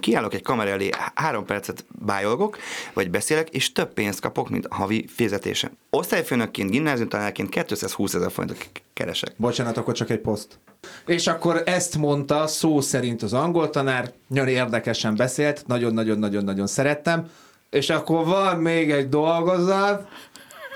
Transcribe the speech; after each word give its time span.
Én 0.00 0.12
kiállok 0.12 0.34
egy 0.34 0.42
kamera 0.42 0.70
elé, 0.70 0.88
három 1.14 1.44
percet 1.44 1.84
bájolgok, 1.88 2.58
vagy 2.92 3.10
beszélek, 3.10 3.48
és 3.48 3.72
több 3.72 3.92
pénzt 3.92 4.20
kapok, 4.20 4.48
mint 4.48 4.66
a 4.66 4.74
havi 4.74 5.06
fizetése. 5.08 5.70
Osztályfőnökként, 5.90 6.70
gimnáziumtanárként 6.70 7.48
220 7.48 8.14
ezer 8.14 8.30
forintot 8.30 8.70
keresek. 8.92 9.32
Bocsánat, 9.36 9.76
akkor 9.76 9.94
csak 9.94 10.10
egy 10.10 10.18
poszt. 10.18 10.58
És 11.06 11.26
akkor 11.26 11.62
ezt 11.64 11.96
mondta 11.96 12.46
szó 12.46 12.80
szerint 12.80 13.22
az 13.22 13.32
angol 13.32 13.70
tanár, 13.70 14.12
nagyon 14.26 14.48
érdekesen 14.48 15.16
beszélt, 15.16 15.66
nagyon-nagyon-nagyon-nagyon 15.66 16.66
szerettem, 16.66 17.30
és 17.70 17.90
akkor 17.90 18.24
van 18.24 18.56
még 18.56 18.90
egy 18.90 19.08
dolgozat, 19.08 20.08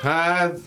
hát 0.02 0.58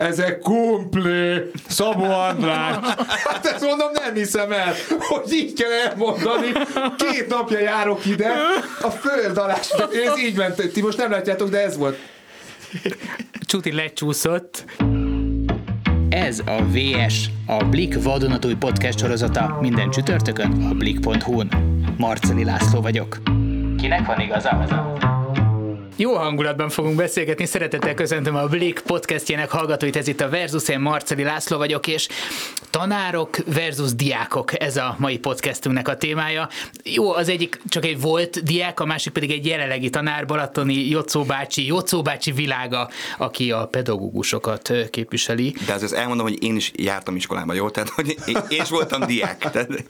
ezek 0.00 0.38
kumplé, 0.38 1.50
Szabó 1.68 2.04
András. 2.04 2.76
Hát 3.24 3.46
ezt 3.46 3.64
mondom, 3.64 3.88
nem 3.92 4.14
hiszem 4.14 4.52
el, 4.52 4.72
hogy 4.98 5.32
így 5.32 5.52
kell 5.52 5.70
elmondani. 5.70 6.52
Két 6.96 7.28
napja 7.28 7.58
járok 7.58 8.06
ide, 8.06 8.30
a 8.82 8.90
föld 8.90 9.36
alá. 9.36 9.54
Ez 10.04 10.18
így 10.18 10.36
ment, 10.36 10.72
ti 10.72 10.82
most 10.82 10.98
nem 10.98 11.10
látjátok, 11.10 11.48
de 11.48 11.62
ez 11.62 11.76
volt. 11.76 11.98
Csuti 13.40 13.72
lecsúszott. 13.72 14.64
Ez 16.08 16.38
a 16.38 16.62
VS, 16.62 17.30
a 17.46 17.64
Blik 17.64 18.02
vadonatúj 18.02 18.54
podcast 18.54 18.98
sorozata 18.98 19.58
minden 19.60 19.90
csütörtökön 19.90 20.66
a 20.70 20.74
blik.hu-n. 20.74 21.48
Marceli 21.96 22.44
László 22.44 22.80
vagyok. 22.80 23.18
Kinek 23.76 24.06
van 24.06 24.20
igaza? 24.20 25.19
Jó 26.00 26.14
hangulatban 26.14 26.68
fogunk 26.68 26.96
beszélgetni, 26.96 27.46
szeretettel 27.46 27.94
köszöntöm 27.94 28.36
a 28.36 28.46
Blik 28.46 28.80
podcastjének 28.80 29.50
hallgatóit, 29.50 29.96
ez 29.96 30.08
itt 30.08 30.20
a 30.20 30.28
Versus, 30.28 30.68
én 30.68 30.80
Marceli 30.80 31.22
László 31.22 31.56
vagyok, 31.56 31.86
és 31.86 32.08
tanárok 32.70 33.36
versus 33.46 33.94
diákok, 33.94 34.60
ez 34.62 34.76
a 34.76 34.94
mai 34.98 35.18
podcastünknek 35.18 35.88
a 35.88 35.96
témája. 35.96 36.48
Jó, 36.84 37.12
az 37.12 37.28
egyik 37.28 37.60
csak 37.68 37.84
egy 37.84 38.00
volt 38.00 38.42
diák, 38.42 38.80
a 38.80 38.84
másik 38.84 39.12
pedig 39.12 39.30
egy 39.30 39.46
jelenlegi 39.46 39.90
tanár, 39.90 40.26
Balatoni 40.26 40.88
Jocó 40.88 41.22
bácsi, 41.22 41.66
Jocó 41.66 42.02
bácsi 42.02 42.32
világa, 42.32 42.90
aki 43.18 43.50
a 43.50 43.66
pedagógusokat 43.66 44.72
képviseli. 44.90 45.54
De 45.66 45.72
azért 45.72 45.92
elmondom, 45.92 46.26
hogy 46.26 46.42
én 46.42 46.56
is 46.56 46.72
jártam 46.74 47.16
iskolába, 47.16 47.52
jó? 47.52 47.70
Tehát, 47.70 47.88
hogy 47.88 48.16
én 48.26 48.60
is 48.62 48.68
voltam 48.68 49.06
diák. 49.06 49.50
Tehát... 49.50 49.84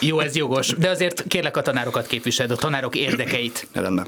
Jó, 0.00 0.20
ez 0.20 0.36
jogos, 0.36 0.68
de 0.68 0.90
azért 0.90 1.24
kérlek 1.28 1.56
a 1.56 1.62
tanárokat 1.62 2.06
képviseled, 2.06 2.50
a 2.50 2.56
tanárok 2.56 2.96
érdekeit. 2.96 3.66
Rendben. 3.72 4.06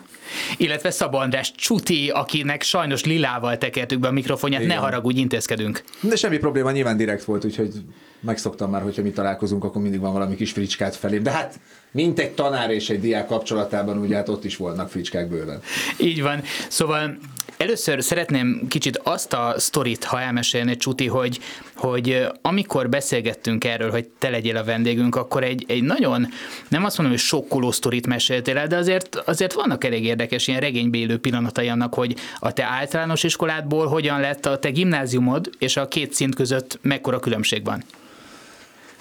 Illetve 0.56 0.90
Szabó 0.90 1.18
András 1.18 1.47
Csuti, 1.56 2.10
akinek 2.10 2.62
sajnos 2.62 3.04
lilával 3.04 3.58
tekertük 3.58 3.98
be 4.00 4.08
a 4.08 4.12
mikrofonját, 4.12 4.62
Igen. 4.62 4.74
ne 4.76 4.80
haragudj, 4.82 5.20
intézkedünk. 5.20 5.82
De 6.00 6.16
semmi 6.16 6.38
probléma, 6.38 6.70
nyilván 6.70 6.96
direkt 6.96 7.24
volt, 7.24 7.44
úgyhogy 7.44 7.72
megszoktam 8.20 8.70
már, 8.70 8.82
hogyha 8.82 9.02
mi 9.02 9.10
találkozunk, 9.10 9.64
akkor 9.64 9.82
mindig 9.82 10.00
van 10.00 10.12
valami 10.12 10.36
kis 10.36 10.52
fricskát 10.52 10.96
felé. 10.96 11.18
De 11.18 11.30
hát 11.30 11.60
mint 11.90 12.18
egy 12.18 12.30
tanár 12.30 12.70
és 12.70 12.90
egy 12.90 13.00
diák 13.00 13.26
kapcsolatában, 13.26 13.98
ugye 13.98 14.16
hát 14.16 14.28
ott 14.28 14.44
is 14.44 14.56
voltak 14.56 14.90
fricskák 14.90 15.28
bőven. 15.28 15.60
Így 15.98 16.22
van. 16.22 16.42
Szóval 16.68 17.18
Először 17.58 18.02
szeretném 18.02 18.66
kicsit 18.68 18.98
azt 18.98 19.32
a 19.32 19.54
sztorit, 19.56 20.04
ha 20.04 20.20
elmesélni, 20.20 20.76
Csuti, 20.76 21.06
hogy, 21.06 21.38
hogy 21.74 22.26
amikor 22.42 22.88
beszélgettünk 22.88 23.64
erről, 23.64 23.90
hogy 23.90 24.08
te 24.18 24.28
legyél 24.28 24.56
a 24.56 24.64
vendégünk, 24.64 25.16
akkor 25.16 25.44
egy, 25.44 25.64
egy 25.68 25.82
nagyon, 25.82 26.28
nem 26.68 26.84
azt 26.84 26.98
mondom, 26.98 27.16
hogy 27.16 27.24
sokkoló 27.24 27.70
sztorit 27.70 28.06
meséltél 28.06 28.58
el, 28.58 28.66
de 28.66 28.76
azért, 28.76 29.16
azért 29.16 29.52
vannak 29.52 29.84
elég 29.84 30.04
érdekes 30.04 30.46
ilyen 30.46 30.60
regénybélő 30.60 31.18
pillanatai 31.18 31.68
annak, 31.68 31.94
hogy 31.94 32.14
a 32.38 32.52
te 32.52 32.64
általános 32.64 33.22
iskoládból 33.22 33.86
hogyan 33.86 34.20
lett 34.20 34.46
a 34.46 34.58
te 34.58 34.70
gimnáziumod, 34.70 35.50
és 35.58 35.76
a 35.76 35.88
két 35.88 36.14
szint 36.14 36.34
között 36.34 36.78
mekkora 36.82 37.20
különbség 37.20 37.64
van. 37.64 37.84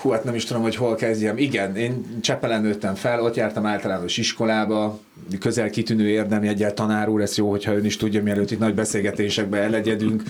Hú, 0.07 0.13
hát 0.13 0.23
nem 0.23 0.35
is 0.35 0.43
tudom, 0.43 0.61
hogy 0.61 0.75
hol 0.75 0.95
kezdjem. 0.95 1.37
Igen, 1.37 1.75
én 1.75 2.19
Csepelen 2.21 2.61
nőttem 2.61 2.95
fel, 2.95 3.21
ott 3.21 3.35
jártam 3.35 3.65
általános 3.65 4.17
iskolába, 4.17 4.99
közel 5.39 5.69
kitűnő 5.69 6.07
érdemjegyel 6.07 6.73
tanár 6.73 7.09
úr, 7.09 7.21
ez 7.21 7.37
jó, 7.37 7.49
hogyha 7.49 7.75
ön 7.75 7.85
is 7.85 7.97
tudja, 7.97 8.23
mielőtt 8.23 8.51
itt 8.51 8.59
nagy 8.59 8.73
beszélgetésekbe 8.73 9.57
elegyedünk. 9.57 10.23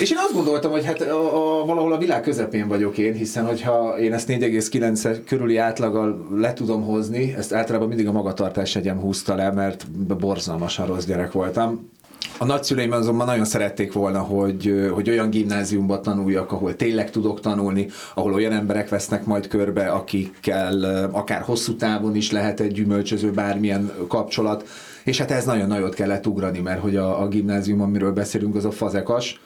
És 0.00 0.10
én 0.10 0.16
azt 0.18 0.32
gondoltam, 0.32 0.70
hogy 0.70 0.84
hát 0.84 1.00
a, 1.00 1.60
a, 1.60 1.64
valahol 1.64 1.92
a 1.92 1.98
világ 1.98 2.20
közepén 2.20 2.68
vagyok 2.68 2.98
én, 2.98 3.14
hiszen 3.14 3.46
hogyha 3.46 3.98
én 3.98 4.12
ezt 4.12 4.28
4,9 4.28 5.18
körüli 5.26 5.56
átlaggal 5.56 6.26
le 6.34 6.52
tudom 6.52 6.82
hozni, 6.82 7.34
ezt 7.36 7.52
általában 7.52 7.88
mindig 7.88 8.08
a 8.08 8.12
magatartás 8.12 8.76
egyem 8.76 9.00
húzta 9.00 9.34
le, 9.34 9.52
mert 9.52 9.90
borzalmasan 9.90 10.86
rossz 10.86 11.04
gyerek 11.04 11.32
voltam. 11.32 11.90
A 12.38 12.44
nagyszüleim 12.44 12.92
azonban 12.92 13.26
nagyon 13.26 13.44
szerették 13.44 13.92
volna, 13.92 14.18
hogy, 14.18 14.90
hogy 14.92 15.10
olyan 15.10 15.30
gimnáziumban 15.30 16.02
tanuljak, 16.02 16.52
ahol 16.52 16.76
tényleg 16.76 17.10
tudok 17.10 17.40
tanulni, 17.40 17.86
ahol 18.14 18.32
olyan 18.32 18.52
emberek 18.52 18.88
vesznek 18.88 19.24
majd 19.24 19.46
körbe, 19.48 19.86
akikkel 19.86 21.08
akár 21.12 21.40
hosszú 21.40 21.76
távon 21.76 22.14
is 22.14 22.30
lehet 22.30 22.60
egy 22.60 22.72
gyümölcsöző 22.72 23.30
bármilyen 23.30 23.92
kapcsolat, 24.08 24.68
és 25.04 25.18
hát 25.18 25.30
ez 25.30 25.44
nagyon 25.44 25.66
nagyot 25.66 25.94
kellett 25.94 26.26
ugrani, 26.26 26.58
mert 26.58 26.80
hogy 26.80 26.96
a, 26.96 27.22
a 27.22 27.28
gimnázium, 27.28 27.80
amiről 27.80 28.12
beszélünk, 28.12 28.54
az 28.54 28.64
a 28.64 28.70
fazekas, 28.70 29.40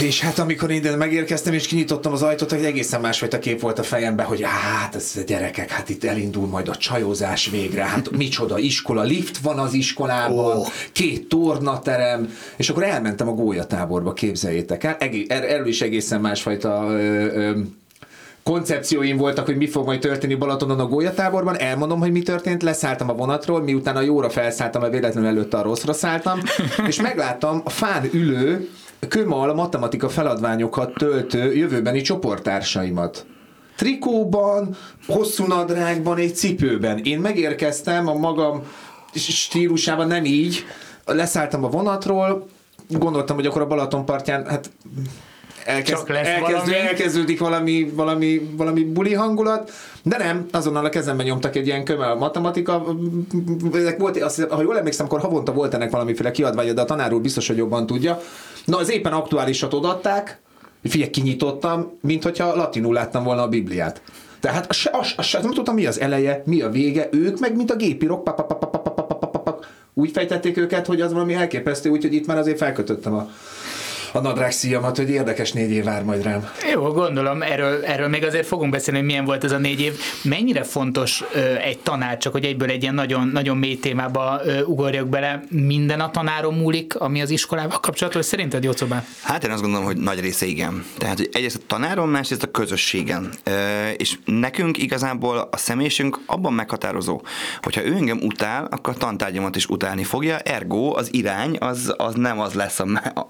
és 0.00 0.20
hát 0.20 0.38
amikor 0.38 0.70
én 0.70 0.96
megérkeztem 0.98 1.52
és 1.52 1.66
kinyitottam 1.66 2.12
az 2.12 2.22
ajtót, 2.22 2.52
egy 2.52 2.64
egészen 2.64 3.00
másfajta 3.00 3.38
kép 3.38 3.60
volt 3.60 3.78
a 3.78 3.82
fejemben, 3.82 4.26
hogy 4.26 4.42
hát 4.42 4.94
ez 4.94 5.12
a 5.16 5.20
gyerekek, 5.26 5.70
hát 5.70 5.88
itt 5.88 6.04
elindul 6.04 6.46
majd 6.46 6.68
a 6.68 6.76
csajozás 6.76 7.50
végre, 7.50 7.84
hát 7.84 8.10
micsoda 8.16 8.58
iskola, 8.58 9.02
lift 9.02 9.38
van 9.38 9.58
az 9.58 9.72
iskolában, 9.72 10.56
oh. 10.56 10.66
két 10.92 11.28
tornaterem, 11.28 12.32
és 12.56 12.68
akkor 12.70 12.82
elmentem 12.82 13.28
a 13.28 13.32
gólyatáborba, 13.32 14.12
képzeljétek 14.12 14.84
el, 14.84 14.96
er- 14.98 15.44
erről 15.44 15.66
is 15.66 15.80
egészen 15.80 16.20
másfajta 16.20 16.84
ö, 16.88 17.26
ö, 17.26 17.60
koncepcióim 18.42 19.16
voltak, 19.16 19.46
hogy 19.46 19.56
mi 19.56 19.66
fog 19.66 19.86
majd 19.86 20.00
történni 20.00 20.34
Balatonon 20.34 20.80
a 20.80 20.86
gólyatáborban, 20.86 21.58
elmondom, 21.58 21.98
hogy 21.98 22.12
mi 22.12 22.22
történt, 22.22 22.62
leszálltam 22.62 23.10
a 23.10 23.14
vonatról, 23.14 23.62
miután 23.62 23.96
a 23.96 24.00
jóra 24.00 24.30
felszálltam, 24.30 24.80
mert 24.80 24.92
véletlenül 24.92 25.28
előtte 25.28 25.56
a 25.56 25.62
rosszra 25.62 25.92
szálltam, 25.92 26.40
és 26.88 27.00
megláttam 27.00 27.60
a 27.64 27.70
fán 27.70 28.08
ülő 28.12 28.68
Kömal 29.08 29.50
a 29.50 29.54
matematika 29.54 30.08
feladványokat 30.08 30.94
töltő 30.94 31.54
jövőbeni 31.54 32.00
csoporttársaimat 32.00 33.26
trikóban, 33.76 34.76
hosszú 35.06 35.46
nadrágban, 35.46 36.18
egy 36.18 36.34
cipőben. 36.34 36.98
Én 36.98 37.18
megérkeztem 37.18 38.08
a 38.08 38.14
magam 38.14 38.62
stílusában, 39.14 40.06
nem 40.06 40.24
így, 40.24 40.64
leszálltam 41.04 41.64
a 41.64 41.68
vonatról, 41.68 42.48
gondoltam, 42.88 43.36
hogy 43.36 43.46
akkor 43.46 43.62
a 43.62 43.66
Balaton 43.66 44.04
partján, 44.04 44.46
hát 44.46 44.70
elkezd, 45.64 46.10
elkezdő, 46.10 46.52
valami. 46.52 46.74
elkezdődik 46.74 47.38
valami, 47.40 47.90
valami, 47.94 48.50
valami 48.56 48.84
buli 48.84 49.14
hangulat, 49.14 49.70
de 50.02 50.16
nem, 50.16 50.46
azonnal 50.50 50.84
a 50.84 50.88
kezemben 50.88 51.26
nyomtak 51.26 51.56
egy 51.56 51.66
ilyen 51.66 51.84
kömel 51.84 52.14
matematika, 52.14 52.84
ezek 53.72 53.98
volt, 53.98 54.22
azt, 54.22 54.46
ha 54.50 54.62
jól 54.62 54.78
emlékszem, 54.78 55.06
akkor 55.06 55.20
havonta 55.20 55.52
volt 55.52 55.74
ennek 55.74 55.90
valamiféle 55.90 56.30
kiadványa, 56.30 56.72
de 56.72 56.80
a 56.80 56.84
tanár 56.84 57.12
úr 57.12 57.20
biztos, 57.20 57.46
hogy 57.46 57.56
jobban 57.56 57.86
tudja. 57.86 58.20
Na, 58.64 58.76
az 58.76 58.90
éppen 58.90 59.12
aktuálisat 59.12 59.74
odatták, 59.74 60.40
figyelj, 60.84 61.10
kinyitottam, 61.10 61.98
mint 62.00 62.22
hogyha 62.22 62.56
latinul 62.56 62.94
láttam 62.94 63.24
volna 63.24 63.42
a 63.42 63.48
Bibliát. 63.48 64.02
Tehát 64.40 64.66
az, 64.68 64.88
az, 64.92 65.12
az, 65.16 65.34
az, 65.34 65.42
nem 65.42 65.52
tudtam, 65.52 65.74
mi 65.74 65.86
az 65.86 66.00
eleje, 66.00 66.42
mi 66.46 66.60
a 66.60 66.70
vége, 66.70 67.08
ők 67.12 67.38
meg, 67.38 67.56
mint 67.56 67.70
a 67.70 67.76
gépirok, 67.76 68.22
úgy 69.94 70.10
fejtették 70.10 70.56
őket, 70.56 70.86
hogy 70.86 71.00
az 71.00 71.12
valami 71.12 71.34
elképesztő, 71.34 71.90
úgyhogy 71.90 72.14
itt 72.14 72.26
már 72.26 72.38
azért 72.38 72.58
felkötöttem 72.58 73.14
a 73.14 73.28
a 74.12 74.20
nadrág 74.20 74.52
szíjamat, 74.52 74.96
hogy 74.96 75.10
érdekes 75.10 75.52
négy 75.52 75.70
év 75.70 75.84
vár 75.84 76.04
majd 76.04 76.22
rám. 76.22 76.50
Jó, 76.72 76.82
gondolom, 76.82 77.42
erről, 77.42 77.84
erről 77.84 78.08
még 78.08 78.24
azért 78.24 78.46
fogunk 78.46 78.70
beszélni, 78.70 78.98
hogy 78.98 79.08
milyen 79.08 79.24
volt 79.24 79.44
ez 79.44 79.52
a 79.52 79.58
négy 79.58 79.80
év. 79.80 79.98
Mennyire 80.22 80.62
fontos 80.62 81.24
ö, 81.34 81.38
egy 81.54 81.78
tanár, 81.78 82.18
csak 82.18 82.32
hogy 82.32 82.44
egyből 82.44 82.70
egy 82.70 82.82
ilyen 82.82 82.94
nagyon, 82.94 83.28
nagyon 83.28 83.56
mély 83.56 83.78
témába 83.78 84.40
ö, 84.44 84.62
ugorjak 84.62 85.08
bele, 85.08 85.42
minden 85.48 86.00
a 86.00 86.10
tanárom 86.10 86.56
múlik, 86.56 86.94
ami 86.94 87.20
az 87.20 87.30
iskolával 87.30 87.80
kapcsolatos, 87.80 88.24
szerinted 88.24 88.64
Jócobán? 88.64 89.04
Hát 89.22 89.44
én 89.44 89.50
azt 89.50 89.62
gondolom, 89.62 89.86
hogy 89.86 89.96
nagy 89.96 90.20
része 90.20 90.46
igen. 90.46 90.84
Tehát, 90.98 91.16
hogy 91.16 91.28
egyrészt 91.32 91.56
a 91.56 91.66
tanárom, 91.66 92.10
másrészt 92.10 92.42
a 92.42 92.50
közösségen. 92.50 93.30
Ö, 93.44 93.88
és 93.96 94.18
nekünk 94.24 94.78
igazából 94.78 95.48
a 95.50 95.56
személyisünk 95.56 96.18
abban 96.26 96.52
meghatározó, 96.52 97.22
hogyha 97.62 97.84
ő 97.84 97.94
engem 97.94 98.18
utál, 98.22 98.68
akkor 98.70 98.94
a 98.94 98.98
tantárgyamat 98.98 99.56
is 99.56 99.66
utálni 99.66 100.04
fogja, 100.04 100.38
ergo 100.38 100.96
az 100.96 101.08
irány 101.14 101.56
az, 101.60 101.94
az 101.96 102.14
nem 102.14 102.40
az 102.40 102.52
lesz, 102.52 102.80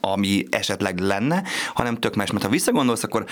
ami 0.01 0.45
eset 0.51 0.72
esetleg 0.73 0.99
lenne, 0.99 1.43
hanem 1.75 1.97
tök 1.97 2.15
más. 2.15 2.31
Mert 2.31 2.45
ha 2.45 2.51
visszagondolsz, 2.51 3.03
akkor 3.03 3.25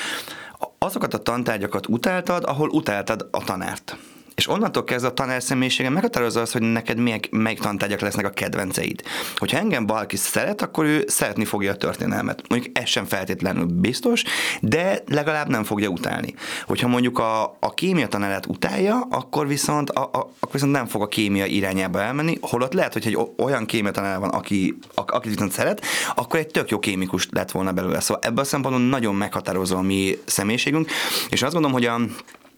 azokat 0.79 1.15
a 1.15 1.19
tantárgyakat 1.19 1.87
utáltad, 1.89 2.45
ahol 2.45 2.69
utáltad 2.69 3.29
a 3.31 3.45
tanárt. 3.45 3.97
És 4.41 4.49
onnantól 4.49 4.85
kezdve 4.85 5.09
a 5.09 5.15
tanár 5.15 5.43
személyisége 5.43 5.91
meghatározza 5.91 6.41
azt, 6.41 6.53
hogy 6.53 6.63
neked 6.63 6.99
melyik, 6.99 7.31
melyik 7.31 7.59
tantárgyak 7.59 8.01
lesznek 8.01 8.27
a 8.27 8.31
kedvenceid. 8.31 9.03
Hogyha 9.37 9.59
engem 9.59 9.87
valaki 9.87 10.17
szeret, 10.17 10.63
akkor 10.63 10.85
ő 10.85 11.05
szeretni 11.07 11.45
fogja 11.45 11.73
a 11.73 11.77
történelmet. 11.77 12.43
Mondjuk 12.49 12.79
ez 12.79 12.89
sem 12.89 13.05
feltétlenül 13.05 13.65
biztos, 13.65 14.23
de 14.61 15.03
legalább 15.07 15.49
nem 15.49 15.65
fogja 15.65 15.89
utálni. 15.89 16.35
Hogyha 16.67 16.89
mondjuk 16.89 17.19
a, 17.19 17.43
a 17.43 17.75
kémia 17.75 18.07
tanárát 18.07 18.47
utálja, 18.47 19.07
akkor 19.11 19.47
viszont, 19.47 19.91
a, 19.91 20.03
a, 20.03 20.19
akkor 20.19 20.53
viszont 20.53 20.73
nem 20.73 20.87
fog 20.87 21.03
a 21.03 21.09
kémia 21.09 21.45
irányába 21.45 22.03
elmenni, 22.03 22.39
holott 22.41 22.73
lehet, 22.73 22.93
hogy 22.93 23.07
egy 23.07 23.19
olyan 23.37 23.67
kémia 23.67 23.91
tanár 23.91 24.19
van, 24.19 24.31
aki, 24.31 24.79
a, 24.95 25.03
akit 25.07 25.33
viszont 25.33 25.53
szeret, 25.53 25.85
akkor 26.15 26.39
egy 26.39 26.47
tök 26.47 26.71
jó 26.71 26.79
kémikus 26.79 27.29
lett 27.31 27.51
volna 27.51 27.73
belőle. 27.73 28.01
Szóval 28.01 28.23
ebből 28.23 28.45
a 28.45 28.47
szempontból 28.47 28.87
nagyon 28.87 29.15
meghatározó 29.15 29.77
a 29.77 29.83
mi 29.83 30.19
személyiségünk, 30.25 30.91
és 31.29 31.43
azt 31.43 31.53
gondolom, 31.53 31.77
hogy 31.77 31.87
a 31.87 32.01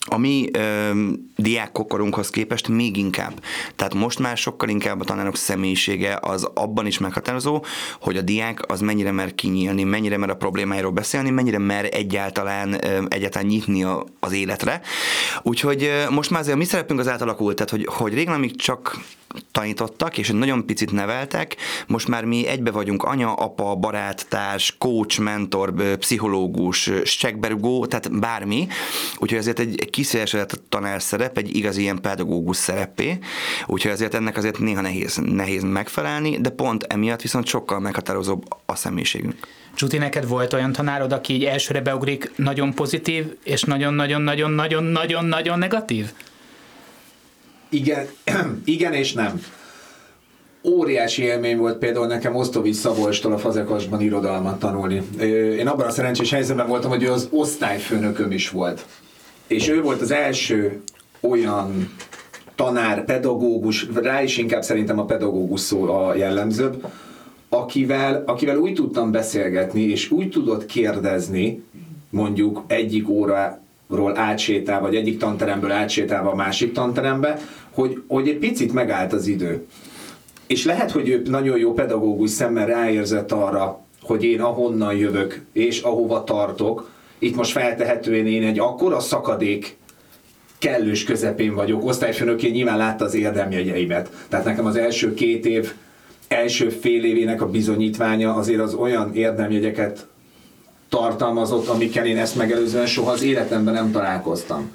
a 0.05 0.19
mi 0.19 0.49
ö, 0.53 0.91
diákkokorunkhoz 1.37 2.31
képest 2.31 2.69
még 2.69 2.97
inkább. 2.97 3.41
Tehát 3.77 3.95
most 3.95 4.19
már 4.19 4.37
sokkal 4.37 4.69
inkább 4.69 5.01
a 5.01 5.05
tanárok 5.05 5.37
személyisége 5.37 6.19
az 6.21 6.51
abban 6.55 6.87
is 6.87 6.99
meghatározó, 6.99 7.65
hogy 8.01 8.17
a 8.17 8.21
diák 8.21 8.71
az 8.71 8.81
mennyire 8.81 9.11
mer 9.11 9.35
kinyílni, 9.35 9.83
mennyire 9.83 10.17
mer 10.17 10.31
a 10.31 10.37
problémáiról 10.37 10.91
beszélni, 10.91 11.31
mennyire 11.31 11.59
mer 11.59 11.89
egyáltalán, 11.91 12.85
ö, 12.85 13.05
egyáltalán 13.09 13.47
nyitni 13.47 13.85
a, 13.85 14.05
az 14.21 14.33
életre. 14.33 14.81
Úgyhogy 15.43 15.83
ö, 15.83 16.11
most 16.11 16.31
már 16.31 16.41
azért 16.41 16.57
a 16.57 16.59
mi 16.59 16.65
szerepünk 16.65 17.01
az 17.01 17.09
átalakult, 17.09 17.57
tehát 17.57 17.71
hogy, 17.71 17.87
hogy 17.91 18.15
régen 18.15 18.35
amíg 18.35 18.57
csak 18.57 19.01
tanítottak, 19.53 20.19
és 20.19 20.31
nagyon 20.31 20.67
picit 20.67 20.93
neveltek, 20.93 21.57
most 21.87 22.09
már 22.09 22.25
mi 22.25 22.47
egybe 22.47 22.71
vagyunk 22.71 23.03
anya, 23.03 23.33
apa, 23.33 23.75
barát, 23.75 24.27
társ, 24.29 24.75
coach, 24.79 25.21
mentor, 25.21 25.97
pszichológus, 25.99 26.91
segberugó, 27.05 27.87
tehát 27.87 28.19
bármi, 28.19 28.67
úgyhogy 29.19 29.39
azért 29.39 29.59
egy, 29.59 29.81
egy 29.81 29.91
kiszélesedett 29.93 30.61
tanár 30.69 31.03
szerep, 31.03 31.39
egy 31.39 31.57
igazi 31.57 31.81
ilyen 31.81 32.01
pedagógus 32.01 32.57
szerepé, 32.57 33.19
úgyhogy 33.67 33.91
azért 33.91 34.15
ennek 34.15 34.37
azért 34.37 34.59
néha 34.59 34.81
nehéz, 34.81 35.21
nehéz 35.25 35.63
megfelelni, 35.63 36.41
de 36.41 36.51
pont 36.51 36.85
emiatt 36.89 37.23
viszont 37.23 37.47
sokkal 37.47 37.81
meghatározóbb 37.81 38.43
a 38.67 38.75
személyiségünk. 38.75 39.35
Csuti, 39.75 39.99
neked 39.99 40.29
volt 40.29 40.53
olyan 40.53 40.73
tanárod, 40.73 41.13
aki 41.13 41.33
így 41.33 41.45
elsőre 41.45 41.81
beugrik 41.81 42.31
nagyon 42.37 42.75
pozitív, 42.75 43.37
és 43.45 43.63
nagyon-nagyon-nagyon-nagyon-nagyon-nagyon 43.63 45.59
negatív? 45.59 46.13
Igen, 47.69 48.07
igen 48.65 48.93
és 48.93 49.13
nem. 49.13 49.43
Óriási 50.65 51.23
élmény 51.23 51.57
volt 51.57 51.79
például 51.79 52.07
nekem 52.07 52.35
Osztovics 52.35 52.77
Szabolcstól 52.77 53.33
a 53.33 53.39
Fazekasban 53.39 54.01
irodalmat 54.01 54.59
tanulni. 54.59 55.03
Én 55.59 55.67
abban 55.67 55.87
a 55.87 55.91
szerencsés 55.91 56.31
helyzetben 56.31 56.67
voltam, 56.67 56.91
hogy 56.91 57.03
ő 57.03 57.11
az 57.11 57.29
osztályfőnököm 57.31 58.31
is 58.31 58.51
volt. 58.51 58.85
És 59.53 59.69
ő 59.69 59.83
volt 59.83 60.01
az 60.01 60.11
első 60.11 60.81
olyan 61.21 61.93
tanár, 62.55 63.05
pedagógus, 63.05 63.87
rá 63.95 64.23
is 64.23 64.39
inkább 64.39 64.63
szerintem 64.63 64.99
a 64.99 65.05
pedagógus 65.05 65.61
szó 65.61 65.83
a 65.83 66.15
jellemzőbb, 66.15 66.87
akivel, 67.49 68.23
akivel 68.27 68.57
úgy 68.57 68.75
tudtam 68.75 69.11
beszélgetni, 69.11 69.83
és 69.83 70.11
úgy 70.11 70.29
tudott 70.29 70.67
kérdezni, 70.67 71.63
mondjuk 72.11 72.63
egyik 72.67 73.09
óráról 73.09 74.19
átsétál, 74.19 74.81
vagy 74.81 74.95
egyik 74.95 75.19
tanteremből 75.19 75.71
átsétálva 75.71 76.31
a 76.31 76.35
másik 76.35 76.73
tanterembe, 76.73 77.39
hogy, 77.71 78.03
hogy 78.09 78.29
egy 78.29 78.39
picit 78.39 78.73
megállt 78.73 79.13
az 79.13 79.27
idő. 79.27 79.67
És 80.47 80.65
lehet, 80.65 80.91
hogy 80.91 81.09
ő 81.09 81.23
nagyon 81.25 81.59
jó 81.59 81.73
pedagógus 81.73 82.31
szemmel 82.31 82.67
ráérzett 82.67 83.33
arra, 83.33 83.81
hogy 84.03 84.25
én 84.25 84.41
ahonnan 84.41 84.95
jövök, 84.95 85.45
és 85.53 85.81
ahova 85.81 86.25
tartok, 86.25 86.91
itt 87.23 87.37
most 87.37 87.53
feltehetően 87.53 88.27
én 88.27 88.43
egy 88.43 88.59
akkora 88.59 89.01
szakadék 89.01 89.77
kellős 90.59 91.05
közepén 91.05 91.55
vagyok. 91.55 91.85
Osztályfőnökén 91.85 92.51
nyilván 92.51 92.77
látta 92.77 93.05
az 93.05 93.15
érdemjegyeimet. 93.15 94.11
Tehát 94.29 94.45
nekem 94.45 94.67
az 94.67 94.77
első 94.77 95.15
két 95.15 95.47
év, 95.47 95.73
első 96.29 96.69
fél 96.69 97.05
évének 97.05 97.43
a 97.43 97.51
bizonyítványa 97.51 98.35
azért 98.35 98.61
az 98.61 98.75
olyan 98.75 99.15
érdemjegyeket 99.15 100.07
tartalmazott, 100.89 101.69
amikkel 101.69 102.07
én 102.07 102.19
ezt 102.19 102.37
megelőzően 102.37 102.87
soha 102.87 103.11
az 103.11 103.23
életemben 103.23 103.75
nem 103.75 103.91
találkoztam. 103.91 104.71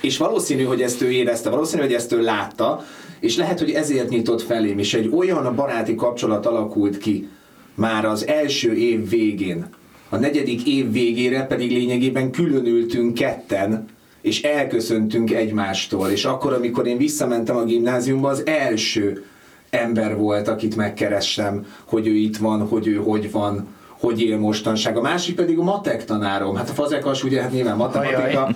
És 0.00 0.16
valószínű, 0.16 0.62
hogy 0.62 0.82
ezt 0.82 1.02
ő 1.02 1.10
érezte, 1.10 1.50
valószínű, 1.50 1.82
hogy 1.82 1.94
ezt 1.94 2.12
ő 2.12 2.22
látta, 2.22 2.84
és 3.20 3.36
lehet, 3.36 3.58
hogy 3.58 3.70
ezért 3.70 4.08
nyitott 4.08 4.42
felém, 4.42 4.78
és 4.78 4.94
egy 4.94 5.10
olyan 5.14 5.54
baráti 5.54 5.94
kapcsolat 5.94 6.46
alakult 6.46 6.98
ki 6.98 7.28
már 7.74 8.04
az 8.04 8.26
első 8.26 8.74
év 8.74 9.08
végén. 9.08 9.76
A 10.08 10.16
negyedik 10.16 10.66
év 10.66 10.92
végére 10.92 11.46
pedig 11.46 11.70
lényegében 11.70 12.30
különültünk 12.30 13.14
ketten, 13.14 13.86
és 14.20 14.42
elköszöntünk 14.42 15.32
egymástól. 15.32 16.08
És 16.08 16.24
akkor, 16.24 16.52
amikor 16.52 16.86
én 16.86 16.96
visszamentem 16.96 17.56
a 17.56 17.64
gimnáziumba, 17.64 18.28
az 18.28 18.46
első 18.46 19.24
ember 19.70 20.16
volt, 20.16 20.48
akit 20.48 20.76
megkerestem, 20.76 21.66
hogy 21.84 22.06
ő 22.06 22.14
itt 22.14 22.36
van, 22.36 22.66
hogy 22.66 22.86
ő 22.86 22.94
hogy 22.94 23.30
van, 23.30 23.66
hogy 24.00 24.22
él 24.22 24.38
mostanság. 24.38 24.96
A 24.96 25.00
másik 25.00 25.34
pedig 25.34 25.58
a 25.58 25.62
matek 25.62 26.04
tanárom. 26.04 26.56
Hát 26.56 26.70
a 26.70 26.72
fazekas 26.72 27.24
ugye, 27.24 27.42
hát 27.42 27.52
nyilván 27.52 27.76
matematika. 27.76 28.48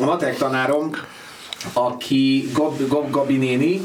A 0.00 0.04
matek 0.04 0.36
tanárom, 0.36 0.90
aki 1.72 2.48
Gab, 2.52 2.88
Gab, 2.88 3.10
Gabi 3.10 3.36
néni, 3.36 3.80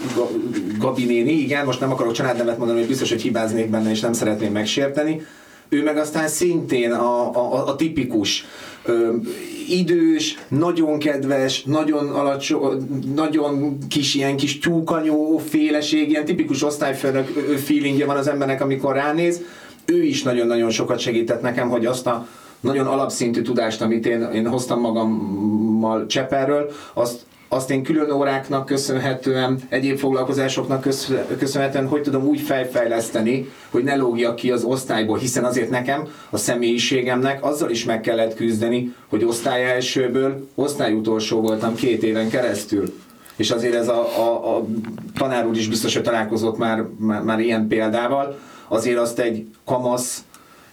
Gabi 0.77 1.05
néni, 1.05 1.31
igen, 1.31 1.65
most 1.65 1.79
nem 1.79 1.91
akarok 1.91 2.11
családnevet 2.11 2.57
mondani, 2.57 2.79
hogy 2.79 2.87
biztos, 2.87 3.09
hogy 3.09 3.21
hibáznék 3.21 3.69
benne, 3.69 3.89
és 3.89 3.99
nem 3.99 4.13
szeretném 4.13 4.51
megsérteni. 4.51 5.25
Ő 5.73 5.83
meg 5.83 5.97
aztán 5.97 6.27
szintén 6.27 6.91
a, 6.91 7.35
a, 7.35 7.67
a 7.67 7.75
tipikus 7.75 8.45
ö, 8.85 9.15
idős, 9.69 10.37
nagyon 10.47 10.99
kedves, 10.99 11.63
nagyon 11.63 12.09
alacsony, 12.09 12.87
nagyon 13.15 13.77
kis 13.89 14.15
ilyen 14.15 14.37
kis 14.37 14.59
tyúkanyó 14.59 15.37
féleség, 15.37 16.09
ilyen 16.09 16.25
tipikus 16.25 16.63
osztályfőnök 16.63 17.27
feelingje 17.57 18.05
van 18.05 18.17
az 18.17 18.27
embernek, 18.27 18.61
amikor 18.61 18.95
ránéz. 18.95 19.41
Ő 19.85 20.03
is 20.03 20.23
nagyon-nagyon 20.23 20.69
sokat 20.69 20.99
segített 20.99 21.41
nekem, 21.41 21.69
hogy 21.69 21.85
azt 21.85 22.07
a 22.07 22.27
nagyon 22.59 22.87
alapszintű 22.87 23.41
tudást, 23.41 23.81
amit 23.81 24.05
én, 24.05 24.21
én 24.33 24.47
hoztam 24.47 24.79
magammal 24.79 26.05
Cseperről, 26.05 26.71
azt, 26.93 27.25
azt 27.53 27.71
én 27.71 27.83
külön 27.83 28.11
óráknak 28.11 28.65
köszönhetően, 28.65 29.59
egyéb 29.69 29.97
foglalkozásoknak 29.97 30.87
köszönhetően, 31.37 31.87
hogy 31.87 32.01
tudom 32.01 32.23
úgy 32.23 32.39
fejfejleszteni, 32.39 33.49
hogy 33.69 33.83
ne 33.83 33.95
lógjak 33.95 34.35
ki 34.35 34.51
az 34.51 34.63
osztályból, 34.63 35.17
hiszen 35.17 35.43
azért 35.43 35.69
nekem, 35.69 36.07
a 36.29 36.37
személyiségemnek 36.37 37.45
azzal 37.45 37.69
is 37.69 37.85
meg 37.85 38.01
kellett 38.01 38.35
küzdeni, 38.35 38.95
hogy 39.09 39.23
osztály 39.23 39.71
elsőből 39.71 40.47
osztályutolsó 40.55 41.41
voltam 41.41 41.75
két 41.75 42.03
éven 42.03 42.29
keresztül. 42.29 42.93
És 43.35 43.51
azért 43.51 43.75
ez 43.75 43.87
a, 43.87 44.17
a, 44.17 44.57
a 44.57 44.65
tanár 45.17 45.47
úr 45.47 45.57
is 45.57 45.67
biztos, 45.67 45.93
hogy 45.93 46.03
találkozott 46.03 46.57
már, 46.57 46.83
már, 46.97 47.21
már 47.21 47.39
ilyen 47.39 47.67
példával, 47.67 48.39
azért 48.67 48.99
azt 48.99 49.19
egy 49.19 49.47
kamasz, 49.65 50.23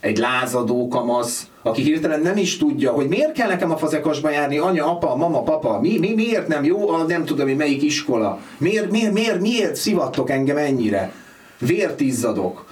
egy 0.00 0.18
lázadó 0.18 0.88
kamasz, 0.88 1.46
aki 1.62 1.82
hirtelen 1.82 2.20
nem 2.20 2.36
is 2.36 2.56
tudja, 2.56 2.92
hogy 2.92 3.08
miért 3.08 3.32
kell 3.32 3.48
nekem 3.48 3.70
a 3.70 3.76
fazekasba 3.76 4.30
járni, 4.30 4.58
anya, 4.58 4.90
apa, 4.90 5.16
mama, 5.16 5.42
papa, 5.42 5.80
mi, 5.80 5.98
mi, 5.98 6.14
miért 6.14 6.48
nem 6.48 6.64
jó, 6.64 6.88
a 6.88 7.02
nem 7.02 7.24
tudom, 7.24 7.46
hogy 7.46 7.56
melyik 7.56 7.82
iskola, 7.82 8.38
miért, 8.58 8.90
miért, 8.90 9.12
miért, 9.12 9.40
miért 9.40 9.76
szivattok 9.76 10.30
engem 10.30 10.56
ennyire, 10.56 11.12
vért 11.58 12.00
izzadok, 12.00 12.66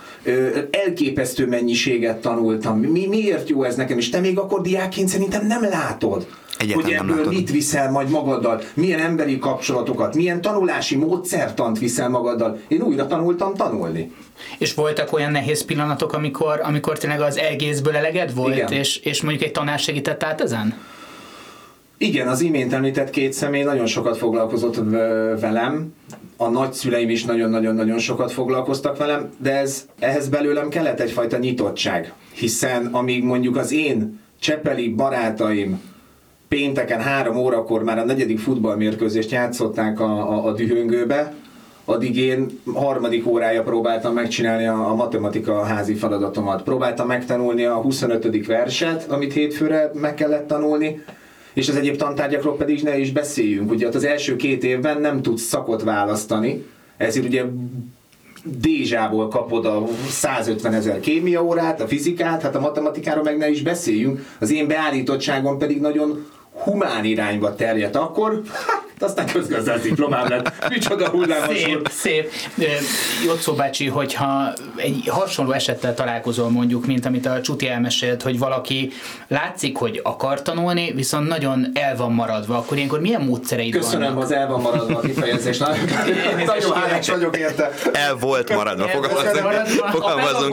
elképesztő 0.70 1.46
mennyiséget 1.46 2.20
tanultam, 2.20 2.78
mi, 2.78 3.06
miért 3.06 3.48
jó 3.48 3.62
ez 3.62 3.76
nekem, 3.76 3.98
és 3.98 4.08
te 4.08 4.20
még 4.20 4.38
akkor 4.38 4.60
diákként 4.60 5.08
szerintem 5.08 5.46
nem 5.46 5.62
látod, 5.62 6.26
Egyetlen 6.58 6.84
hogy 6.84 6.92
ebből 6.92 7.16
látod. 7.16 7.32
mit 7.32 7.50
viszel 7.50 7.90
majd 7.90 8.10
magaddal, 8.10 8.60
milyen 8.74 9.00
emberi 9.00 9.38
kapcsolatokat, 9.38 10.14
milyen 10.14 10.40
tanulási 10.40 10.96
módszertant 10.96 11.78
viszel 11.78 12.08
magaddal. 12.08 12.58
Én 12.68 12.80
újra 12.80 13.06
tanultam 13.06 13.54
tanulni. 13.54 14.12
És 14.58 14.74
voltak 14.74 15.12
olyan 15.12 15.30
nehéz 15.30 15.64
pillanatok, 15.64 16.12
amikor, 16.12 16.60
amikor 16.62 16.98
tényleg 16.98 17.20
az 17.20 17.38
egészből 17.38 17.96
eleged 17.96 18.34
volt, 18.34 18.70
és, 18.70 18.96
és 18.96 19.22
mondjuk 19.22 19.42
egy 19.44 19.52
tanár 19.52 19.78
segített 19.78 20.22
át 20.22 20.40
ezen? 20.40 20.74
Igen, 21.98 22.28
az 22.28 22.40
imént 22.40 22.72
említett 22.72 23.10
két 23.10 23.32
személy 23.32 23.62
nagyon 23.62 23.86
sokat 23.86 24.16
foglalkozott 24.16 24.76
velem, 25.40 25.94
a 26.36 26.48
nagyszüleim 26.48 27.10
is 27.10 27.24
nagyon-nagyon-nagyon 27.24 27.98
sokat 27.98 28.32
foglalkoztak 28.32 28.96
velem, 28.96 29.30
de 29.38 29.56
ez, 29.56 29.86
ehhez 29.98 30.28
belőlem 30.28 30.68
kellett 30.68 31.00
egyfajta 31.00 31.38
nyitottság, 31.38 32.12
hiszen 32.34 32.86
amíg 32.86 33.24
mondjuk 33.24 33.56
az 33.56 33.72
én 33.72 34.20
csepeli 34.40 34.88
barátaim 34.88 35.80
pénteken 36.56 37.00
három 37.00 37.36
órakor 37.36 37.82
már 37.82 37.98
a 37.98 38.04
negyedik 38.04 38.38
futballmérkőzést 38.38 39.30
játszották 39.30 40.00
a, 40.00 40.04
a, 40.04 40.46
a 40.46 40.52
dühöngőbe, 40.52 41.34
addig 41.84 42.16
én 42.16 42.60
harmadik 42.74 43.26
órája 43.26 43.62
próbáltam 43.62 44.14
megcsinálni 44.14 44.66
a, 44.66 44.90
a 44.90 44.94
matematika 44.94 45.62
házi 45.62 45.94
feladatomat. 45.94 46.62
Próbáltam 46.62 47.06
megtanulni 47.06 47.64
a 47.64 47.74
25. 47.74 48.46
verset, 48.46 49.10
amit 49.10 49.32
hétfőre 49.32 49.90
meg 49.94 50.14
kellett 50.14 50.46
tanulni, 50.46 51.02
és 51.52 51.68
az 51.68 51.76
egyéb 51.76 51.96
tantárgyakról 51.96 52.56
pedig 52.56 52.82
ne 52.82 52.98
is 52.98 53.12
beszéljünk. 53.12 53.70
Ugye 53.70 53.88
az 53.88 54.04
első 54.04 54.36
két 54.36 54.64
évben 54.64 55.00
nem 55.00 55.22
tudsz 55.22 55.42
szakot 55.42 55.82
választani, 55.82 56.64
ezért 56.96 57.26
ugye 57.26 57.44
Dézsából 58.44 59.28
kapod 59.28 59.66
a 59.66 59.84
150 60.08 60.74
ezer 60.74 61.00
kémia 61.00 61.44
órát, 61.44 61.80
a 61.80 61.86
fizikát, 61.86 62.42
hát 62.42 62.54
a 62.54 62.60
matematikáról 62.60 63.22
meg 63.22 63.36
ne 63.36 63.48
is 63.48 63.62
beszéljünk. 63.62 64.26
Az 64.38 64.52
én 64.52 64.66
beállítottságom 64.66 65.58
pedig 65.58 65.80
nagyon 65.80 66.26
humán 66.58 67.04
irányba 67.04 67.54
terjedt 67.54 67.96
akkor, 67.96 68.40
aztán 68.98 69.26
közgazdász 69.26 69.80
diplomám 69.80 70.28
lett. 70.28 70.68
Micsoda 70.68 71.08
hullámos 71.08 71.58
Szép, 71.58 71.88
szép. 71.90 72.32
Jocó 73.24 73.52
bácsi, 73.52 73.86
hogyha 73.86 74.52
egy 74.76 75.02
hasonló 75.08 75.52
esettel 75.52 75.94
találkozol 75.94 76.50
mondjuk, 76.50 76.86
mint 76.86 77.06
amit 77.06 77.26
a 77.26 77.40
Csuti 77.40 77.68
elmesélt, 77.68 78.22
hogy 78.22 78.38
valaki 78.38 78.92
látszik, 79.28 79.76
hogy 79.76 80.00
akar 80.04 80.42
tanulni, 80.42 80.92
viszont 80.92 81.28
nagyon 81.28 81.70
el 81.74 81.96
van 81.96 82.12
maradva, 82.12 82.56
akkor 82.56 82.76
ilyenkor 82.76 83.00
milyen 83.00 83.20
módszereid 83.20 83.72
Köszönöm 83.72 84.08
vannak? 84.08 84.22
az 84.22 84.32
el 84.32 84.46
van 84.48 84.60
maradva 84.60 84.96
a 84.96 85.00
kifejezés. 85.00 85.58
Nagyon 86.46 86.72
hálás 86.72 87.08
vagyok 87.08 87.36
érte. 87.36 87.70
El 87.92 88.14
volt 88.14 88.54
maradva, 88.54 88.88
volt 88.92 89.42
maradva. 89.42 89.48
A 89.48 90.06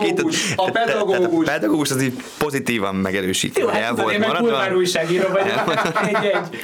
itt. 0.06 0.14
pedagógus, 0.14 0.54
a 0.56 0.72
pedagógus. 0.72 1.48
A 1.48 1.52
pedagógus 1.52 1.92
az 1.92 2.02
így 2.02 2.24
pozitívan 2.38 2.96
megerősíti. 2.96 3.60
Jó, 3.60 3.66
hogy 3.68 3.76
hát 3.76 3.84
el 3.84 3.94
volt 3.96 4.14
én 4.14 4.20
meg 4.20 4.28
maradva. 4.28 4.76
újságíró 4.76 5.28
vagyok. 5.28 5.64
Egy-egy. 6.08 6.62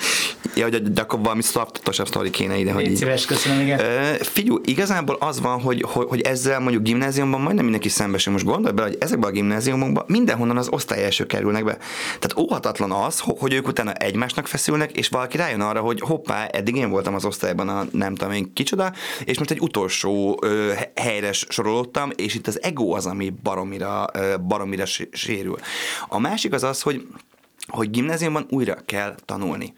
Ja, 0.55 0.63
hogy 0.63 0.83
de 0.83 1.01
akkor 1.01 1.19
valami 1.19 1.41
szartosabb 1.73 2.07
sztori 2.07 2.29
kéne 2.29 2.57
ide, 2.57 2.71
hogy 2.71 2.85
Légy 2.85 2.95
szíves, 2.95 3.25
köszönöm, 3.25 3.61
igen. 3.61 3.79
Figyú, 4.19 4.59
igazából 4.63 5.15
az 5.19 5.41
van, 5.41 5.61
hogy, 5.61 5.81
hogy, 5.87 6.05
hogy 6.07 6.21
ezzel 6.21 6.59
mondjuk 6.59 6.83
gimnáziumban 6.83 7.41
majdnem 7.41 7.63
mindenki 7.63 7.89
szembesül. 7.89 8.33
Most 8.33 8.45
gondolj 8.45 8.73
bele, 8.73 8.87
hogy 8.87 8.97
ezekben 8.99 9.29
a 9.29 9.33
gimnáziumokban 9.33 10.03
mindenhonnan 10.07 10.57
az 10.57 10.67
osztály 10.69 11.03
első 11.03 11.25
kerülnek 11.25 11.63
be. 11.63 11.77
Tehát 12.19 12.37
óhatatlan 12.37 12.91
az, 12.91 13.19
ho- 13.19 13.39
hogy 13.39 13.53
ők 13.53 13.67
utána 13.67 13.93
egymásnak 13.93 14.47
feszülnek, 14.47 14.91
és 14.97 15.07
valaki 15.07 15.37
rájön 15.37 15.61
arra, 15.61 15.81
hogy 15.81 15.99
hoppá, 16.01 16.45
eddig 16.45 16.75
én 16.75 16.89
voltam 16.89 17.13
az 17.13 17.25
osztályban 17.25 17.69
a 17.69 17.85
nem 17.91 18.15
tudom 18.15 18.33
én 18.33 18.53
kicsoda, 18.53 18.93
és 19.23 19.37
most 19.37 19.51
egy 19.51 19.61
utolsó 19.61 20.39
ö, 20.41 20.71
he- 20.75 20.91
helyre 20.99 21.31
sorolódtam, 21.31 22.11
és 22.15 22.35
itt 22.35 22.47
az 22.47 22.63
ego 22.63 22.95
az, 22.95 23.05
ami 23.05 23.33
baromira, 23.43 24.05
ö, 24.13 24.37
baromira 24.47 24.85
sé- 24.85 25.15
sérül. 25.15 25.57
A 26.07 26.19
másik 26.19 26.53
az 26.53 26.63
az, 26.63 26.81
hogy 26.81 27.07
hogy 27.67 27.89
gimnáziumban 27.89 28.45
újra 28.49 28.77
kell 28.85 29.15
tanulni. 29.25 29.73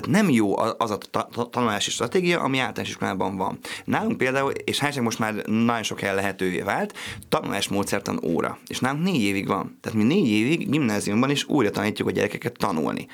Tehát 0.00 0.22
nem 0.22 0.30
jó 0.30 0.58
az 0.58 0.90
a 0.90 0.98
ta- 0.98 1.28
ta- 1.32 1.50
tanulási 1.50 1.90
stratégia, 1.90 2.40
ami 2.40 2.58
általános 2.58 2.88
iskolában 2.88 3.36
van. 3.36 3.58
Nálunk 3.84 4.16
például, 4.16 4.50
és 4.50 4.78
hányság 4.78 5.02
most 5.02 5.18
már 5.18 5.34
nagyon 5.46 5.82
sok 5.82 6.00
helyen 6.00 6.14
lehetővé 6.14 6.60
vált, 6.60 6.94
tanulásmódszertan 7.28 8.20
óra. 8.24 8.58
És 8.66 8.78
nálunk 8.80 9.02
négy 9.04 9.22
évig 9.22 9.46
van. 9.46 9.78
Tehát 9.80 9.98
mi 9.98 10.04
négy 10.04 10.28
évig 10.28 10.70
gimnáziumban 10.70 11.30
is 11.30 11.44
újra 11.48 11.70
tanítjuk 11.70 12.08
a 12.08 12.10
gyerekeket 12.10 12.56
tanulni. 12.58 13.06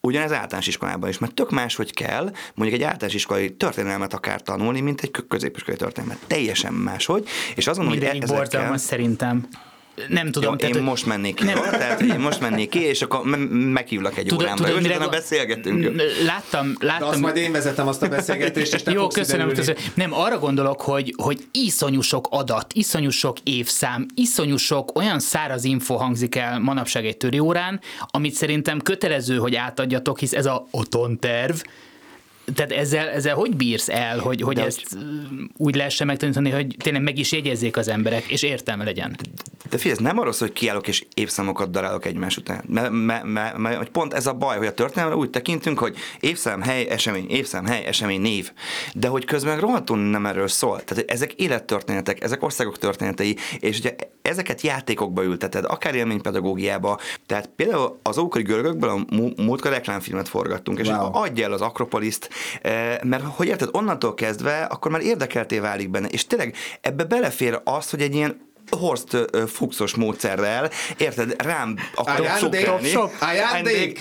Ugyanez 0.00 0.32
általános 0.32 0.66
iskolában 0.66 1.08
is, 1.08 1.18
mert 1.18 1.34
tök 1.34 1.50
más, 1.50 1.74
hogy 1.74 1.94
kell 1.94 2.32
mondjuk 2.54 2.80
egy 2.80 2.86
általános 2.86 3.14
iskolai 3.14 3.54
történelmet 3.54 4.14
akár 4.14 4.42
tanulni, 4.42 4.80
mint 4.80 5.00
egy 5.00 5.10
kö- 5.10 5.28
középiskolai 5.28 5.78
történelmet. 5.78 6.18
Teljesen 6.26 6.72
máshogy, 6.72 7.28
és 7.54 7.66
azon, 7.66 7.84
hogy 7.84 7.94
Mindenik 7.94 8.22
e- 8.22 8.24
ezekkel... 8.34 8.76
szerintem. 8.76 9.48
Nem 10.08 10.30
tudom. 10.30 10.50
Jó, 10.50 10.56
tehát, 10.56 10.76
én 10.76 10.82
most 10.82 11.06
mennék 11.06 11.34
ki, 11.34 11.44
Nem. 11.44 11.56
jó? 11.56 11.62
Tehát, 11.62 12.00
én 12.00 12.18
most 12.18 12.40
mennék 12.40 12.68
ki, 12.68 12.82
és 12.82 13.02
akkor 13.02 13.24
me- 13.24 13.48
meghívlak 13.50 14.16
egy 14.18 14.26
Tudod, 14.26 14.42
órámra, 14.44 14.64
tudod, 14.64 14.76
és 14.80 14.82
mire 14.86 14.94
utána 14.96 15.10
beszélgetünk. 15.10 15.94
N- 15.94 16.02
Láttam, 16.26 16.74
De 16.80 16.86
azt 16.92 17.00
láttam. 17.00 17.20
majd 17.20 17.36
én 17.36 17.52
vezetem 17.52 17.88
azt 17.88 18.02
a 18.02 18.08
beszélgetést, 18.08 18.74
és 18.74 18.82
te 18.82 18.90
Jó, 19.00 19.00
fogsz 19.00 19.14
köszönöm, 19.14 19.52
köszönöm. 19.52 19.82
Nem, 19.94 20.14
arra 20.14 20.38
gondolok, 20.38 20.80
hogy, 20.80 21.14
hogy 21.16 21.38
iszonyú 21.52 22.00
sok 22.00 22.26
adat, 22.30 22.72
iszonyú 22.72 23.10
sok 23.10 23.36
évszám, 23.42 24.06
iszonyú 24.14 24.56
sok 24.56 24.96
olyan 24.98 25.18
száraz 25.20 25.64
info 25.64 25.96
hangzik 25.96 26.34
el 26.34 26.58
manapság 26.58 27.06
egy 27.06 27.16
töri 27.16 27.38
órán, 27.38 27.80
amit 28.10 28.34
szerintem 28.34 28.80
kötelező, 28.80 29.36
hogy 29.36 29.54
átadjatok, 29.54 30.18
hisz 30.18 30.32
ez 30.32 30.46
a 30.46 30.66
otonterv, 30.70 31.54
tehát 32.54 32.72
ezzel, 32.72 33.08
ezzel 33.08 33.34
hogy 33.34 33.56
bírsz 33.56 33.88
el, 33.88 34.18
hogy, 34.18 34.40
hogy 34.40 34.54
De 34.54 34.64
ezt 34.64 34.82
hogy... 34.88 35.00
úgy 35.56 35.74
lehessen 35.74 36.06
megtanítani, 36.06 36.50
hogy 36.50 36.76
tényleg 36.78 37.02
meg 37.02 37.18
is 37.18 37.32
jegyezzék 37.32 37.76
az 37.76 37.88
emberek, 37.88 38.24
és 38.24 38.42
értelme 38.42 38.84
legyen? 38.84 39.16
De 39.70 39.76
figyelj, 39.76 39.92
ez 39.92 40.04
nem 40.04 40.18
arról 40.18 40.32
szól, 40.32 40.48
hogy 40.48 40.56
kiállok 40.56 40.88
és 40.88 41.04
évszámokat 41.14 41.70
darálok 41.70 42.04
egymás 42.04 42.36
után. 42.36 42.64
Mert 42.68 42.90
me, 42.90 43.22
me, 43.24 43.52
me, 43.56 43.76
me, 43.76 43.84
pont 43.92 44.14
ez 44.14 44.26
a 44.26 44.32
baj, 44.32 44.56
hogy 44.56 44.66
a 44.66 44.74
történelemre 44.74 45.18
úgy 45.18 45.30
tekintünk, 45.30 45.78
hogy 45.78 45.96
évszám, 46.20 46.60
hely, 46.60 46.86
esemény, 46.88 47.26
évszám, 47.28 47.66
hely, 47.66 47.84
esemény, 47.84 48.20
név. 48.20 48.52
De 48.94 49.08
hogy 49.08 49.24
közben 49.24 49.60
rohadtul 49.60 49.98
nem 49.98 50.26
erről 50.26 50.48
szól. 50.48 50.84
Tehát 50.84 51.10
ezek 51.10 51.32
élettörténetek, 51.32 52.22
ezek 52.22 52.42
országok 52.42 52.78
történetei, 52.78 53.36
és 53.60 53.78
ugye 53.78 53.94
ezeket 54.22 54.60
játékokba 54.60 55.24
ülteted, 55.24 55.64
akár 55.64 55.94
élménypedagógiába. 55.94 56.98
Tehát 57.26 57.50
például 57.56 57.98
az 58.02 58.18
ókori 58.18 58.42
görögökből 58.44 58.90
a 58.90 59.14
mú- 59.16 59.40
múltkor 59.40 59.70
reklámfilmet 59.70 60.28
forgattunk, 60.28 60.78
és 60.78 60.88
Wow. 60.88 61.08
adj 61.12 61.42
el 61.42 61.52
az 61.52 61.60
Akropoliszt, 61.60 62.30
mert 63.02 63.22
hogy 63.22 63.46
érted, 63.46 63.68
onnantól 63.72 64.14
kezdve, 64.14 64.62
akkor 64.62 64.90
már 64.90 65.00
érdekelté 65.00 65.58
válik 65.58 65.90
benne, 65.90 66.08
és 66.08 66.26
tényleg 66.26 66.54
ebbe 66.80 67.04
belefér 67.04 67.60
az, 67.64 67.90
hogy 67.90 68.00
egy 68.00 68.14
ilyen 68.14 68.49
Horst 68.70 69.30
Fuchsos 69.46 69.94
módszerrel, 69.94 70.70
érted, 70.96 71.42
rám 71.42 71.76
szokálni. 72.38 72.88
sok, 72.88 73.12
ajándék. 73.20 73.98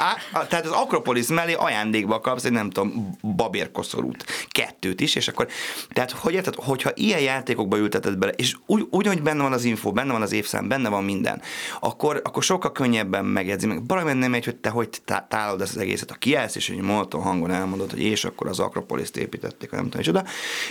Tehát 0.48 0.66
az 0.66 0.72
Akropolis 0.72 1.28
mellé 1.28 1.54
ajándékba 1.54 2.20
kapsz 2.20 2.44
egy 2.44 2.52
nem 2.52 2.70
tudom, 2.70 3.18
babérkoszorút, 3.36 4.26
kettőt 4.50 5.02
is, 5.02 5.16
és 5.16 5.28
akkor, 5.28 5.48
tehát 5.90 6.12
hogy 6.12 6.34
érted, 6.34 6.56
hogyha 6.56 6.92
ilyen 6.94 7.20
játékokba 7.20 7.78
ülteted 7.78 8.18
bele, 8.18 8.32
és 8.32 8.56
úgy, 8.66 8.88
úgy, 8.90 9.08
hogy 9.08 9.22
benne 9.22 9.42
van 9.42 9.54
az 9.54 9.64
info, 9.64 9.92
benne 9.92 10.12
van 10.12 10.22
az 10.22 10.32
évszám, 10.32 10.68
benne 10.68 10.90
van 10.90 11.04
minden, 11.04 11.42
akkor, 11.80 12.22
akkor 12.24 12.44
sokkal 12.44 12.72
könnyebben 12.72 13.26
megjegyzi 13.26 13.68
meg. 13.68 13.84
Baromi 13.84 14.14
nem 14.14 14.32
megy, 14.32 14.46
hogy 14.46 14.56
te 14.56 14.70
hogy 14.70 14.90
tá- 15.06 15.30
tálod 15.30 15.62
ezt 15.62 15.76
az 15.76 15.82
egészet, 15.82 16.12
a 16.12 16.16
kiállsz, 16.16 16.56
és 16.56 16.70
egy 16.70 16.82
monoton 16.82 17.22
hangon 17.22 17.52
elmondod, 17.52 17.90
hogy 17.90 18.00
és 18.02 18.26
akkor 18.26 18.48
az 18.48 18.60
Akropoliszt 18.60 19.18
építették, 19.18 19.72
nem 19.72 19.84
tudom, 19.84 20.00
és 20.00 20.08
oda. 20.08 20.24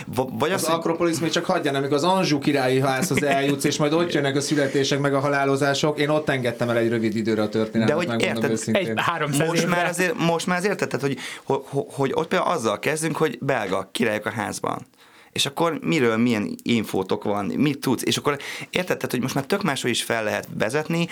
Vagy 0.07 0.51
Az 0.51 0.63
az, 0.63 0.69
Akropolis 0.69 1.19
még 1.19 1.31
csak 1.31 1.45
hagyja, 1.45 1.73
amikor 1.73 1.95
az 1.95 2.03
Anzsú 2.03 2.39
királyi 2.39 2.79
házhoz 2.79 3.23
eljutsz, 3.23 3.63
és 3.63 3.77
majd 3.77 3.88
ott 3.93 4.13
jönnek 4.13 4.35
a 4.35 4.41
születések, 4.41 4.99
meg 4.99 5.13
a 5.13 5.19
halálozások. 5.19 5.99
Én 5.99 6.09
ott 6.09 6.29
engedtem 6.29 6.69
el 6.69 6.77
egy 6.77 6.89
rövid 6.89 7.15
időre 7.15 7.41
a 7.41 7.49
történelmet, 7.49 7.87
De 7.87 7.93
hogy 7.93 8.07
megmondom 8.07 8.35
érted, 8.35 8.51
őszintén. 8.51 8.87
Egy 8.89 8.93
300 8.95 9.47
most 9.47 9.61
évre. 9.61 9.75
már, 9.75 9.85
azért, 9.85 10.17
most 10.17 10.47
már 10.47 10.57
azért 10.57 10.77
tetted, 10.77 11.01
hogy, 11.01 11.17
hogy, 11.43 11.61
hogy 11.91 12.11
ott 12.13 12.27
például 12.27 12.51
azzal 12.51 12.79
kezdünk, 12.79 13.17
hogy 13.17 13.37
belga 13.41 13.89
királyok 13.91 14.25
a 14.25 14.29
házban. 14.29 14.85
És 15.31 15.45
akkor 15.45 15.79
miről, 15.81 16.17
milyen 16.17 16.55
infótok 16.63 17.23
van, 17.23 17.45
mit 17.45 17.79
tudsz, 17.79 18.03
és 18.05 18.17
akkor 18.17 18.37
érted, 18.69 18.95
tehát, 18.97 19.11
hogy 19.11 19.21
most 19.21 19.35
már 19.35 19.45
tök 19.45 19.63
máshogy 19.63 19.89
is 19.89 20.03
fel 20.03 20.23
lehet 20.23 20.47
vezetni. 20.57 21.07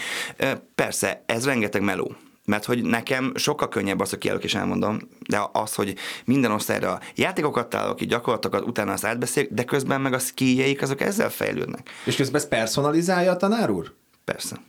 Persze, 0.75 1.23
ez 1.25 1.45
rengeteg 1.45 1.81
meló. 1.81 2.15
Mert 2.47 2.65
hogy 2.65 2.83
nekem 2.83 3.31
sokkal 3.35 3.67
könnyebb 3.69 3.99
az, 3.99 4.09
hogy 4.09 4.19
kiállok 4.19 4.43
és 4.43 4.55
elmondom, 4.55 4.99
de 5.27 5.49
az, 5.51 5.75
hogy 5.75 5.95
minden 6.25 6.51
osztályra 6.51 6.99
játékokat 7.15 7.69
találok 7.69 7.95
ki, 7.95 8.05
gyakorlatokat, 8.05 8.67
utána 8.67 8.91
azt 8.91 9.05
átbeszéljük, 9.05 9.53
de 9.53 9.63
közben 9.63 10.01
meg 10.01 10.13
a 10.13 10.19
skijjeik 10.19 10.81
azok 10.81 11.01
ezzel 11.01 11.29
fejlődnek. 11.29 11.89
És 12.05 12.15
közben 12.15 12.41
ezt 12.41 12.49
personalizálja 12.49 13.31
a 13.31 13.37
tanár 13.37 13.69
úr? 13.69 13.93
Persze. 14.25 14.61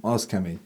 Az 0.00 0.26
kemény. 0.26 0.60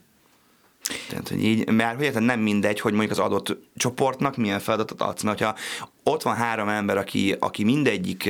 Tehát, 1.09 1.29
hogy 1.29 1.43
így, 1.43 1.69
mert 1.71 2.13
hogy 2.13 2.23
nem 2.23 2.39
mindegy, 2.39 2.79
hogy 2.79 2.93
mondjuk 2.93 3.11
az 3.11 3.19
adott 3.19 3.57
csoportnak 3.75 4.37
milyen 4.37 4.59
feladatot 4.59 5.01
adsz, 5.01 5.21
mert 5.21 5.39
hogyha 5.39 5.55
ott 6.03 6.21
van 6.21 6.35
három 6.35 6.69
ember, 6.69 6.97
aki, 6.97 7.35
aki 7.39 7.63
mindegyik 7.63 8.29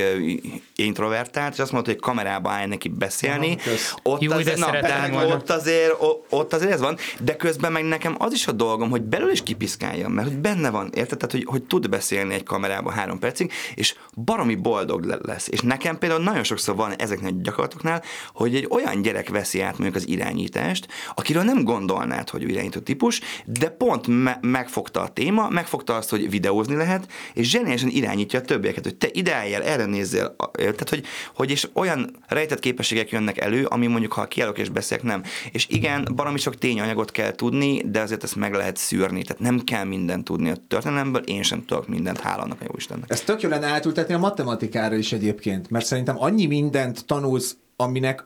introvertált, 0.76 1.54
és 1.54 1.60
azt 1.60 1.72
mondod, 1.72 1.94
hogy 1.94 2.02
kamerába 2.02 2.50
állj 2.50 2.68
neki 2.68 2.90
beszélni, 2.90 3.56
kösz. 3.56 3.96
ott, 4.04 4.22
Jó, 4.22 4.32
azért, 4.32 4.58
na, 4.58 4.72
volna. 5.12 5.36
ott, 5.36 5.50
azért, 5.50 5.94
ott 6.30 6.54
azért 6.54 6.72
ez 6.72 6.80
van, 6.80 6.98
de 7.20 7.36
közben 7.36 7.72
meg 7.72 7.84
nekem 7.84 8.16
az 8.20 8.34
is 8.34 8.48
a 8.48 8.52
dolgom, 8.52 8.90
hogy 8.90 9.02
belül 9.02 9.32
is 9.32 9.44
kipiszkáljam, 9.44 10.12
mert 10.12 10.28
hogy 10.28 10.38
benne 10.38 10.70
van, 10.70 10.90
érted? 10.94 11.18
Tehát, 11.18 11.32
hogy, 11.32 11.46
hogy 11.46 11.64
tud 11.64 11.90
beszélni 11.90 12.34
egy 12.34 12.44
kamerába 12.44 12.92
három 12.92 13.20
percig, 13.20 13.52
és 13.76 13.96
baromi 14.16 14.56
boldog 14.56 15.04
le- 15.04 15.18
lesz. 15.22 15.48
És 15.48 15.60
nekem 15.62 15.98
például 15.98 16.24
nagyon 16.24 16.44
sokszor 16.44 16.76
van 16.76 16.94
ezeknél 16.96 17.30
a 17.30 17.42
gyakorlatoknál, 17.42 18.04
hogy 18.34 18.56
egy 18.56 18.68
olyan 18.70 19.02
gyerek 19.02 19.30
veszi 19.30 19.62
át 19.62 19.78
mondjuk 19.78 19.96
az 20.04 20.08
irányítást, 20.08 20.88
akiről 21.16 21.44
nem 21.44 21.64
gondolnád, 21.64 22.30
hogy 22.30 22.44
ő 22.44 22.48
irányító 22.48 22.80
típus, 22.80 23.22
de 23.46 23.70
pont 23.70 24.08
me- 24.08 24.40
megfogta 24.42 25.02
a 25.02 25.08
téma, 25.08 25.50
megfogta 25.50 25.96
azt, 25.96 26.10
hogy 26.10 26.30
videózni 26.30 26.76
lehet, 26.76 27.08
és 27.34 27.48
zseniálisan 27.62 27.90
irányítja 27.90 28.40
a 28.40 28.42
többieket, 28.42 28.84
hogy 28.84 28.96
te 28.96 29.08
ide 29.12 29.36
álljál, 29.36 29.64
erre 29.64 29.86
nézzél, 29.86 30.36
tehát 30.56 30.90
hogy, 30.90 31.04
hogy 31.36 31.52
és 31.52 31.68
olyan 31.74 32.16
rejtett 32.28 32.60
képességek 32.60 33.10
jönnek 33.10 33.38
elő, 33.38 33.66
ami 33.66 33.88
mondjuk, 33.88 34.14
ha 34.14 34.26
kiállok 34.28 34.58
és 34.58 34.70
beszélek, 34.70 35.04
nem. 35.04 35.24
És 35.52 35.68
igen, 35.70 36.08
baromi 36.16 36.38
sok 36.38 36.58
tényanyagot 36.58 37.12
kell 37.12 37.32
tudni, 37.32 37.82
de 37.86 38.00
azért 38.00 38.24
ezt 38.24 38.36
meg 38.36 38.54
lehet 38.54 38.78
szűrni, 38.78 39.24
tehát 39.24 39.42
nem 39.42 39.60
kell 39.60 39.84
mindent 39.84 40.24
tudni 40.24 40.50
a 40.50 40.56
történelemből, 40.68 41.22
én 41.22 41.44
sem 41.44 41.66
tudok 41.66 41.88
mindent, 41.88 42.20
hála 42.20 42.44
annak 42.44 42.62
a 42.62 42.64
jó 42.68 42.74
Istennek. 42.76 43.12
Ezt 43.12 43.26
tök 43.26 43.42
jó 43.42 43.50
lenne 43.50 43.68
átültetni 43.68 44.14
a 44.14 44.18
matematikára 44.18 44.96
is 44.96 45.12
egyébként, 45.12 45.70
mert 45.70 45.86
szerintem 45.86 46.16
annyi 46.22 46.46
mindent 46.46 47.06
tanulsz, 47.06 47.56
aminek 47.76 48.26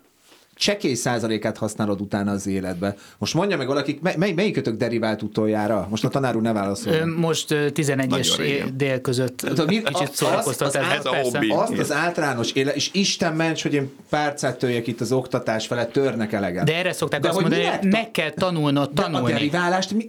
csekély 0.55 0.93
százalékát 0.93 1.57
használod 1.57 2.01
utána 2.01 2.31
az 2.31 2.47
életbe. 2.47 2.95
Most 3.17 3.33
mondja 3.33 3.57
meg 3.57 3.67
valaki, 3.67 3.99
mely, 4.01 4.15
mely, 4.17 4.31
melyikötök 4.31 4.75
derivált 4.77 5.21
utoljára? 5.21 5.87
Most 5.89 6.03
a 6.03 6.07
tanár 6.09 6.35
úr 6.35 6.41
ne 6.41 6.53
válaszol. 6.53 7.05
Most 7.05 7.51
ö, 7.51 7.69
11 7.69 8.17
és 8.17 8.37
dél 8.73 9.01
között 9.01 9.37
Tudod, 9.37 9.67
mi- 9.67 9.81
kicsit 9.81 10.11
szórakoztat 10.13 10.67
az- 10.67 10.75
ez, 10.75 11.05
az-. 11.05 11.35
Azt 11.49 11.77
az 11.79 11.91
általános 11.91 12.51
élet, 12.51 12.75
és 12.75 12.89
Isten 12.93 13.33
ments, 13.35 13.61
hogy 13.61 13.73
én 13.73 13.89
párcát 14.09 14.57
töljek 14.57 14.87
itt 14.87 15.01
az 15.01 15.11
oktatás 15.11 15.67
felett, 15.67 15.91
törnek 15.91 16.33
eleget. 16.33 16.65
De 16.65 16.75
erre 16.75 16.93
szokták 16.93 17.19
De 17.19 17.27
azt 17.27 17.39
hogy 17.39 17.49
mondani, 17.49 17.69
hogy 17.77 17.87
meg 17.91 18.11
kell 18.11 18.29
tanulnod 18.29 18.89
De 18.93 19.01
a 19.01 19.05
tanulni. 19.05 19.31
deriválást 19.31 19.93
mi, 19.93 20.05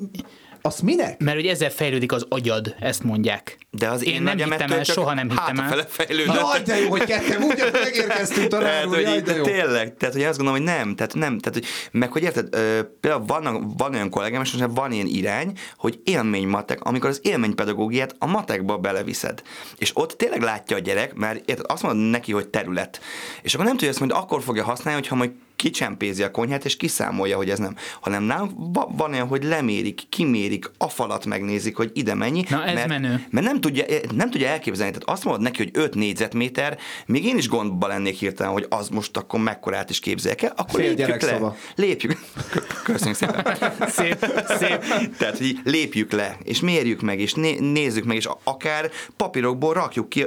azt 0.66 0.82
minek? 0.82 1.20
Mert 1.20 1.37
hogy 1.37 1.46
ezzel 1.46 1.70
fejlődik 1.70 2.12
az 2.12 2.26
agyad, 2.28 2.75
ezt 2.80 3.02
mondják. 3.02 3.58
De 3.70 3.88
az 3.88 4.04
én, 4.04 4.14
én 4.14 4.23
nem 4.23 4.37
hittem 4.37 4.73
el, 4.73 4.85
soha 4.85 5.14
nem 5.14 5.28
hittem 5.28 5.58
el. 5.58 5.87
Jaj, 6.08 6.62
de 6.64 6.80
jó, 6.80 6.88
hogy 6.88 7.04
ketten 7.04 7.42
úgy, 7.42 7.61
hogy 7.61 7.73
megérkeztünk 7.73 8.49
Tehát, 8.49 8.64
tanár 8.64 8.87
úr, 8.87 8.94
hogy 8.94 9.02
jaj, 9.02 9.20
de 9.20 9.37
jó. 9.37 9.42
tényleg, 9.42 9.96
tehát 9.96 10.14
hogy 10.14 10.25
azt 10.25 10.38
gondolom, 10.38 10.64
hogy 10.64 10.75
nem, 10.75 10.94
tehát 10.94 11.14
nem, 11.14 11.38
tehát 11.38 11.58
hogy, 11.58 11.66
meg 11.90 12.12
hogy 12.12 12.23
érted, 12.23 12.54
ö, 12.54 12.80
például 13.00 13.25
van, 13.26 13.75
van 13.76 13.94
olyan 13.94 14.11
kollégám, 14.11 14.42
és 14.42 14.52
most 14.52 14.70
van 14.75 14.92
ilyen 14.92 15.06
irány, 15.06 15.52
hogy 15.76 16.00
élménymatek, 16.04 16.82
amikor 16.82 17.11
az 17.11 17.20
élménypedagógiát 17.23 18.14
a 18.18 18.26
matekba 18.26 18.78
beleviszed. 18.78 19.42
És 19.78 19.90
ott 19.94 20.12
tényleg 20.12 20.40
látja 20.40 20.76
a 20.76 20.80
gyerek, 20.80 21.14
mert 21.14 21.49
érted, 21.49 21.64
azt 21.68 21.82
mondod 21.82 22.11
neki, 22.11 22.32
hogy 22.32 22.49
terület. 22.49 23.00
És 23.42 23.54
akkor 23.54 23.66
nem 23.66 23.75
tudja 23.75 23.90
ezt 23.90 24.00
majd 24.00 24.11
akkor 24.11 24.42
fogja 24.42 24.64
használni, 24.64 25.00
hogyha 25.00 25.16
majd 25.16 25.30
kicsempézi 25.56 26.22
a 26.22 26.30
konyhát, 26.30 26.64
és 26.64 26.76
kiszámolja, 26.76 27.36
hogy 27.36 27.50
ez 27.50 27.58
nem. 27.58 27.76
Hanem 28.00 28.22
nálunk 28.22 28.52
va- 28.56 28.88
van 28.96 29.12
olyan, 29.12 29.26
hogy 29.26 29.44
lemérik, 29.44 30.00
kimérik, 30.08 30.70
a 30.78 30.88
falat 30.88 31.26
megnézik, 31.26 31.76
hogy 31.76 31.90
ide 31.94 32.14
mennyi. 32.14 32.44
Na, 32.48 32.64
ez 32.64 32.75
mert, 32.75 32.88
menő. 32.88 33.26
Mert 33.30 33.46
nem 33.46 33.60
tudja, 33.60 33.84
nem 34.14 34.30
tudja 34.30 34.48
elképzelni. 34.48 34.92
Tehát 34.92 35.08
azt 35.08 35.25
mondod 35.25 35.42
neki, 35.42 35.58
hogy 35.62 35.70
5 35.72 35.94
négyzetméter, 35.94 36.78
még 37.06 37.25
én 37.25 37.36
is 37.36 37.48
gondba 37.48 37.86
lennék 37.86 38.14
hirtelen, 38.18 38.52
hogy 38.52 38.66
az 38.68 38.88
most 38.88 39.16
akkor 39.16 39.40
mekkorát 39.40 39.90
is 39.90 39.98
képzeljek 40.00 40.42
el, 40.42 40.52
akkor 40.56 40.80
Fél 40.80 40.88
lépjük 40.88 41.08
le. 41.08 41.16
gyerekszoba. 41.16 41.56
Lépjük. 41.75 42.18
Köszönjük 42.84 43.16
szépen. 43.16 43.56
Szép, 43.88 44.26
szép. 44.58 44.84
Tehát, 45.18 45.38
hogy 45.38 45.58
lépjük 45.64 46.12
le, 46.12 46.36
és 46.42 46.60
mérjük 46.60 47.00
meg, 47.00 47.20
és 47.20 47.34
né- 47.34 47.60
nézzük 47.60 48.04
meg, 48.04 48.16
és 48.16 48.28
akár 48.44 48.90
papírokból 49.16 49.75
rakjuk 49.75 50.08
ki 50.08 50.26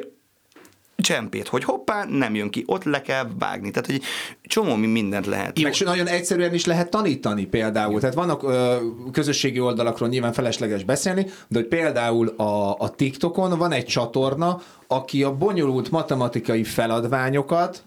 csempét, 1.01 1.47
hogy 1.47 1.63
hoppá, 1.63 2.05
nem 2.09 2.35
jön 2.35 2.49
ki, 2.49 2.63
ott 2.65 2.83
le 2.83 3.01
kell 3.01 3.27
vágni. 3.39 3.71
Tehát, 3.71 3.89
hogy 3.89 4.01
csomó 4.41 4.75
mi- 4.75 4.87
mindent 4.87 5.25
lehet. 5.25 5.61
Meg 5.61 5.75
nagyon 5.79 6.07
egyszerűen 6.07 6.53
is 6.53 6.65
lehet 6.65 6.89
tanítani 6.89 7.45
például. 7.45 7.99
Tehát 7.99 8.15
vannak 8.15 8.43
ö, 8.43 8.75
közösségi 9.11 9.59
oldalakról 9.59 10.09
nyilván 10.09 10.33
felesleges 10.33 10.83
beszélni, 10.83 11.23
de 11.47 11.59
hogy 11.59 11.67
például 11.67 12.27
a, 12.27 12.75
a 12.79 12.89
TikTokon 12.89 13.57
van 13.57 13.71
egy 13.71 13.85
csatorna, 13.85 14.61
aki 14.87 15.23
a 15.23 15.35
bonyolult 15.35 15.91
matematikai 15.91 16.63
feladványokat 16.63 17.83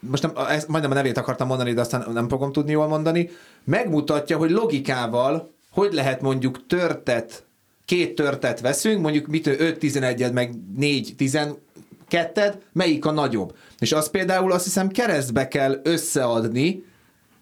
most 0.00 0.22
nem, 0.22 0.32
ezt, 0.48 0.68
majdnem 0.68 0.90
a 0.90 0.94
nevét 0.94 1.18
akartam 1.18 1.46
mondani, 1.46 1.72
de 1.72 1.80
aztán 1.80 2.06
nem 2.12 2.28
fogom 2.28 2.52
tudni 2.52 2.70
jól 2.70 2.86
mondani, 2.86 3.30
megmutatja, 3.64 4.36
hogy 4.36 4.50
logikával 4.50 5.54
hogy 5.76 5.92
lehet 5.92 6.20
mondjuk 6.20 6.66
törtet, 6.66 7.44
két 7.84 8.14
törtet 8.14 8.60
veszünk, 8.60 9.02
mondjuk 9.02 9.26
mit 9.26 9.46
5-11-ed, 9.48 10.32
meg 10.32 10.54
4-12-ed, 12.10 12.54
melyik 12.72 13.04
a 13.04 13.10
nagyobb. 13.10 13.56
És 13.78 13.92
azt 13.92 14.10
például 14.10 14.52
azt 14.52 14.64
hiszem 14.64 14.88
keresztbe 14.88 15.48
kell 15.48 15.80
összeadni, 15.82 16.84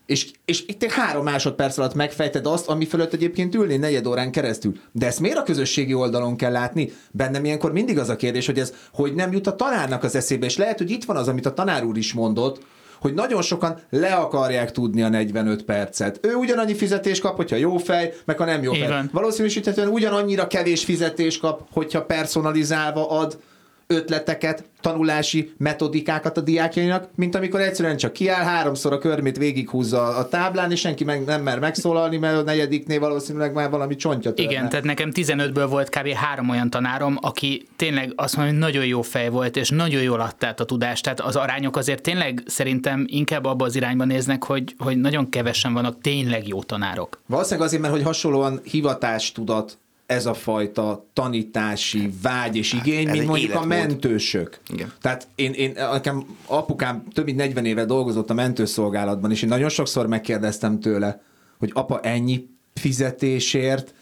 és, 0.07 0.31
és 0.45 0.65
itt 0.67 0.85
három 0.85 1.25
másodperc 1.25 1.79
alatt 1.79 1.95
megfejted 1.95 2.47
azt, 2.47 2.69
ami 2.69 2.87
fölött 2.87 3.13
egyébként 3.13 3.55
ülni 3.55 3.77
negyed 3.77 4.07
órán 4.07 4.31
keresztül. 4.31 4.73
De 4.93 5.07
ezt 5.07 5.21
miért 5.21 5.37
a 5.37 5.43
közösségi 5.43 5.95
oldalon 5.95 6.37
kell 6.37 6.53
látni? 6.53 6.93
Bennem 7.11 7.45
ilyenkor 7.45 7.73
mindig 7.73 7.99
az 7.99 8.09
a 8.09 8.17
kérdés, 8.17 8.47
hogy 8.47 8.59
ez 8.59 8.73
hogy 8.93 9.15
nem 9.15 9.33
jut 9.33 9.47
a 9.47 9.57
tanárnak 9.57 10.03
az 10.03 10.15
eszébe, 10.15 10.47
és 10.47 10.57
lehet, 10.57 10.79
hogy 10.79 10.91
itt 10.91 11.05
van 11.05 11.17
az, 11.17 11.29
amit 11.29 11.47
a 11.47 11.53
tanár 11.53 11.85
úr 11.85 11.97
is 11.97 12.13
mondott, 12.13 12.61
hogy 13.01 13.15
nagyon 13.15 13.43
sokan 13.43 13.79
le 13.91 14.15
akarják 14.15 14.73
tudni 14.73 15.03
a 15.03 15.09
45 15.09 15.63
percet. 15.65 16.19
Ő 16.23 16.35
ugyanannyi 16.35 16.75
fizetést 16.75 17.21
kap, 17.21 17.37
hogyha 17.37 17.57
jó 17.57 17.77
fej, 17.77 18.15
meg 18.25 18.39
ha 18.39 18.45
nem 18.45 18.63
jó 18.63 18.73
fej. 18.73 19.03
Valószínűsíthetően 19.13 19.89
ugyanannyira 19.89 20.47
kevés 20.47 20.85
fizetést 20.85 21.41
kap, 21.41 21.61
hogyha 21.73 22.05
personalizálva 22.05 23.11
ad 23.11 23.39
ötleteket, 23.87 24.65
tanulási 24.81 25.53
metodikákat 25.57 26.37
a 26.37 26.41
diákjainak, 26.41 27.09
mint 27.15 27.35
amikor 27.35 27.61
egyszerűen 27.61 27.97
csak 27.97 28.13
kiáll, 28.13 28.45
háromszor 28.45 28.93
a 28.93 28.99
körmét 28.99 29.37
végighúzza 29.37 30.03
a 30.03 30.29
táblán, 30.29 30.71
és 30.71 30.81
senki 30.81 31.05
meg 31.05 31.25
nem 31.25 31.43
mer 31.43 31.59
megszólalni, 31.59 32.17
mert 32.17 32.37
a 32.37 32.43
negyediknél 32.43 33.01
valószínűleg 33.01 33.53
már 33.53 33.71
valami 33.71 33.97
csontja 33.97 34.35
törne. 34.35 34.51
Igen, 34.51 34.69
tehát 34.69 34.85
nekem 34.85 35.11
15-ből 35.15 35.67
volt 35.69 35.89
kb. 35.89 36.09
három 36.09 36.49
olyan 36.49 36.71
tanárom, 36.71 37.19
aki 37.21 37.67
tényleg 37.77 38.13
azt 38.17 38.37
mondja, 38.37 38.55
hogy 38.55 38.63
nagyon 38.63 38.87
jó 38.87 39.03
fej 39.03 39.29
volt, 39.29 39.57
és 39.57 39.69
nagyon 39.69 40.03
jól 40.03 40.21
adta 40.21 40.47
át 40.47 40.61
a 40.61 40.65
tudást. 40.65 41.03
Tehát 41.03 41.21
az 41.21 41.37
arányok 41.37 41.77
azért 41.77 42.03
tényleg 42.03 42.43
szerintem 42.47 43.05
inkább 43.09 43.45
abba 43.45 43.65
az 43.65 43.77
irányba 43.77 44.05
néznek, 44.05 44.45
hogy, 44.45 44.75
hogy 44.79 44.97
nagyon 44.97 45.29
kevesen 45.29 45.73
vannak 45.73 46.01
tényleg 46.01 46.49
jó 46.49 46.63
tanárok. 46.63 47.21
Valószínűleg 47.27 47.67
azért, 47.67 47.83
mert 47.83 47.95
hogy 47.95 48.03
hasonlóan 48.03 48.61
hivatástudat 48.63 49.79
ez 50.07 50.27
a 50.27 50.35
fajta 50.35 51.07
tanítási 51.13 52.13
vágy 52.23 52.57
és 52.57 52.73
igény, 52.73 53.09
ez 53.09 53.13
mint 53.13 53.27
mondjuk 53.27 53.51
a 53.51 53.55
életmód. 53.55 53.79
mentősök. 53.79 54.61
Igen. 54.73 54.93
Tehát 55.01 55.29
én, 55.35 55.53
én, 55.53 55.73
nekem 55.73 56.37
apukám 56.47 57.03
több 57.13 57.25
mint 57.25 57.37
40 57.37 57.65
éve 57.65 57.85
dolgozott 57.85 58.31
a 58.31 58.35
mentőszolgálatban, 58.35 59.31
és 59.31 59.43
én 59.43 59.49
nagyon 59.49 59.69
sokszor 59.69 60.07
megkérdeztem 60.07 60.81
tőle, 60.81 61.23
hogy 61.59 61.71
apa, 61.75 62.01
ennyi 62.01 62.49
fizetésért, 62.75 63.95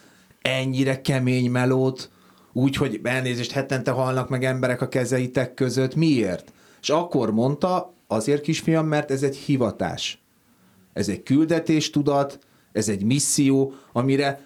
ennyire 0.42 1.00
kemény 1.00 1.50
melót, 1.50 2.10
úgy, 2.52 2.76
hogy 2.76 3.00
elnézést 3.02 3.52
hetente 3.52 3.90
halnak 3.90 4.28
meg 4.28 4.44
emberek 4.44 4.80
a 4.80 4.88
kezeitek 4.88 5.54
között, 5.54 5.94
miért? 5.94 6.52
És 6.82 6.90
akkor 6.90 7.32
mondta, 7.32 7.94
azért 8.06 8.42
kisfiam, 8.42 8.86
mert 8.86 9.10
ez 9.10 9.22
egy 9.22 9.36
hivatás. 9.36 10.22
Ez 10.92 11.08
egy 11.08 11.22
küldetéstudat, 11.22 12.38
ez 12.72 12.88
egy 12.88 13.04
misszió, 13.04 13.74
amire, 13.92 14.40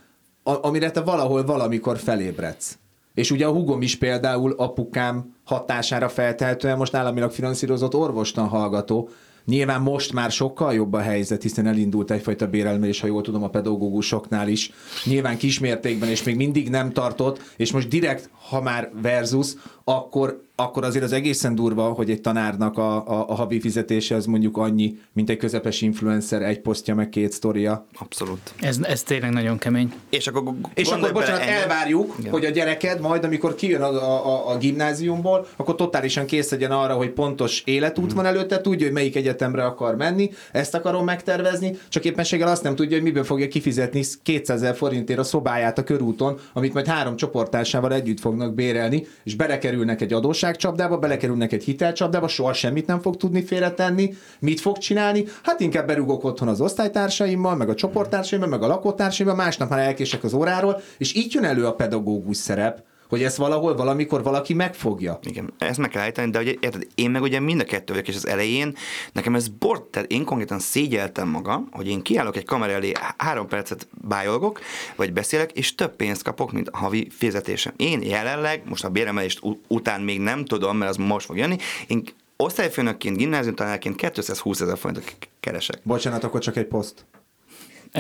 a, 0.46 0.66
amire 0.66 0.90
te 0.90 1.00
valahol 1.00 1.44
valamikor 1.44 1.98
felébredsz. 1.98 2.78
És 3.14 3.30
ugye 3.30 3.46
a 3.46 3.52
hugom 3.52 3.82
is 3.82 3.96
például 3.96 4.52
apukám 4.52 5.34
hatására 5.44 6.08
feltehetően 6.08 6.76
most 6.76 6.94
államilag 6.94 7.30
finanszírozott 7.30 7.94
orvostan 7.94 8.48
hallgató, 8.48 9.08
Nyilván 9.46 9.80
most 9.80 10.12
már 10.12 10.30
sokkal 10.30 10.74
jobb 10.74 10.92
a 10.92 11.00
helyzet, 11.00 11.42
hiszen 11.42 11.66
elindult 11.66 12.10
egyfajta 12.10 12.46
bérelmés, 12.46 13.00
ha 13.00 13.06
jól 13.06 13.22
tudom, 13.22 13.42
a 13.42 13.48
pedagógusoknál 13.48 14.48
is. 14.48 14.70
Nyilván 15.04 15.36
kismértékben, 15.36 16.08
és 16.08 16.22
még 16.22 16.36
mindig 16.36 16.70
nem 16.70 16.92
tartott, 16.92 17.40
és 17.56 17.72
most 17.72 17.88
direkt, 17.88 18.30
ha 18.48 18.62
már 18.62 18.90
versus, 19.02 19.52
akkor, 19.88 20.44
akkor 20.56 20.84
azért 20.84 21.04
az 21.04 21.12
egészen 21.12 21.54
durva, 21.54 21.82
hogy 21.82 22.10
egy 22.10 22.20
tanárnak 22.20 22.78
a, 22.78 23.08
a, 23.08 23.28
a 23.28 23.34
havi 23.34 23.60
fizetése 23.60 24.14
az 24.14 24.26
mondjuk 24.26 24.56
annyi, 24.56 24.98
mint 25.12 25.30
egy 25.30 25.36
közepes 25.36 25.80
influencer, 25.80 26.42
egy 26.42 26.60
posztja, 26.60 26.94
meg 26.94 27.08
két 27.08 27.32
sztoria. 27.32 27.86
Abszolút. 27.98 28.54
Ez, 28.60 28.78
ez 28.82 29.02
tényleg 29.02 29.30
nagyon 29.30 29.58
kemény. 29.58 29.92
És 30.10 30.26
akkor, 30.26 30.42
És 30.74 30.88
akkor, 30.88 31.12
bocsánat, 31.12 31.40
ennyi- 31.40 31.50
elvárjuk, 31.50 32.14
Igen. 32.18 32.30
hogy 32.30 32.44
a 32.44 32.50
gyereked 32.50 33.00
majd, 33.00 33.24
amikor 33.24 33.54
kijön 33.54 33.82
a, 33.82 33.88
a, 33.88 34.26
a, 34.26 34.50
a 34.50 34.56
gimnáziumból, 34.56 35.46
akkor 35.56 35.74
totálisan 35.74 36.26
kész 36.26 36.50
legyen 36.50 36.70
arra, 36.70 36.94
hogy 36.94 37.10
pontos 37.10 37.62
életút 37.64 38.12
van 38.12 38.26
előtte, 38.26 38.60
tudja, 38.60 38.86
hogy 38.86 38.94
melyik 38.94 39.16
egyetemre 39.16 39.64
akar 39.64 39.96
menni, 39.96 40.30
ezt 40.52 40.74
akarom 40.74 41.04
megtervezni, 41.04 41.78
csak 41.88 42.04
éppenséggel 42.04 42.48
azt 42.48 42.62
nem 42.62 42.74
tudja, 42.74 42.96
hogy 42.96 43.06
miből 43.06 43.24
fogja 43.24 43.48
kifizetni 43.48 44.04
200 44.22 44.62
ezer 44.62 44.76
forintért 44.76 45.18
a 45.18 45.24
szobáját 45.24 45.78
a 45.78 45.84
körúton, 45.84 46.38
amit 46.52 46.72
majd 46.72 46.86
három 46.86 47.16
csoporttársával 47.16 47.92
együtt 47.92 48.20
fognak 48.20 48.54
bérelni, 48.54 49.06
és 49.24 49.34
belekerülnek 49.76 50.00
egy 50.00 50.12
adósságcsapdába, 50.12 50.98
belekerülnek 50.98 51.52
egy 51.52 51.64
hitelcsapdába, 51.64 52.28
soha 52.28 52.52
semmit 52.52 52.86
nem 52.86 53.00
fog 53.00 53.16
tudni 53.16 53.44
félretenni. 53.44 54.14
Mit 54.38 54.60
fog 54.60 54.78
csinálni? 54.78 55.24
Hát 55.42 55.60
inkább 55.60 55.86
berúgok 55.86 56.24
otthon 56.24 56.48
az 56.48 56.60
osztálytársaimmal, 56.60 57.56
meg 57.56 57.68
a 57.68 57.74
csoporttársaimmal, 57.74 58.48
meg 58.48 58.62
a 58.62 58.66
lakótársaimmal, 58.66 59.36
másnap 59.36 59.68
már 59.68 59.78
elkések 59.78 60.24
az 60.24 60.34
óráról, 60.34 60.80
és 60.98 61.14
így 61.14 61.34
jön 61.34 61.44
elő 61.44 61.66
a 61.66 61.74
pedagógus 61.74 62.36
szerep, 62.36 62.82
hogy 63.08 63.22
ezt 63.22 63.36
valahol, 63.36 63.76
valamikor 63.76 64.22
valaki 64.22 64.54
megfogja. 64.54 65.18
Igen, 65.22 65.52
ezt 65.58 65.78
meg 65.78 65.90
kell 65.90 66.02
állítani, 66.02 66.30
de 66.30 66.38
ugye, 66.38 66.54
érted, 66.60 66.86
én 66.94 67.10
meg 67.10 67.22
ugye 67.22 67.40
mind 67.40 67.60
a 67.60 67.64
kettő 67.64 67.92
vagyok, 67.92 68.08
és 68.08 68.16
az 68.16 68.26
elején 68.26 68.76
nekem 69.12 69.34
ez 69.34 69.48
bort, 69.48 69.82
tehát 69.82 70.10
én 70.10 70.24
konkrétan 70.24 70.58
szégyeltem 70.58 71.28
magam, 71.28 71.68
hogy 71.72 71.88
én 71.88 72.02
kiállok 72.02 72.36
egy 72.36 72.44
kamera 72.44 72.72
elé, 72.72 72.92
három 73.16 73.46
percet 73.46 73.88
bájolgok, 73.90 74.60
vagy 74.96 75.12
beszélek, 75.12 75.52
és 75.52 75.74
több 75.74 75.96
pénzt 75.96 76.22
kapok, 76.22 76.52
mint 76.52 76.68
a 76.68 76.76
havi 76.76 77.08
fizetésem. 77.10 77.72
Én 77.76 78.02
jelenleg, 78.02 78.62
most 78.68 78.84
a 78.84 78.88
béremelést 78.88 79.40
után 79.68 80.00
még 80.00 80.20
nem 80.20 80.44
tudom, 80.44 80.76
mert 80.76 80.90
az 80.90 80.96
most 80.96 81.26
fog 81.26 81.36
jönni, 81.36 81.56
én 81.86 82.02
osztályfőnökként, 82.36 83.16
gimnáziumtanárként 83.16 83.96
220 83.96 84.60
ezer 84.60 84.78
forintot 84.78 85.16
keresek. 85.40 85.80
Bocsánat, 85.82 86.24
akkor 86.24 86.40
csak 86.40 86.56
egy 86.56 86.66
poszt. 86.66 87.04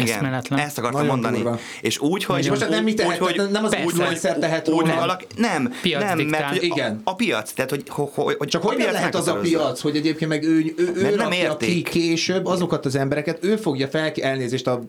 Eszméletlen. 0.02 0.58
ezt 0.58 0.78
akartam 0.78 1.00
Nagyon 1.00 1.14
mondani. 1.18 1.42
durva. 1.42 1.58
És 1.80 1.98
úgy, 1.98 2.24
hogy... 2.24 2.38
És 2.38 2.48
most 2.48 2.68
nem 2.68 2.84
mi 2.84 2.94
tehet, 2.94 3.20
úgy, 3.22 3.36
hogy- 3.36 3.50
nem 3.50 3.64
az 3.64 3.70
Persze. 3.70 3.84
influencer 3.84 4.38
tehet 4.38 4.68
úgy, 4.68 4.74
róla. 4.74 4.86
hogy 4.92 4.98
valaki, 5.00 5.24
nem, 5.36 5.72
Piac 5.82 6.02
nem, 6.02 6.16
diktál. 6.16 6.40
mert 6.40 6.52
hogy 6.52 6.62
Igen. 6.64 7.00
A, 7.04 7.10
a, 7.10 7.14
piac, 7.14 7.52
tehát 7.52 7.70
hogy, 7.70 7.82
hogy, 7.88 8.34
hogy 8.38 8.48
Csak 8.48 8.62
hogy 8.62 8.76
nem 8.76 8.92
lehet 8.92 9.14
az 9.14 9.28
a 9.28 9.34
piac, 9.34 9.80
hogy 9.80 9.96
egyébként 9.96 10.30
meg 10.30 10.42
ő, 10.44 10.74
ő, 10.76 10.92
ő 10.94 11.02
nem 11.02 11.14
rakja 11.16 11.56
ki 11.56 11.66
érték. 11.66 11.88
később 11.88 12.46
azokat 12.46 12.86
az 12.86 12.94
embereket, 12.94 13.44
ő 13.44 13.56
fogja 13.56 13.88
fel, 13.88 14.10
elnézést 14.10 14.66
a 14.66 14.82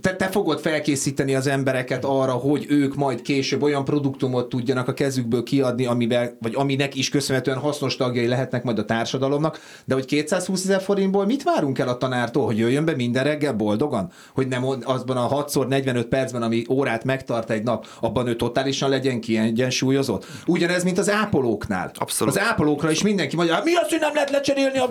te, 0.00 0.16
te 0.16 0.26
fogod 0.26 0.60
felkészíteni 0.60 1.34
az 1.34 1.46
embereket 1.46 2.04
arra, 2.04 2.32
hogy 2.32 2.66
ők 2.68 2.94
majd 2.94 3.22
később 3.22 3.62
olyan 3.62 3.84
produktumot 3.84 4.48
tudjanak 4.48 4.88
a 4.88 4.94
kezükből 4.94 5.42
kiadni, 5.42 5.86
amivel, 5.86 6.36
vagy 6.40 6.54
aminek 6.54 6.94
is 6.94 7.08
köszönhetően 7.08 7.58
hasznos 7.58 7.96
tagjai 7.96 8.26
lehetnek 8.26 8.62
majd 8.62 8.78
a 8.78 8.84
társadalomnak, 8.84 9.60
de 9.84 9.94
hogy 9.94 10.04
220 10.04 10.64
ezer 10.64 10.80
forintból 10.80 11.26
mit 11.26 11.42
várunk 11.42 11.78
el 11.78 11.88
a 11.88 11.96
tanártól, 11.96 12.44
hogy 12.44 12.58
jöjjön 12.58 12.84
be 12.84 12.94
minden 12.94 13.24
reggel 13.24 13.52
boldogan? 13.52 14.10
Hogy 14.34 14.48
nem 14.48 14.64
azban 14.84 15.16
a 15.16 15.44
6x45 15.44 16.06
percben, 16.08 16.42
ami 16.42 16.64
órát 16.68 17.04
megtart 17.04 17.50
egy 17.50 17.62
nap, 17.62 17.86
abban 18.00 18.26
ő 18.26 18.36
totálisan 18.36 18.88
legyen 18.88 19.20
kiegyensúlyozott? 19.20 20.26
Ugyanez, 20.46 20.84
mint 20.84 20.98
az 20.98 21.10
ápolóknál. 21.10 21.90
Abszolút. 21.94 22.36
Az 22.36 22.42
ápolókra 22.42 22.90
is 22.90 23.02
mindenki 23.02 23.36
mondja, 23.36 23.54
hát 23.54 23.64
mi 23.64 23.74
az, 23.74 23.88
hogy 23.88 24.00
nem 24.00 24.14
lehet 24.14 24.30
lecserélni 24.30 24.78
a 24.78 24.88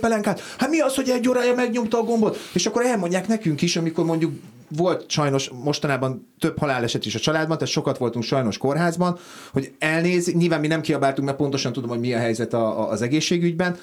pelenkát? 0.00 0.40
Hát 0.58 0.70
mi 0.70 0.80
az, 0.80 0.94
hogy 0.94 1.08
egy 1.08 1.28
órája 1.28 1.54
megnyomta 1.54 1.98
a 1.98 2.02
gombot? 2.02 2.38
És 2.52 2.66
akkor 2.66 2.84
elmondják 2.84 3.28
nekünk 3.28 3.62
is, 3.62 3.76
amikor 3.76 4.04
mondjuk 4.04 4.23
volt 4.68 5.10
sajnos 5.10 5.50
mostanában 5.62 6.28
több 6.38 6.58
haláleset 6.58 7.06
is 7.06 7.14
a 7.14 7.18
családban, 7.18 7.56
tehát 7.58 7.72
sokat 7.72 7.98
voltunk 7.98 8.24
sajnos 8.24 8.58
kórházban, 8.58 9.18
hogy 9.52 9.74
elnéz, 9.78 10.32
nyilván 10.32 10.60
mi 10.60 10.66
nem 10.66 10.80
kiabáltunk, 10.80 11.26
mert 11.26 11.38
pontosan 11.38 11.72
tudom, 11.72 11.88
hogy 11.88 12.00
mi 12.00 12.14
a 12.14 12.18
helyzet 12.18 12.54
a, 12.54 12.80
a, 12.80 12.90
az 12.90 13.02
egészségügyben, 13.02 13.76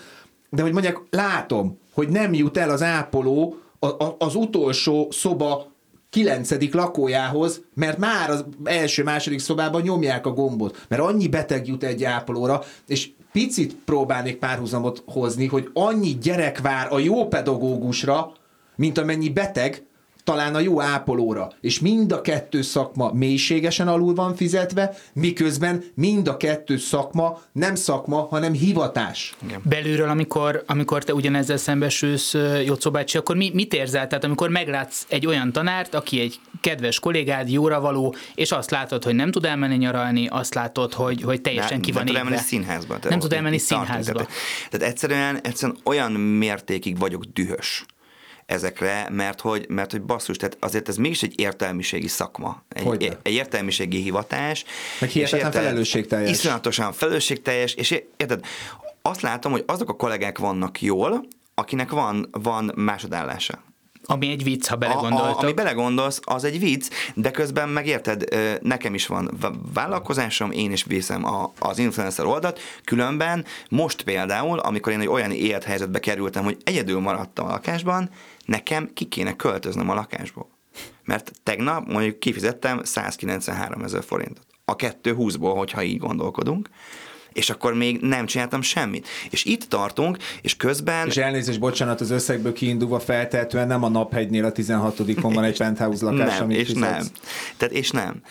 de 0.50 0.62
hogy 0.62 0.74
mondják, 0.74 0.98
látom, 1.10 1.78
hogy 1.94 2.10
nem 2.10 2.34
jut 2.34 2.58
el 2.58 2.70
az 2.70 2.82
ápoló 2.82 3.58
a, 3.80 3.86
a, 3.86 4.16
az 4.20 4.36
utolsó 4.36 5.08
szoba 5.12 5.72
kilencedik 6.10 6.74
lakójához, 6.74 7.62
mert 7.74 7.98
már 7.98 8.30
az 8.30 8.46
első, 8.64 9.04
második 9.04 9.40
szobában 9.40 9.82
nyomják 9.82 10.26
a 10.26 10.32
gombot, 10.32 10.86
mert 10.88 11.02
annyi 11.02 11.28
beteg 11.28 11.68
jut 11.68 11.84
egy 11.84 12.04
ápolóra, 12.04 12.64
és 12.88 13.10
picit 13.32 13.76
próbálnék 13.86 14.38
párhuzamot 14.38 15.04
hozni, 15.06 15.46
hogy 15.48 15.70
annyi 15.74 16.18
gyerek 16.22 16.62
vár 16.62 16.94
a 16.94 17.00
jó 17.00 17.28
pedagógusra, 17.28 18.32
mint 18.76 18.98
amennyi 18.98 19.30
beteg, 19.30 19.84
talán 20.24 20.56
a 20.56 20.60
jó 20.60 20.82
ápolóra, 20.82 21.52
és 21.62 21.80
mind 21.80 22.12
a 22.12 22.22
kettő 22.22 22.62
szakma 22.62 23.12
mélységesen 23.14 23.88
alul 23.88 24.14
van 24.14 24.36
fizetve, 24.36 24.94
miközben 25.14 25.84
mind 25.94 26.28
a 26.28 26.38
kettő 26.38 26.78
szakma 26.78 27.42
nem 27.52 27.76
szakma, 27.76 28.28
hanem 28.30 28.54
hivatás. 28.54 29.36
Igen. 29.46 29.62
Belülről, 29.64 30.10
amikor, 30.10 30.64
amikor 30.68 31.04
te 31.04 31.14
ugyanezzel 31.14 31.58
szembesülsz, 31.58 32.34
Jocó 32.66 32.92
bácsi, 32.92 33.18
akkor 33.18 33.36
mi, 33.36 33.52
mit 33.54 33.74
érzel? 33.74 34.08
Tehát 34.08 34.24
amikor 34.24 34.50
meglátsz 34.50 35.06
egy 35.10 35.26
olyan 35.26 35.52
tanárt, 35.52 35.94
aki 35.94 36.20
egy 36.20 36.40
kedves 36.62 37.00
kollégád, 37.00 37.50
jóra 37.50 37.80
való, 37.80 38.16
és 38.36 38.52
azt 38.52 38.72
látod, 38.72 39.04
hogy 39.04 39.16
nem 39.16 39.32
tud 39.32 39.46
elmenni 39.46 39.76
nyaralni, 39.76 40.28
azt 40.28 40.54
látod, 40.54 40.94
hogy, 40.94 41.22
hogy 41.22 41.42
teljesen 41.42 41.72
nem, 41.72 41.82
ki 41.82 41.92
van 41.92 42.04
Nem 42.04 42.14
tud 42.14 42.24
elmenni 42.24 42.42
színházba. 42.42 42.98
Nem 43.10 43.20
tud 43.20 43.34
elmenni 43.34 43.58
színházba. 43.58 44.14
Tehát, 44.14 44.32
tehát 44.70 44.88
egyszerűen, 44.88 45.40
egyszerűen 45.42 45.78
olyan 45.84 46.12
mértékig 46.12 46.98
vagyok 46.98 47.24
dühös, 47.24 47.86
ezekre, 48.52 49.08
mert 49.12 49.42
hogy, 49.42 49.66
mert 49.70 49.92
hogy 49.92 50.02
basszus, 50.02 50.38
tehát 50.38 50.58
azért 50.60 50.90
ez 50.90 50.96
mégis 50.96 51.24
egy 51.24 51.40
értelmiségi 51.40 52.08
szakma, 52.08 52.64
egy, 52.70 53.18
egy 53.22 53.34
értelmiségi 53.34 54.02
hivatás. 54.02 54.66
Meg 55.00 55.10
hihetetlen 55.10 55.52
felelősségteljes. 55.52 56.30
Iszonyatosan 56.30 56.94
felelősségteljes, 56.94 57.74
és 57.74 58.04
érted, 58.18 58.46
azt 59.02 59.22
látom, 59.22 59.52
hogy 59.52 59.64
azok 59.68 59.90
a 59.90 59.94
kollégák 59.96 60.38
vannak 60.38 60.82
jól, 60.82 61.26
akinek 61.54 61.92
van, 61.92 62.30
van 62.32 62.72
másodállása. 62.76 63.64
Ami 64.06 64.30
egy 64.30 64.44
vicc, 64.44 64.68
ha 64.68 64.76
belegondoltok. 64.76 65.38
A, 65.38 65.40
a, 65.40 65.44
ami 65.44 65.54
belegondolsz, 65.54 66.20
az 66.24 66.44
egy 66.44 66.60
vicc, 66.60 66.90
de 67.14 67.32
közben 67.32 67.70
megérted, 67.70 68.24
nekem 68.62 68.94
is 68.94 69.08
van 69.08 69.38
vállalkozásom, 69.74 70.52
én 70.52 70.72
is 70.72 70.84
viszem 70.84 71.26
a, 71.26 71.52
az 71.60 71.78
influencer 71.80 72.26
oldalt, 72.26 72.60
különben 72.84 73.46
most 73.70 74.02
például, 74.02 74.60
amikor 74.60 74.92
én 74.92 75.00
egy 75.00 75.08
olyan 75.08 75.32
élethelyzetbe 75.32 76.00
kerültem, 76.00 76.44
hogy 76.44 76.58
egyedül 76.64 77.00
maradtam 77.00 77.46
a 77.46 77.50
lakásban, 77.50 78.10
nekem 78.46 78.90
ki 78.94 79.06
kéne 79.06 79.36
költöznöm 79.36 79.90
a 79.90 79.94
lakásból. 79.94 80.50
Mert 81.04 81.32
tegnap 81.44 81.88
mondjuk 81.88 82.20
kifizettem 82.20 82.84
193 82.84 83.84
ezer 83.84 84.04
forintot. 84.04 84.46
A 84.66 84.76
220-ból, 84.76 85.54
hogyha 85.56 85.84
így 85.84 85.98
gondolkodunk 85.98 86.70
és 87.34 87.50
akkor 87.50 87.74
még 87.74 88.00
nem 88.00 88.26
csináltam 88.26 88.62
semmit. 88.62 89.08
És 89.30 89.46
itt 89.46 89.64
tartunk, 89.64 90.18
és 90.42 90.56
közben... 90.56 91.08
És 91.08 91.18
elnézést, 91.18 91.60
bocsánat, 91.60 92.02
az 92.02 92.10
összegből 92.10 92.54
kiindulva 92.54 93.00
feltehetően 93.00 93.68
nem 93.68 93.84
a 93.84 93.90
naphegynél 93.90 94.46
a 94.46 94.52
16-on 94.52 95.32
van 95.34 95.44
egy 95.44 95.58
penthouse 95.58 96.06
lakás, 96.06 96.34
nem, 96.34 96.44
amit 96.44 96.58
és 96.58 96.68
fizetsz. 96.68 96.84
nem. 96.84 97.08
Tehát 97.58 97.74
és 97.74 97.92
nem. 97.92 98.22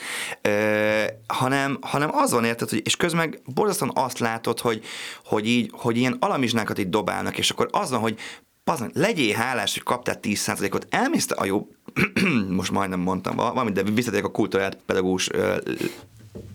Ö, 0.43 1.03
hanem, 1.27 1.79
hanem 1.81 2.11
az 2.13 2.33
van 2.33 2.45
érted, 2.45 2.69
hogy 2.69 2.83
és 2.85 2.97
közben 2.97 3.29
meg 3.29 3.41
borzasztóan 3.55 3.93
azt 3.95 4.19
látod, 4.19 4.61
hogy, 4.61 4.85
hogy 5.25 5.47
így, 5.47 5.71
hogy 5.73 5.97
ilyen 5.97 6.17
alamizsnákat 6.21 6.79
itt 6.79 6.91
dobálnak, 6.91 7.39
és 7.39 7.51
akkor 7.51 7.69
az 7.73 7.91
van, 7.91 8.01
hogy 8.01 8.19
Pazan, 8.71 8.91
legyél 8.95 9.35
hálás, 9.35 9.73
hogy 9.73 9.83
kaptál 9.83 10.19
10%-ot, 10.23 10.87
elmész 10.91 11.27
a 11.35 11.45
jó, 11.45 11.69
most 12.49 12.71
majdnem 12.71 13.01
mondtam 13.01 13.37
valamit, 13.37 13.75
de 13.75 13.83
visszatérek 13.83 14.25
a 14.25 14.31
kultúrát 14.31 14.77
pedagógus 14.87 15.31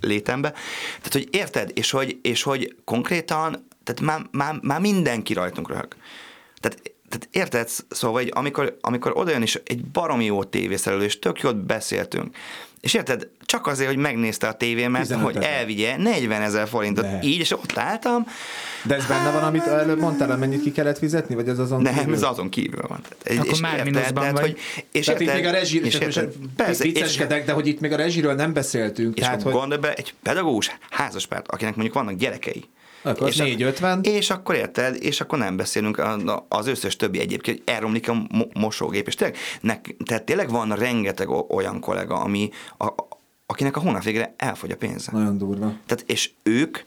létembe. 0.02 0.52
Tehát, 0.98 1.12
hogy 1.12 1.28
érted, 1.32 1.72
és 1.74 1.92
hogy, 1.92 2.20
és 2.22 2.44
hogy 2.44 2.76
konkrétan, 2.84 3.68
tehát 3.84 4.02
már, 4.02 4.28
már, 4.32 4.60
már 4.62 4.80
mindenki 4.80 5.34
rajtunk 5.34 5.70
röhög. 5.70 5.96
Tehát 6.60 6.94
tehát 7.10 7.28
érted? 7.32 7.70
Szóval, 7.90 8.22
hogy 8.22 8.32
amikor, 8.36 8.78
amikor 8.82 9.12
oda 9.16 9.32
jön 9.32 9.42
is 9.42 9.56
egy 9.56 9.86
baromi 9.86 10.26
jó 10.26 10.44
tévészerelő, 10.44 11.04
és 11.04 11.20
tök 11.20 11.40
jót 11.40 11.58
beszéltünk, 11.58 12.36
és 12.86 12.94
érted, 12.94 13.28
csak 13.46 13.68
azért, 13.68 13.90
hogy 13.90 13.98
megnézte 13.98 14.48
a 14.48 14.54
tévémet, 14.54 15.12
hogy 15.12 15.38
elvigye 15.38 15.98
40 15.98 16.42
ezer 16.42 16.68
forintot 16.68 17.12
ne. 17.12 17.20
így, 17.22 17.40
és 17.40 17.52
ott 17.52 17.78
álltam. 17.78 18.28
De 18.84 18.96
ez 18.96 19.06
benne 19.06 19.32
van, 19.32 19.44
amit 19.44 19.64
előbb 19.64 20.00
mondtál, 20.00 20.32
amennyit 20.32 20.62
ki 20.62 20.72
kellett 20.72 20.98
fizetni, 20.98 21.36
vagy 21.36 21.48
ez 21.48 21.60
azon 21.60 21.82
Nem, 21.82 21.94
kívül? 21.94 22.14
ez 22.14 22.24
azon 22.24 22.50
kívül 22.50 22.84
van. 22.88 23.02
Tehát, 23.24 23.42
Akkor 23.42 23.54
és 23.54 23.60
már 23.60 23.72
érted, 23.78 23.94
mínuszban 23.94 24.14
tehát, 24.14 24.40
vagy. 24.40 24.42
Hogy, 24.42 24.86
és 24.92 25.06
tehát 25.06 25.22
érted, 25.22 25.36
itt 25.36 25.42
még 25.44 25.52
a 25.54 25.56
rezsi, 25.58 25.86
és 25.86 25.94
érted, 25.94 26.34
persze, 26.56 26.84
vicceskedek, 26.84 27.40
és, 27.40 27.46
de 27.46 27.52
hogy 27.52 27.68
itt 27.68 27.80
még 27.80 27.92
a 27.92 27.96
rezsiről 27.96 28.34
nem 28.34 28.54
beszéltünk. 28.54 29.18
És 29.18 29.24
tehát, 29.24 29.42
hogy... 29.42 29.54
gondolj 29.54 29.82
be, 29.82 29.94
egy 29.94 30.14
pedagógus 30.24 30.78
házaspárt, 30.90 31.48
akinek 31.48 31.76
mondjuk 31.76 31.96
vannak 31.96 32.16
gyerekei, 32.16 32.66
akkor 33.06 33.28
és 33.28 33.36
450. 33.36 34.04
És 34.04 34.30
akkor 34.30 34.56
érted, 34.56 35.04
és 35.04 35.22
akkor 35.22 35.38
nem 35.38 35.58
beszélünk 35.58 36.02
az 36.48 36.68
összes 36.68 36.96
többi 36.96 37.20
egyébként, 37.20 37.58
hogy 37.58 37.74
elromlik 37.76 38.10
a 38.10 38.28
mosógép, 38.54 39.08
és 39.08 39.16
tényleg, 39.16 39.38
ne, 39.62 39.76
tehát 40.06 40.24
tényleg 40.24 40.50
van 40.50 40.76
rengeteg 40.76 41.30
olyan 41.30 41.80
kollega, 41.80 42.16
ami, 42.16 42.50
a, 42.78 42.94
akinek 43.46 43.78
a 43.78 43.80
hónap 43.80 44.04
végre 44.04 44.34
elfogy 44.38 44.72
a 44.72 44.76
pénze. 44.76 45.12
Nagyon 45.12 45.38
durva. 45.38 45.74
Tehát, 45.86 46.04
és 46.08 46.32
ők, 46.44 46.78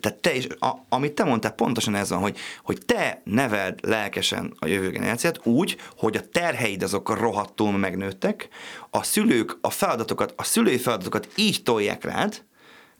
tehát 0.00 0.18
te 0.18 0.34
is, 0.34 0.46
a, 0.58 0.84
amit 0.88 1.12
te 1.12 1.24
mondtál, 1.24 1.52
pontosan 1.52 1.94
ez 1.94 2.10
van, 2.10 2.20
hogy, 2.20 2.36
hogy 2.62 2.78
te 2.86 3.20
neveld 3.24 3.78
lelkesen 3.82 4.54
a 4.58 4.66
jövő 4.66 4.90
generációt 4.90 5.46
úgy, 5.46 5.76
hogy 5.96 6.16
a 6.16 6.28
terheid 6.28 6.82
azok 6.82 7.18
rohadtul 7.18 7.78
megnőttek, 7.78 8.48
a 8.90 9.02
szülők 9.02 9.58
a 9.60 9.70
feladatokat, 9.70 10.34
a 10.36 10.44
szülői 10.44 10.78
feladatokat 10.78 11.28
így 11.36 11.62
tolják 11.62 12.04
rád, 12.04 12.44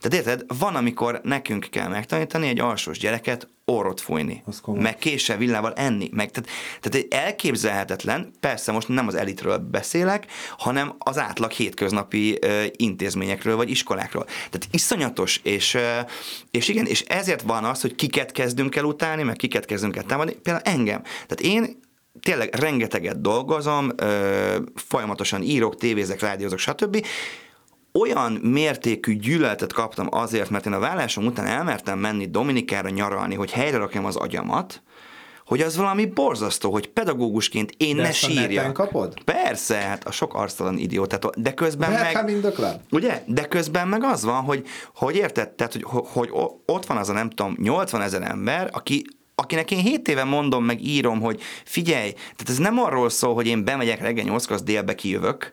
tehát 0.03 0.27
érted, 0.27 0.59
van, 0.59 0.77
amikor 0.77 1.21
nekünk 1.23 1.67
kell 1.71 1.89
megtanítani 1.89 2.49
egy 2.49 2.61
alsós 2.61 2.99
gyereket 2.99 3.49
orrot 3.65 4.01
fújni, 4.01 4.43
meg 4.67 4.97
késsel, 4.97 5.37
villával 5.37 5.73
enni, 5.73 6.09
meg 6.13 6.31
tehát, 6.31 6.51
tehát 6.81 7.05
egy 7.05 7.13
elképzelhetetlen, 7.25 8.33
persze 8.41 8.73
most 8.73 8.89
nem 8.89 9.07
az 9.07 9.15
elitről 9.15 9.59
beszélek, 9.59 10.27
hanem 10.59 10.95
az 10.99 11.19
átlag 11.19 11.51
hétköznapi 11.51 12.39
uh, 12.43 12.65
intézményekről 12.77 13.57
vagy 13.57 13.71
iskolákról. 13.71 14.25
Tehát 14.25 14.69
iszonyatos, 14.71 15.41
és, 15.43 15.75
uh, 15.75 16.11
és 16.51 16.69
igen, 16.69 16.87
és 16.87 17.01
ezért 17.01 17.43
van 17.43 17.65
az, 17.65 17.81
hogy 17.81 17.95
kiket 17.95 18.33
kezdünk 18.33 18.77
el 18.77 18.85
utálni, 18.85 19.23
meg 19.23 19.37
kiket 19.37 19.65
kezdünk 19.65 19.97
el 19.97 20.05
támadni, 20.05 20.33
például 20.33 20.65
engem. 20.65 21.03
Tehát 21.03 21.41
én 21.41 21.81
tényleg 22.21 22.55
rengeteget 22.55 23.21
dolgozom, 23.21 23.91
uh, 24.03 24.57
folyamatosan 24.75 25.43
írok, 25.43 25.77
tévézek, 25.77 26.21
rádiózok, 26.21 26.59
stb., 26.59 27.07
olyan 27.93 28.33
mértékű 28.33 29.17
gyűlöletet 29.17 29.73
kaptam 29.73 30.09
azért, 30.11 30.51
mert 30.51 30.67
én 30.67 30.73
a 30.73 30.79
vállásom 30.79 31.27
után 31.27 31.47
elmertem 31.47 31.99
menni 31.99 32.27
Dominikára 32.27 32.89
nyaralni, 32.89 33.35
hogy 33.35 33.51
helyre 33.51 33.77
rakjam 33.77 34.05
az 34.05 34.17
agyamat, 34.17 34.83
hogy 35.47 35.61
az 35.61 35.77
valami 35.77 36.07
borzasztó, 36.07 36.71
hogy 36.71 36.89
pedagógusként 36.89 37.75
én 37.77 37.97
de 37.97 38.03
ne 38.03 38.13
sírjak. 38.13 38.73
kapod? 38.73 39.25
Persze, 39.25 39.77
hát 39.77 40.05
a 40.05 40.11
sok 40.11 40.35
arctalan 40.35 40.79
idiótát, 40.79 41.41
de 41.41 41.55
közben 41.55 41.91
meg... 41.91 42.25
Mind 42.25 42.45
ugye? 42.91 43.23
De 43.27 43.49
közben 43.49 43.89
meg 43.89 44.05
az 44.05 44.25
van, 44.25 44.43
hogy, 44.43 44.67
hogy 44.95 45.17
érted, 45.17 45.49
tehát, 45.49 45.73
hogy, 45.73 45.85
hogy 46.07 46.31
ott 46.67 46.87
van 46.87 46.97
az 46.97 47.09
a 47.09 47.13
nem 47.13 47.31
tudom, 47.31 47.57
80 47.61 48.01
ezer 48.01 48.23
ember, 48.23 48.69
aki 48.73 49.05
akinek 49.35 49.71
én 49.71 49.79
7 49.79 50.09
éve 50.09 50.25
mondom, 50.25 50.65
meg 50.65 50.85
írom, 50.85 51.21
hogy 51.21 51.41
figyelj, 51.65 52.11
tehát 52.11 52.49
ez 52.49 52.59
nem 52.59 52.79
arról 52.79 53.11
szól, 53.11 53.35
hogy 53.35 53.47
én 53.47 53.65
bemegyek 53.65 54.01
reggel 54.01 54.25
8 54.25 54.63
délbe 54.63 54.95
kijövök, 54.95 55.53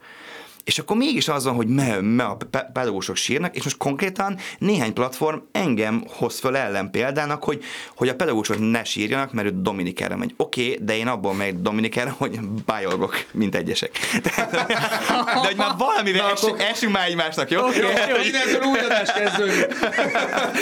és 0.64 0.80
akkor 0.80 0.98
mégis 0.98 1.28
az 1.28 1.44
van, 1.44 1.54
hogy 1.54 1.68
me, 1.68 2.02
me 2.02 2.24
a 2.24 2.38
pedagógusok 2.74 3.16
sírnak, 3.16 3.56
és 3.56 3.64
most 3.64 3.78
konkrétan 3.78 4.38
néhány 4.58 4.94
platform 4.94 5.38
engem 5.52 6.04
hoz 6.08 6.40
föl 6.40 6.56
ellen 6.56 6.92
példának, 6.92 7.44
hogy, 7.44 7.64
hogy 7.96 8.10
a 8.10 8.16
pedagógusok 8.16 8.72
ne 8.72 8.84
sírjanak, 8.84 9.34
mert 9.34 9.48
ő 9.48 9.62
Dominikára 9.62 10.16
megy. 10.16 10.34
Oké, 10.38 10.64
okay, 10.64 10.86
de 10.86 10.98
én 10.98 11.08
abból 11.08 11.34
megy 11.34 11.62
Dominikára, 11.62 12.16
hogy 12.18 12.40
bájolgok, 12.66 13.26
mint 13.32 13.56
egyesek. 13.56 13.92
De, 14.24 14.48
de 14.52 15.34
hogy 15.34 15.56
már 15.56 15.72
valamivel 15.78 16.32
es, 16.32 16.42
akkor... 16.42 16.60
esünk 16.60 16.94
már 16.94 17.08
egymásnak, 17.08 17.50
jó? 17.50 17.60
Okay, 17.60 17.80
jó, 17.80 17.88
jó, 17.88 18.16
innentől 18.24 18.62
új 18.62 18.80
adás 18.80 19.14
kezdődik. 19.14 19.66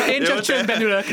Én 0.09 0.23
csak 0.23 0.41
csöndben 0.41 0.81
ülök. 0.81 1.05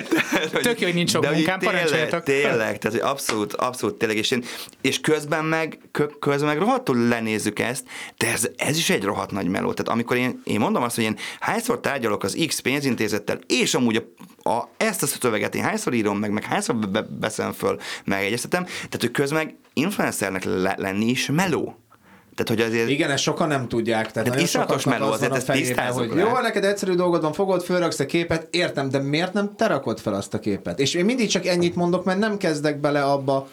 Tök 0.50 0.80
jó, 0.80 0.86
hogy 0.86 0.94
nincs 0.94 1.10
sok 1.10 1.22
de, 1.22 1.30
munkám, 1.30 1.58
tényleg, 1.58 2.22
tényleg, 2.22 2.78
tehát 2.78 2.98
hogy 2.98 3.08
abszolút, 3.10 3.52
abszolút 3.52 3.94
tényleg, 3.94 4.18
és, 4.18 4.30
én, 4.30 4.44
és 4.80 5.00
közben 5.00 5.44
meg, 5.44 5.78
közben 6.20 6.48
meg 6.48 6.58
rohadtul 6.58 6.96
lenézzük 7.08 7.58
ezt, 7.58 7.84
de 8.16 8.26
ez, 8.32 8.48
ez 8.56 8.73
is 8.76 8.88
is 8.88 8.94
egy 8.94 9.04
rohadt 9.04 9.30
nagy 9.30 9.48
meló. 9.48 9.72
Tehát 9.72 9.88
amikor 9.92 10.16
én, 10.16 10.40
én 10.44 10.60
mondom 10.60 10.82
azt, 10.82 10.94
hogy 10.94 11.04
én 11.04 11.16
hányszor 11.40 11.80
tárgyalok 11.80 12.22
az 12.22 12.44
X 12.46 12.60
pénzintézettel, 12.60 13.38
és 13.46 13.74
amúgy 13.74 13.96
a, 13.96 14.48
a, 14.50 14.68
ezt 14.76 15.02
a 15.02 15.06
szöveget 15.06 15.54
én 15.54 15.62
hányszor 15.62 15.92
írom 15.92 16.18
meg, 16.18 16.30
meg 16.30 16.44
hányszor 16.44 16.76
be, 16.76 17.06
beszem 17.20 17.52
föl, 17.52 17.78
megegyeztetem, 18.04 18.64
tehát 18.64 19.00
hogy 19.00 19.10
közben 19.10 19.58
influencernek 19.72 20.44
le, 20.44 20.74
lenni 20.78 21.06
is 21.06 21.26
meló. 21.26 21.78
Tehát, 22.34 22.48
hogy 22.48 22.72
azért... 22.72 22.88
Igen, 22.88 23.10
ezt 23.10 23.22
sokan 23.22 23.48
nem 23.48 23.68
tudják. 23.68 24.12
Tehát 24.12 24.28
nagyon 24.28 24.44
iszonyatos 24.44 24.84
meló, 24.84 25.10
azért 25.10 25.34
ezt 25.34 25.50
tisztázok 25.52 26.08
hogy 26.08 26.18
Jó, 26.18 26.38
neked 26.38 26.64
egyszerű 26.64 26.94
dolgod 26.94 27.22
van, 27.22 27.32
fogod, 27.32 27.62
fölraksz 27.62 28.00
a 28.00 28.06
képet, 28.06 28.48
értem, 28.50 28.88
de 28.88 28.98
miért 28.98 29.32
nem 29.32 29.54
te 29.56 29.66
rakod 29.66 30.00
fel 30.00 30.14
azt 30.14 30.34
a 30.34 30.38
képet? 30.38 30.78
És 30.78 30.94
én 30.94 31.04
mindig 31.04 31.28
csak 31.28 31.46
ennyit 31.46 31.74
mondok, 31.74 32.04
mert 32.04 32.18
nem 32.18 32.36
kezdek 32.36 32.80
bele 32.80 33.04
abba, 33.04 33.48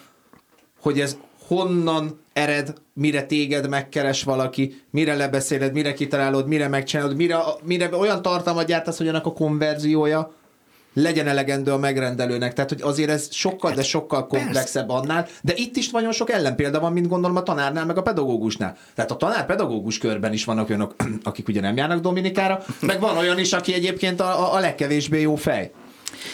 hogy 0.80 1.00
ez 1.00 1.16
honnan 1.46 2.21
ered, 2.32 2.74
mire 2.94 3.22
téged 3.22 3.68
megkeres 3.68 4.22
valaki, 4.22 4.82
mire 4.90 5.14
lebeszéled, 5.14 5.72
mire 5.72 5.92
kitalálod, 5.92 6.46
mire 6.46 6.68
megcsinálod, 6.68 7.16
mire, 7.16 7.38
mire 7.62 7.96
olyan 7.96 8.22
tartalmat 8.22 8.66
gyártasz, 8.66 8.98
hogy 8.98 9.08
annak 9.08 9.26
a 9.26 9.32
konverziója 9.32 10.32
legyen 10.94 11.28
elegendő 11.28 11.72
a 11.72 11.78
megrendelőnek. 11.78 12.52
Tehát, 12.52 12.70
hogy 12.70 12.82
azért 12.82 13.10
ez 13.10 13.28
sokkal, 13.30 13.72
de 13.72 13.82
sokkal 13.82 14.26
komplexebb 14.26 14.88
annál, 14.88 15.26
de 15.42 15.52
itt 15.56 15.76
is 15.76 15.90
nagyon 15.90 16.12
sok 16.12 16.30
ellenpélda 16.30 16.80
van, 16.80 16.92
mint 16.92 17.08
gondolom 17.08 17.36
a 17.36 17.42
tanárnál, 17.42 17.86
meg 17.86 17.96
a 17.96 18.02
pedagógusnál. 18.02 18.76
Tehát 18.94 19.10
a 19.10 19.16
tanár-pedagógus 19.16 19.98
körben 19.98 20.32
is 20.32 20.44
vannak 20.44 20.68
olyanok, 20.68 20.94
akik 21.22 21.48
ugye 21.48 21.60
nem 21.60 21.76
járnak 21.76 22.00
Dominikára, 22.00 22.62
meg 22.80 23.00
van 23.00 23.16
olyan 23.16 23.38
is, 23.38 23.52
aki 23.52 23.74
egyébként 23.74 24.20
a, 24.20 24.54
a 24.54 24.60
legkevésbé 24.60 25.20
jó 25.20 25.34
fej. 25.34 25.70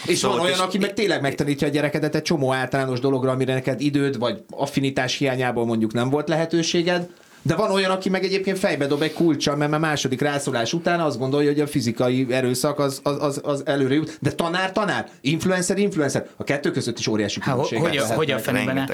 És 0.07 0.23
van 0.23 0.41
olyan, 0.41 0.59
aki 0.59 0.79
meg 0.79 0.95
tényleg 0.95 1.21
megtanítja 1.21 1.67
a 1.67 1.71
gyerekedet 1.71 2.15
egy 2.15 2.23
csomó 2.23 2.53
általános 2.53 3.01
dologra, 3.01 3.31
amire 3.31 3.55
neked 3.55 3.81
időd 3.81 4.19
vagy 4.19 4.43
affinitás 4.51 5.17
hiányából 5.17 5.67
mondjuk 5.67 5.93
nem 5.93 6.11
volt 6.11 6.29
lehetőséged, 6.29 7.09
de 7.49 7.55
van 7.55 7.71
olyan, 7.71 7.91
aki 7.91 8.09
meg 8.09 8.25
egyébként 8.25 8.59
fejbe 8.59 8.87
dob 8.87 9.03
egy 9.03 9.13
kulcsal, 9.13 9.57
mert 9.57 9.71
már 9.71 9.81
második 9.81 10.21
rászólás 10.21 10.73
után 10.73 11.01
azt 11.01 11.19
gondolja, 11.19 11.51
hogy 11.51 11.61
a 11.61 11.67
fizikai 11.67 12.27
erőszak 12.31 12.79
az, 12.79 13.01
az, 13.03 13.17
az, 13.21 13.41
az 13.45 13.63
előre 13.67 13.95
jut. 13.95 14.19
De 14.21 14.33
tanár, 14.33 14.73
tanár, 14.73 15.09
influencer, 15.21 15.79
influencer. 15.79 16.27
A 16.37 16.45
kettő 16.45 16.71
között 16.71 16.99
is 16.99 17.07
óriási 17.07 17.41
különbség. 17.41 17.79
Hogy, 17.79 17.99
hogy 17.99 18.31
a 18.31 18.39
fenében? 18.39 18.91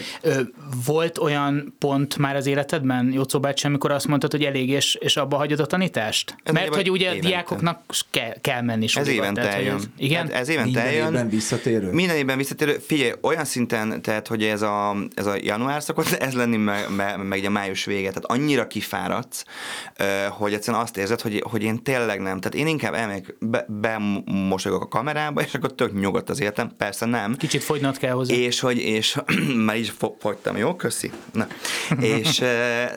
Volt 0.87 1.19
olyan 1.19 1.75
pont 1.79 2.17
már 2.17 2.37
az 2.37 2.47
életedben, 2.47 3.13
Jocó 3.13 3.41
bácsi, 3.41 3.67
amikor 3.67 3.91
azt 3.91 4.07
mondtad, 4.07 4.31
hogy 4.31 4.43
elég, 4.45 4.69
és, 4.69 4.95
és 4.95 5.17
abba 5.17 5.37
hagyod 5.37 5.61
a 5.61 5.67
tanítást? 5.67 6.37
Ez 6.43 6.55
Mert 6.55 6.75
hogy 6.75 6.91
ugye 6.91 7.07
évente. 7.07 7.29
diákoknak 7.29 7.81
kell, 8.11 8.35
kell 8.41 8.61
menni 8.61 8.87
Ez 8.95 9.09
évente 9.09 9.41
tehát, 9.41 9.57
eljön. 9.57 9.75
Ez, 9.75 9.85
igen? 9.97 10.27
Hát 10.27 10.33
ez 10.33 10.49
évente 10.49 10.65
Minden 10.65 10.87
eljön. 10.87 11.07
évben 11.07 11.29
visszatérő. 11.29 11.91
Minden 11.91 12.17
évben 12.17 12.37
visszatérő. 12.37 12.79
Figyelj, 12.87 13.13
olyan 13.21 13.45
szinten, 13.45 14.03
tehát, 14.03 14.29
hogy 14.29 14.43
ez 14.43 14.63
a, 14.63 14.97
ez 15.15 15.27
a 15.27 15.35
január 15.41 15.83
szokott 15.83 16.11
ez 16.29 16.35
lenni, 16.35 16.57
meg, 16.57 16.87
meg, 16.97 17.27
meg 17.27 17.45
a 17.45 17.51
május 17.51 17.85
vége. 17.85 18.09
Tehát 18.09 18.25
annyira 18.45 18.67
kifáradsz, 18.67 19.45
hogy 20.31 20.53
egyszerűen 20.53 20.83
azt 20.83 20.97
érzed, 20.97 21.21
hogy, 21.21 21.43
hogy 21.51 21.63
én 21.63 21.83
tényleg 21.83 22.21
nem. 22.21 22.41
Tehát 22.41 22.55
én 22.55 22.67
inkább 22.67 22.95
elmegyek, 22.95 23.37
be, 23.41 23.67
bemosolygok 23.69 24.83
a 24.83 24.89
kamerába, 24.89 25.43
és 25.43 25.55
akkor 25.55 25.75
tök 25.75 26.01
nyugodt 26.01 26.31
az 26.31 26.41
életem. 26.41 26.73
Persze 26.77 27.07
nem. 27.07 27.37
Kicsit 27.37 27.63
fogynod 27.63 27.99
kell 27.99 28.13
hozzá. 28.13 28.35
És 28.35 28.61
hogy, 28.61 28.79
és 28.79 29.19
már 29.67 29.77
így 29.77 29.93
fogytam, 30.19 30.57
jó? 30.57 30.77
Köszi. 30.77 31.13
Na. 31.33 31.47
és 32.17 32.37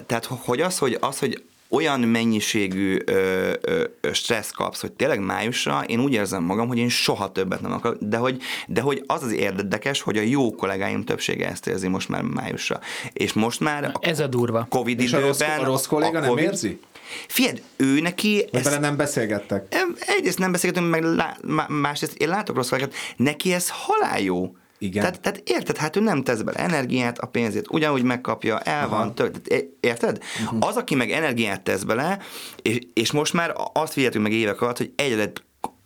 tehát, 0.06 0.26
hogy 0.26 0.62
az, 0.62 0.78
hogy, 0.78 0.98
az, 1.00 1.20
hogy 1.20 1.44
olyan 1.70 2.00
mennyiségű 2.00 2.98
ö, 3.06 3.54
ö, 3.62 3.86
stressz 4.12 4.52
kapsz, 4.52 4.82
hogy 4.82 4.92
tényleg 4.92 5.20
májusra 5.20 5.84
én 5.88 6.00
úgy 6.00 6.14
érzem 6.14 6.44
magam, 6.44 6.68
hogy 6.68 6.78
én 6.78 6.90
soha 6.90 7.32
többet 7.32 7.62
nem 7.62 7.72
akarok, 7.72 7.98
de 8.02 8.18
hogy, 8.18 8.42
de 8.68 8.82
hogy 8.82 9.04
az 9.08 9.24
az 9.24 9.32
érdekes, 9.32 10.02
hogy 10.02 10.18
a 10.18 10.22
jó 10.22 10.56
kollégáim 10.56 11.04
többsége 11.04 11.50
ezt 11.50 11.68
érzi 11.68 11.88
most 11.88 12.10
már 12.10 12.22
májusra. 12.22 12.80
És 13.14 13.34
most 13.34 13.60
már 13.60 13.84
a 13.84 13.92
Ez 14.00 14.20
a 14.20 14.28
durva. 14.28 14.68
Covid 14.70 15.00
És 15.00 15.08
időben... 15.08 15.24
a 15.24 15.28
rossz, 15.28 15.42
a 15.42 15.64
rossz 15.64 15.86
kolléga 15.86 16.20
a 16.20 16.28
COVID, 16.28 16.44
nem 16.44 16.54
érzi? 16.54 16.80
Figyelj, 17.28 17.62
ő 17.76 18.00
neki... 18.02 18.46
Ezt, 18.52 18.64
bele 18.64 18.80
nem 18.80 18.96
beszélgettek? 18.96 19.76
Egyrészt 20.00 20.40
nem 20.40 20.52
beszélgetünk, 20.52 20.90
meg 20.90 21.04
lá, 21.04 21.38
másrészt 21.68 22.18
én 22.18 22.28
látok 22.28 22.56
rossz 22.56 22.70
kollégát, 22.70 22.94
neki 23.16 23.54
ez 23.54 23.70
halál 23.70 24.20
jó 24.20 24.56
igen. 24.78 25.04
Tehát, 25.04 25.22
tehát 25.22 25.42
érted, 25.46 25.78
hát 25.78 25.96
ő 25.96 26.00
nem 26.00 26.24
tesz 26.24 26.42
bele 26.42 26.58
energiát, 26.58 27.20
a 27.20 27.28
pénzét 27.28 27.66
ugyanúgy 27.70 28.04
megkapja, 28.04 28.60
el 28.60 28.86
Aha. 28.86 28.98
van, 28.98 29.16
tök, 29.16 29.36
érted? 29.80 30.24
Uh-huh. 30.44 30.68
Az, 30.68 30.76
aki 30.76 30.96
meg 30.96 31.12
energiát 31.12 31.62
tesz 31.62 31.84
bele, 31.84 32.20
és, 32.62 32.80
és 32.94 33.12
most 33.12 33.34
már 33.34 33.54
azt 33.74 33.94
figyeltünk 33.94 34.24
meg 34.24 34.34
évek 34.34 34.62
alatt, 34.62 34.78
hogy 34.78 34.94
egyre 34.96 35.32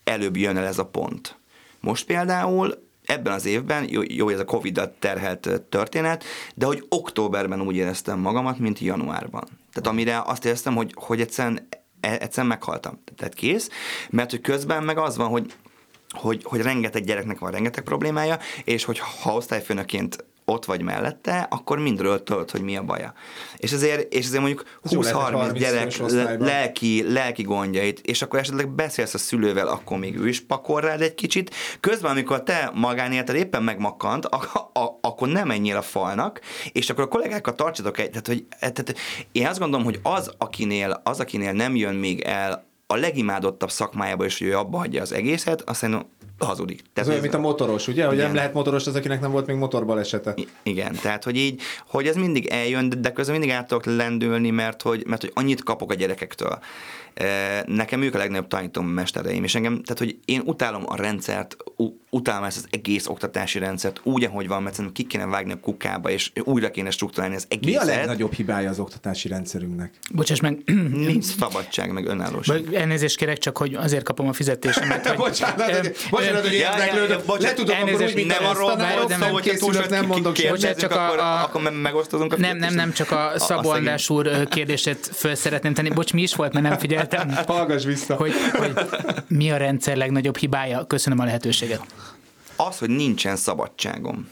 előbb 0.04 0.38
jön 0.38 0.58
el 0.58 0.66
ez 0.66 0.78
a 0.78 0.86
pont. 0.86 1.40
Most 1.80 2.06
például 2.06 2.90
ebben 3.06 3.34
az 3.34 3.46
évben, 3.46 3.88
jó, 3.90 4.02
jó 4.08 4.30
ez 4.30 4.40
a 4.40 4.46
Covid-dal 4.46 4.96
terhelt 5.00 5.62
történet, 5.70 6.24
de 6.56 6.66
hogy 6.66 6.86
októberben 6.90 7.62
úgy 7.62 7.76
éreztem 7.76 8.20
magamat, 8.20 8.60
mint 8.60 8.80
januárban. 8.80 9.44
Tehát 9.74 9.90
amire 9.90 10.22
azt 10.26 10.46
éreztem, 10.46 10.76
hogy, 10.76 10.94
hogy 10.96 11.22
egyszerűen, 11.22 11.68
e, 12.00 12.12
egyszerűen 12.12 12.48
meghaltam. 12.48 13.04
Tehát 13.16 13.34
kész, 13.34 13.70
mert 14.10 14.30
hogy 14.30 14.42
közben 14.42 14.84
meg 14.84 14.98
az 14.98 15.18
van, 15.18 15.28
hogy 15.28 15.54
hogy, 16.12 16.42
hogy 16.44 16.62
rengeteg 16.62 17.04
gyereknek 17.04 17.40
van 17.40 17.52
rengeteg 17.52 17.84
problémája, 17.84 18.38
és 18.64 18.84
hogy 18.84 19.00
ha 19.00 19.36
osztályfőnöként 19.36 20.26
ott 20.46 20.66
vagy 20.66 20.82
mellette, 20.82 21.48
akkor 21.50 21.80
mindről 21.80 22.24
tudod, 22.24 22.52
hogy 22.52 22.62
mi 22.62 22.78
a 22.78 22.84
baja. 22.84 23.14
És 23.58 23.72
ezért, 23.72 24.14
és 24.14 24.26
ezért 24.26 24.42
mondjuk 24.42 24.80
20-30 24.90 25.52
gyerek 25.54 25.98
lelki, 26.40 27.14
lelki 27.14 27.44
gondjait, 27.44 28.00
és 28.00 28.22
akkor 28.22 28.40
esetleg 28.40 28.70
beszélsz 28.70 29.14
a 29.14 29.18
szülővel, 29.18 29.68
akkor 29.68 29.98
még 29.98 30.20
ő 30.20 30.28
is 30.28 30.42
pakol 30.42 30.82
rád 30.82 31.02
egy 31.02 31.16
kicsit. 31.16 31.56
Közben, 31.80 32.12
amikor 32.12 32.44
te 32.44 32.72
magánéleted 32.74 33.36
éppen 33.36 33.64
megmakkant, 33.64 34.26
a, 34.26 34.38
a, 34.74 34.98
akkor 35.02 35.28
nem 35.28 35.48
menjél 35.48 35.78
a 35.78 35.82
falnak, 35.82 36.42
és 36.72 36.90
akkor 36.90 37.04
a 37.04 37.08
kollégákkal 37.08 37.56
tartsatok 37.56 38.00
egy, 38.00 38.10
tehát, 38.10 38.28
hogy, 38.28 38.46
tehát 38.60 38.96
én 39.32 39.48
azt 39.48 39.60
gondolom, 39.60 39.86
hogy 39.86 40.00
az, 40.04 40.32
akinél, 40.38 41.02
az, 41.04 41.20
akinél 41.20 41.52
nem 41.52 41.76
jön 41.76 41.96
még 41.96 42.22
el 42.22 42.70
a 42.92 42.96
legimádottabb 42.96 43.72
szakmájába 43.72 44.26
is, 44.26 44.38
hogy 44.38 44.48
ő 44.48 44.58
abba 44.58 44.78
hagyja 44.78 45.02
az 45.02 45.12
egészet, 45.12 45.62
azt 45.62 45.80
szerintem 45.80 46.06
hazudik. 46.38 46.78
Tehát 46.78 46.98
ez 47.00 47.08
olyan, 47.08 47.22
mint 47.22 47.34
a 47.34 47.40
motoros, 47.40 47.88
ugye? 47.88 48.06
Hogy 48.06 48.14
igen. 48.14 48.26
nem 48.26 48.36
lehet 48.36 48.54
motoros 48.54 48.88
az, 48.88 48.96
akinek 48.96 49.22
nem 49.22 49.32
volt 49.32 49.46
még 49.46 49.56
motorbalesetet. 49.56 50.40
I- 50.40 50.48
igen, 50.64 50.96
tehát 51.02 51.24
hogy 51.24 51.38
így, 51.38 51.62
hogy 51.88 52.08
ez 52.08 52.16
mindig 52.16 52.46
eljön, 52.46 52.94
de 52.98 53.12
közben 53.12 53.38
mindig 53.38 53.56
át 53.56 53.68
tudok 53.68 53.86
lendülni, 53.86 54.50
mert 54.50 54.82
hogy, 54.82 55.04
mert 55.08 55.22
hogy 55.22 55.32
annyit 55.36 55.64
kapok 55.64 55.92
a 55.92 55.94
gyerekektől. 55.94 56.60
Nekem 57.66 58.02
ők 58.02 58.16
a 58.16 58.18
legnagyobb 58.18 58.48
tanító 58.48 58.82
mestereim, 58.82 59.44
és 59.44 59.56
engem, 59.56 59.84
tehát 59.84 60.00
hogy 60.00 60.18
én 60.26 60.42
utálom 60.46 60.84
a 60.86 60.96
rendszert, 60.96 61.58
utálom 62.14 62.44
ezt 62.44 62.58
az 62.58 62.68
egész 62.70 63.08
oktatási 63.08 63.60
rendszert 63.60 64.00
úgy, 64.04 64.24
ahogy 64.24 64.48
van, 64.48 64.64
mert 64.64 64.76
szerintem 64.76 65.04
ki 65.04 65.10
kéne 65.10 65.26
vágni 65.26 65.52
a 65.52 65.60
kukába, 65.60 66.10
és 66.10 66.32
újra 66.44 66.72
kéne 66.72 66.90
struktúrálni 66.90 67.36
az 67.36 67.46
egészet. 67.48 67.86
Mi 67.86 67.92
a 67.92 67.96
legnagyobb 67.96 68.34
hibája 68.34 68.70
az 68.70 68.80
oktatási 68.80 69.28
rendszerünknek? 69.28 69.94
Bocsáss 70.12 70.40
meg. 70.40 70.58
Nincs 71.08 71.24
szabadság, 71.24 71.92
meg 71.92 72.06
önállóság. 72.06 72.74
Elnézést 72.74 73.18
kérek, 73.18 73.38
csak 73.38 73.58
hogy 73.58 73.74
azért 73.74 74.04
kapom 74.04 74.28
a 74.28 74.34
fizetésemet. 74.34 75.08
Hogy, 75.12 75.18
bocsánat, 75.18 75.98
bocsánat, 76.10 76.42
hogy 76.42 76.54
érdeklődök. 76.54 77.40
Le 77.40 77.54
tudom, 77.54 77.78
akkor 77.82 78.02
úgy, 78.02 78.26
nem 78.26 78.46
arról 78.46 78.76
van 78.76 79.10
szó, 79.20 79.28
hogy 79.28 79.42
készülök, 79.44 79.90
nem 79.90 80.06
mondok 80.06 80.36
semmit. 80.36 80.76
Csak 80.78 80.92
akkor 80.92 81.72
megosztozunk 81.82 82.34
a 82.34 82.38
Nem, 82.38 82.58
nem, 82.58 82.74
nem, 82.74 82.94
csak 82.94 83.12
a 83.12 83.32
Szabó 83.36 83.70
András 83.70 84.10
úr 84.10 84.48
kérdését 84.48 85.10
föl 85.14 85.36
szeretném 85.36 85.74
tenni. 85.74 85.90
Bocs, 85.90 86.14
mi 86.14 86.22
is 86.22 86.36
volt, 86.36 86.54
mert 86.54 86.66
nem 86.66 86.78
figyeltem. 86.78 87.30
Hallgass 87.48 87.84
vissza. 87.84 88.16
Hogy, 88.16 88.32
hogy 88.52 88.74
mi 89.28 89.52
a 89.52 89.58
rendszer 89.58 89.98
legnagyobb 89.98 90.38
hibája? 90.38 90.86
Köszönöm 90.88 91.20
a 91.20 91.24
lehetőséget. 91.24 91.82
Az, 92.68 92.78
hogy 92.78 92.90
nincsen 92.90 93.36
szabadságom. 93.36 94.30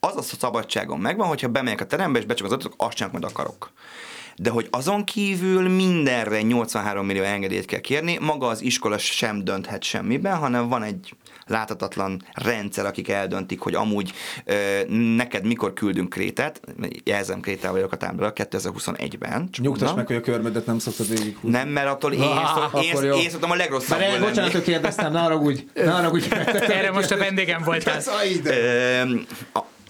Az 0.00 0.16
a 0.16 0.22
szabadságom 0.22 1.00
megvan, 1.00 1.28
hogyha 1.28 1.48
bemegyek 1.48 1.80
a 1.80 1.86
terembe, 1.86 2.18
és 2.18 2.24
becsuk 2.24 2.46
az 2.46 2.52
adatok, 2.52 2.74
azt 2.76 2.94
csinálok, 2.96 3.20
majd 3.20 3.32
akarok 3.32 3.72
de 4.36 4.50
hogy 4.50 4.68
azon 4.70 5.04
kívül 5.04 5.68
mindenre 5.68 6.42
83 6.42 7.06
millió 7.06 7.22
engedélyt 7.22 7.64
kell 7.64 7.80
kérni, 7.80 8.18
maga 8.20 8.46
az 8.46 8.62
iskola 8.62 8.98
sem 8.98 9.44
dönthet 9.44 9.82
semmiben, 9.82 10.36
hanem 10.36 10.68
van 10.68 10.82
egy 10.82 11.14
láthatatlan 11.52 12.22
rendszer, 12.34 12.86
akik 12.86 13.08
eldöntik, 13.08 13.60
hogy 13.60 13.74
amúgy 13.74 14.12
ö, 14.44 14.54
neked 15.16 15.46
mikor 15.46 15.72
küldünk 15.72 16.08
krétát, 16.08 16.60
jelzem 17.04 17.40
krétával 17.40 17.72
vagyok 17.72 17.92
a 17.92 17.96
táblára 17.96 18.32
2021-ben. 18.36 19.48
Nyugtass 19.58 19.92
meg, 19.94 20.06
hogy 20.06 20.16
a 20.16 20.20
körmödet 20.20 20.66
nem 20.66 20.78
szoktad 20.78 21.08
végig 21.08 21.36
húzni. 21.36 21.56
Nem, 21.56 21.68
mert 21.68 21.88
attól 21.88 22.12
én, 22.12 22.20
ah, 22.20 22.84
én, 22.84 23.02
én, 23.02 23.12
én 23.12 23.30
szoktam 23.30 23.50
a 23.50 23.54
legrosszabbul 23.54 24.06
lenni. 24.06 24.24
Bocsánat, 24.24 24.52
hogy 24.52 24.62
kérdeztem, 24.62 25.12
ne 25.12 25.20
haragudj, 25.20 25.66
ne 25.74 25.90
haragudj. 25.90 26.26
Erre 26.68 26.90
most 26.90 27.10
a 27.10 27.16
vendégem 27.16 27.62
voltál. 27.62 28.00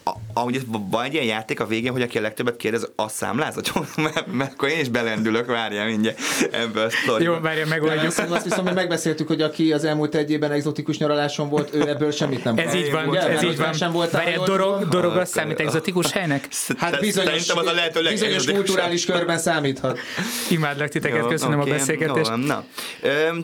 a, 0.05 0.11
ahogy 0.35 0.61
van 0.91 1.05
egy 1.05 1.13
ilyen 1.13 1.25
játék 1.25 1.61
a 1.61 1.67
végén, 1.67 1.93
hogy 1.93 2.03
aki 2.03 2.19
a 2.19 2.21
legtöbbet 2.21 2.57
kérdez, 2.57 2.89
az 2.97 3.13
számláz, 3.13 3.55
mert, 3.97 4.33
mert 4.33 4.53
akkor 4.53 4.69
én 4.69 4.81
is 4.81 4.89
belendülök, 4.89 5.47
várjál 5.47 5.87
mindjárt 5.87 6.19
ebből 6.53 6.85
a 6.85 6.91
sztori. 6.91 7.25
Jó, 7.25 7.41
várjál, 7.41 7.67
megoldjuk. 7.67 8.05
Azt, 8.07 8.19
azt 8.19 8.45
viszont 8.45 8.67
hogy 8.67 8.77
megbeszéltük, 8.77 9.27
hogy 9.27 9.43
aki 9.43 9.73
az 9.73 9.85
elmúlt 9.85 10.15
egy 10.15 10.31
évben 10.31 10.51
exotikus 10.53 10.99
nyaraláson 10.99 11.49
volt, 11.49 11.75
ő 11.75 11.89
ebből 11.89 12.11
semmit 12.11 12.45
nem 12.45 12.59
Ez 12.59 12.75
így 12.75 12.91
van, 12.91 13.09
ugye? 13.09 13.21
ez 13.21 13.43
így 13.43 13.57
van. 13.57 13.73
Sem 13.73 13.93
volt 13.93 14.11
várjál, 14.11 14.45
dorog, 14.45 14.89
dorog 14.89 15.17
az 15.17 15.29
számít 15.29 15.61
exotikus 15.61 16.13
helynek? 16.13 16.49
Hát 16.79 17.01
bizonyos, 17.01 17.49
az 17.49 17.67
a 17.67 17.73
lehető 17.73 18.01
bizonyos 18.09 18.45
kulturális 18.45 19.05
körben 19.05 19.39
számíthat. 19.39 19.99
Imádlak 20.51 20.89
titeket, 20.89 21.27
köszönöm 21.27 21.61
a 21.61 21.65
beszélgetést. 21.65 22.37
Na, 22.37 22.65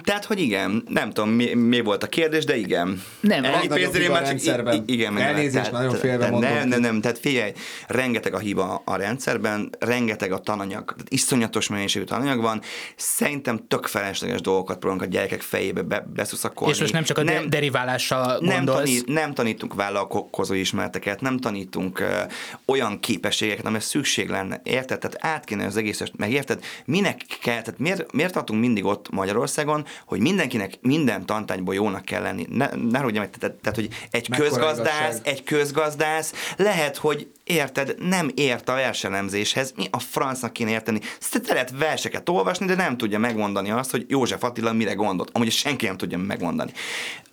tehát, 0.04 0.24
hogy 0.24 0.40
igen, 0.40 0.84
nem 0.88 1.12
tudom, 1.12 1.30
mi, 1.30 1.54
mi 1.54 1.80
volt 1.80 2.02
a 2.02 2.06
kérdés, 2.06 2.44
de 2.44 2.56
igen. 2.56 3.02
Nem, 3.20 3.44
Ennyi 3.44 3.68
pénzért 3.68 4.12
már 4.12 4.38
csak 4.38 4.74
igen, 4.86 5.18
Elnézést, 5.18 5.72
nagyon 5.72 5.94
félve 5.94 6.30
mondom 6.30 6.77
nem, 6.80 6.98
nem, 6.98 7.00
tehát 7.00 7.18
figyelj, 7.18 7.52
rengeteg 7.86 8.34
a 8.34 8.38
hiba 8.38 8.82
a 8.84 8.96
rendszerben, 8.96 9.70
rengeteg 9.78 10.32
a 10.32 10.38
tananyag, 10.38 10.84
tehát 10.84 11.06
iszonyatos 11.08 11.68
mennyiségű 11.68 12.04
tananyag 12.04 12.40
van, 12.40 12.62
szerintem 12.96 13.66
tök 13.68 13.86
felesleges 13.86 14.40
dolgokat 14.40 14.78
próbálunk 14.78 15.06
a 15.06 15.10
gyerekek 15.10 15.40
fejébe 15.40 15.82
be, 15.82 16.06
beszuszakolni. 16.14 16.74
És 16.74 16.80
most 16.80 16.92
nem 16.92 17.02
csak 17.02 17.18
a 17.18 17.22
nem, 17.22 17.50
deriválással 17.50 18.38
nem, 18.40 18.64
tanít, 18.64 19.06
nem 19.06 19.34
tanítunk 19.34 19.74
vállalkozó 19.74 20.54
ismereteket, 20.54 21.20
nem 21.20 21.38
tanítunk 21.38 22.00
uh, 22.00 22.32
olyan 22.66 23.00
képességeket, 23.00 23.66
amire 23.66 23.80
szükség 23.80 24.28
lenne, 24.28 24.60
érted? 24.64 24.98
Tehát 24.98 25.16
át 25.20 25.44
kéne 25.44 25.66
az 25.66 25.76
egészet, 25.76 26.16
meg 26.16 26.32
érted? 26.32 26.64
Minek 26.84 27.20
kell, 27.40 27.60
tehát 27.62 27.78
miért, 27.78 28.12
miért 28.12 28.32
tartunk 28.32 28.60
mindig 28.60 28.84
ott 28.84 29.10
Magyarországon, 29.10 29.84
hogy 30.06 30.20
mindenkinek 30.20 30.78
minden 30.80 31.26
tantányból 31.26 31.74
jónak 31.74 32.04
kell 32.04 32.22
lenni? 32.22 32.46
Ne, 32.50 32.68
ne 32.90 33.00
tehát, 33.00 33.30
tehát, 33.38 33.74
hogy 33.74 33.88
egy 34.10 34.28
Mekkora 34.28 34.48
közgazdász, 34.48 35.14
igazság. 35.14 35.26
egy 35.26 35.42
közgazdász 35.42 36.32
lehet, 36.68 36.96
hogy 36.96 37.32
érted, 37.48 37.94
nem 37.98 38.30
ért 38.34 38.68
a 38.68 38.74
verselemzéshez, 38.74 39.72
mi 39.76 39.86
a 39.90 39.98
francnak 39.98 40.52
kéne 40.52 40.70
érteni. 40.70 41.00
Te 41.30 41.52
lehet 41.52 41.72
verseket 41.78 42.28
olvasni, 42.28 42.66
de 42.66 42.74
nem 42.74 42.96
tudja 42.96 43.18
megmondani 43.18 43.70
azt, 43.70 43.90
hogy 43.90 44.04
József 44.08 44.42
Attila 44.42 44.72
mire 44.72 44.92
gondolt. 44.92 45.30
Amúgy 45.32 45.50
senki 45.50 45.86
nem 45.86 45.96
tudja 45.96 46.18
megmondani. 46.18 46.72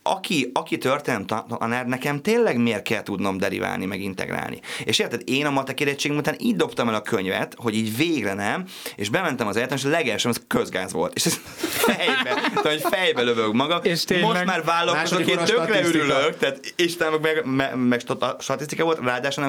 Aki, 0.08 0.52
aki 0.54 0.78
történelem 0.78 1.26
tanár, 1.26 1.86
nekem 1.86 2.22
tényleg 2.22 2.58
miért 2.58 2.84
kell 2.84 3.04
tudnom 3.04 3.38
deriválni, 3.38 3.86
meg 3.86 4.02
integrálni. 4.02 4.60
És 4.84 5.00
érted, 5.00 5.22
én 5.26 5.46
a 5.46 5.50
matek 5.50 5.80
érettségem 5.80 6.18
után 6.18 6.36
így 6.40 6.56
dobtam 6.56 6.88
el 6.88 6.96
a 6.96 7.02
könyvet, 7.02 7.56
hogy 7.58 7.76
így 7.76 7.98
végre 7.98 8.34
nem, 8.34 8.66
és 8.96 9.10
bementem 9.10 9.48
az 9.48 9.56
egyetem, 9.56 9.78
és 9.78 9.84
a 9.84 9.90
legelső 9.90 10.30
az 10.30 10.42
közgáz 10.48 10.92
volt. 10.92 11.14
És 11.16 11.26
ez 11.26 11.40
fejbe, 11.86 12.24
tehát, 12.24 12.60
hogy 12.62 12.82
fejbe 12.90 13.22
lövök 13.22 13.54
magam. 13.54 13.80
És 13.84 14.04
tényleg, 14.04 14.30
Most 14.30 14.46
már 14.46 14.64
vállalkozok, 14.64 15.28
én 15.28 15.38
tökre 15.38 15.86
örülök, 15.86 16.38
tehát 16.38 16.74
Isten 16.76 17.14
meg, 17.22 17.46
meg, 17.46 17.76
meg, 17.76 18.02
statisztika 18.40 18.84
volt, 18.84 19.00
ráadásul 19.00 19.44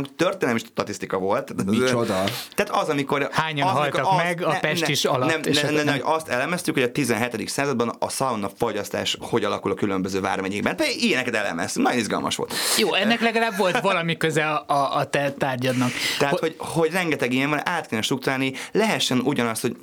nem 0.57 0.71
statisztika 0.73 1.19
volt. 1.19 1.67
Micsoda? 1.67 2.25
Tehát 2.55 2.83
az, 2.83 2.89
amikor... 2.89 3.29
Hányan 3.33 3.69
az, 3.69 3.75
haltak 3.75 4.07
az, 4.07 4.17
meg 4.17 4.45
a 4.45 4.59
Pestis 4.61 5.03
ne, 5.03 5.11
alatt? 5.11 5.29
Nem, 5.29 5.41
nem, 5.63 5.75
nem, 5.75 5.85
nem, 5.85 5.99
azt 6.03 6.29
elemeztük, 6.29 6.75
hogy 6.75 6.83
a 6.83 6.93
17. 6.93 7.49
században 7.49 7.97
a 7.99 8.09
szauna 8.09 8.51
fogyasztás 8.59 9.17
hogy 9.21 9.45
alakul 9.45 9.71
a 9.71 9.75
különböző 9.75 10.21
vármegyékben. 10.21 10.77
Pedig 10.77 11.05
ilyeneket 11.05 11.35
elemeztünk, 11.35 11.87
nagyon 11.87 12.01
izgalmas 12.01 12.37
volt. 12.37 12.53
Jó, 12.79 12.95
ennek 12.95 13.21
legalább 13.21 13.57
volt 13.57 13.81
valami 13.81 14.17
köze 14.17 14.49
a, 14.49 14.65
a, 14.67 14.97
a 14.97 15.05
te 15.05 15.33
tárgyadnak. 15.33 15.91
Tehát, 16.19 16.39
hogy, 16.39 16.55
hogy 16.59 16.91
rengeteg 16.91 17.33
ilyen 17.33 17.51
van, 17.51 17.69
át 17.69 17.87
kéne 17.87 18.03
struktúrálni, 18.03 18.53
lehessen 18.73 19.19
ugyanazt, 19.19 19.63
hogy 19.63 19.77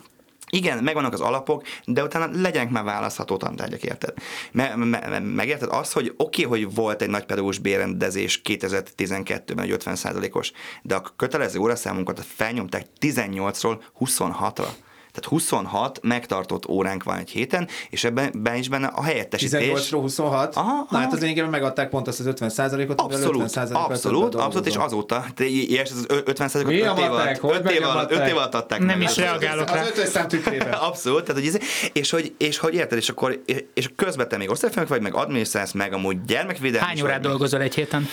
igen, 0.53 0.83
megvannak 0.83 1.13
az 1.13 1.21
alapok, 1.21 1.63
de 1.85 2.03
utána 2.03 2.41
legyenek 2.41 2.69
már 2.69 2.83
választható 2.83 3.37
tantárgyak, 3.37 3.83
érted? 3.83 4.13
Me, 4.51 4.75
me, 4.75 5.19
megérted 5.19 5.69
azt, 5.71 5.93
hogy 5.93 6.13
oké, 6.17 6.45
okay, 6.45 6.59
hogy 6.59 6.75
volt 6.75 7.01
egy 7.01 7.09
nagy 7.09 7.25
pedagógus 7.25 7.57
bérendezés 7.57 8.41
2012-ben, 8.43 9.65
egy 9.65 9.71
50 9.71 9.97
os 10.31 10.51
de 10.81 10.95
a 10.95 11.13
kötelező 11.15 11.59
óraszámunkat 11.59 12.25
felnyomták 12.35 12.85
18-ról 12.99 13.81
26-ra. 13.99 14.67
Tehát 15.13 15.29
26 15.29 15.99
megtartott 16.01 16.67
óránk 16.67 17.03
van 17.03 17.17
egy 17.17 17.29
héten, 17.29 17.67
és 17.89 18.03
ebben 18.03 18.31
ben 18.35 18.55
is 18.55 18.69
benne 18.69 18.87
a 18.87 19.03
helyettesítés. 19.03 19.59
18 19.59 19.89
26? 19.89 20.55
Aha, 20.55 20.69
aha. 20.69 20.87
Na, 20.89 20.97
hát 20.97 21.13
az 21.13 21.19
lényegében 21.19 21.49
megadták 21.49 21.89
pont 21.89 22.07
azt 22.07 22.19
az 22.19 22.25
50 22.25 22.49
ot 22.89 23.01
Abszolút, 23.01 23.41
50 23.43 23.71
abszolút, 23.71 24.35
abszolút, 24.35 24.67
és 24.67 24.75
azóta, 24.75 25.25
ilyes 25.37 25.91
az 25.91 26.05
50 26.07 26.49
ot 26.53 26.55
5 26.55 26.71
év 26.71 26.85
alatt, 26.85 27.43
5 27.43 27.71
év 27.71 27.83
alatt, 27.83 28.11
5 28.11 28.27
év 28.27 28.35
alatt 28.35 28.53
adták 28.53 28.79
Nem 28.79 29.01
is 29.01 29.17
reagálok 29.17 29.69
rá. 29.69 29.81
Az 29.81 29.99
5 29.99 30.07
szám 30.07 30.27
Abszolút, 30.71 31.23
tehát, 31.23 31.41
hogy 31.41 31.55
ez, 31.55 31.89
és, 31.93 32.09
hogy, 32.09 32.35
és 32.37 32.57
hogy 32.57 32.73
érted, 32.73 32.97
és 32.97 33.09
akkor 33.09 33.41
és 33.73 33.89
közben 33.95 34.27
te 34.27 34.37
még 34.37 34.49
osztályfőnök 34.49 34.89
vagy, 34.89 35.01
meg 35.01 35.15
adminisztrálsz, 35.15 35.71
meg 35.71 35.93
amúgy 35.93 36.21
gyermekvédelmi. 36.21 36.87
Hány 36.87 37.01
órát 37.01 37.21
dolgozol 37.21 37.61
egy 37.61 37.75
héten? 37.75 38.07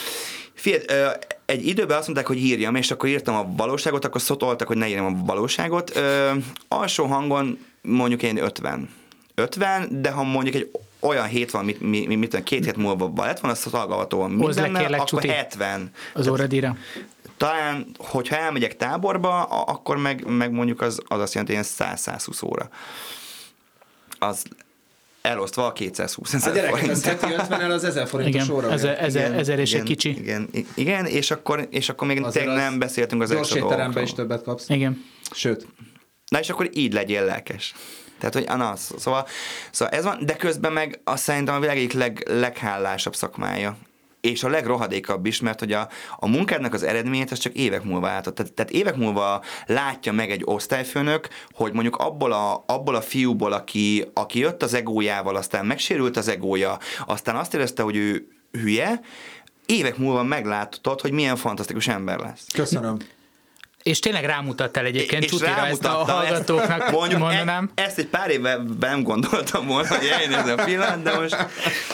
Figyelj, 0.61 1.13
egy 1.45 1.67
időben 1.67 1.97
azt 1.97 2.07
mondták, 2.07 2.27
hogy 2.27 2.39
írjam, 2.39 2.75
és 2.75 2.91
akkor 2.91 3.09
írtam 3.09 3.35
a 3.35 3.47
valóságot, 3.57 4.05
akkor 4.05 4.21
szotoltak, 4.21 4.67
hogy 4.67 4.77
ne 4.77 4.89
írjam 4.89 5.05
a 5.05 5.25
valóságot. 5.25 5.97
Ö, 5.97 6.31
alsó 6.69 7.05
hangon 7.05 7.59
mondjuk 7.83 8.23
én 8.23 8.37
50. 8.37 8.89
50, 9.35 10.03
de 10.03 10.11
ha 10.11 10.23
mondjuk 10.23 10.55
egy 10.55 10.71
olyan 11.01 11.27
hét 11.27 11.51
van, 11.51 11.65
mit, 11.65 11.81
mit, 11.81 12.19
mit 12.19 12.43
két 12.43 12.65
hét 12.65 12.77
múlva 12.77 13.13
lett 13.25 13.41
van, 13.41 13.51
az 13.51 13.59
szolgálhatóan 13.59 14.31
mindennel, 14.31 14.93
akkor 14.93 15.07
csuti 15.07 15.29
70. 15.29 15.91
Az 16.15 16.29
óradíjra. 16.29 16.77
Talán, 17.37 17.87
hogyha 17.99 18.37
elmegyek 18.37 18.77
táborba, 18.77 19.43
akkor 19.45 19.97
meg, 19.97 20.25
meg 20.27 20.53
mondjuk 20.53 20.81
az, 20.81 21.01
az 21.07 21.21
azt 21.21 21.35
jelenti, 21.35 21.55
hogy 21.55 21.67
100-120 21.79 22.45
óra. 22.45 22.69
Az 24.19 24.45
elosztva 25.23 25.67
a 25.67 25.73
220 25.73 26.35
ezer 26.35 26.51
A 26.51 26.55
gyerekek, 26.55 26.91
az 26.91 27.05
heti 27.05 27.33
50 27.33 27.61
el 27.61 27.71
az 27.71 27.85
1000 27.85 28.07
forintos 28.07 28.43
igen, 28.43 28.57
óra. 28.57 28.71
Ezer, 28.71 29.03
ezer, 29.03 29.27
igen, 29.27 29.39
ezer 29.39 29.59
és 29.59 29.71
igen, 29.71 29.81
egy 29.81 29.89
kicsi. 29.89 30.09
Igen, 30.09 30.49
igen, 30.75 31.07
és 31.07 31.31
akkor, 31.31 31.67
és 31.71 31.89
akkor 31.89 32.07
még 32.07 32.27
tényleg 32.27 32.57
nem 32.57 32.79
beszéltünk 32.79 33.23
az 33.23 33.31
extra 33.31 33.61
dolgokról. 33.61 34.03
is 34.03 34.13
többet 34.13 34.43
kapsz. 34.43 34.69
Igen. 34.69 35.05
Sőt. 35.33 35.67
Na 36.31 36.39
és 36.39 36.51
akkor 36.51 36.69
így 36.73 36.93
legyél 36.93 37.25
lelkes. 37.25 37.75
Tehát, 38.19 38.35
hogy 38.35 38.59
na, 38.59 38.77
szóval, 38.77 39.27
szóval 39.71 39.95
ez 39.95 40.05
van, 40.05 40.19
de 40.27 40.37
közben 40.37 40.73
meg 40.73 41.01
azt 41.05 41.23
szerintem 41.23 41.55
a 41.55 41.61
világ 41.61 41.77
egyik 41.77 41.93
leg, 41.93 42.27
leghálásabb 42.29 43.15
szakmája 43.15 43.77
és 44.21 44.43
a 44.43 44.49
legrohadékabb 44.49 45.27
is, 45.27 45.41
mert 45.41 45.59
hogy 45.59 45.73
a, 45.73 45.89
a 46.17 46.29
munkádnak 46.29 46.75
az 46.75 46.83
eredményét 46.83 47.31
az 47.31 47.39
csak 47.39 47.55
évek 47.55 47.85
múlva 47.85 48.07
látott. 48.07 48.35
Tehát, 48.35 48.53
tehát 48.53 48.73
évek 48.73 48.97
múlva 48.97 49.43
látja 49.67 50.13
meg 50.13 50.31
egy 50.31 50.43
osztályfőnök, 50.45 51.29
hogy 51.51 51.73
mondjuk 51.73 51.97
abból 51.97 52.33
a, 52.33 52.65
abból 52.67 52.95
a 52.95 53.01
fiúból, 53.01 53.53
aki, 53.53 54.11
aki 54.15 54.39
jött 54.39 54.63
az 54.63 54.75
egójával, 54.75 55.37
aztán 55.37 55.67
megsérült 55.67 56.17
az 56.17 56.29
egója, 56.29 56.79
aztán 57.07 57.37
azt 57.37 57.55
érezte, 57.55 57.83
hogy 57.83 57.97
ő 57.97 58.29
hülye, 58.53 59.01
évek 59.67 59.97
múlva 59.97 60.23
meglátod, 60.23 61.01
hogy 61.01 61.13
milyen 61.13 61.37
fantasztikus 61.37 61.89
ember 61.89 62.19
lesz. 62.19 62.47
Köszönöm. 62.53 62.97
És 63.83 63.99
tényleg 63.99 64.25
rámutattál 64.25 64.85
egyébként 64.85 65.25
Csutira 65.25 65.67
ezt 65.67 65.85
a 65.85 65.89
hallgatóknak, 65.89 66.83
ezt, 66.83 66.91
mondjuk 66.93 67.21
mondanám. 67.21 67.71
E, 67.75 67.83
ezt 67.83 67.99
egy 67.99 68.07
pár 68.07 68.31
éve 68.31 68.61
nem 68.81 69.03
gondoltam 69.03 69.67
volna, 69.67 69.89
hogy 69.89 70.07
eljön 70.07 70.33
ez 70.33 70.49
a 70.49 70.65
pillanat, 70.65 71.03
de 71.03 71.19
most... 71.19 71.37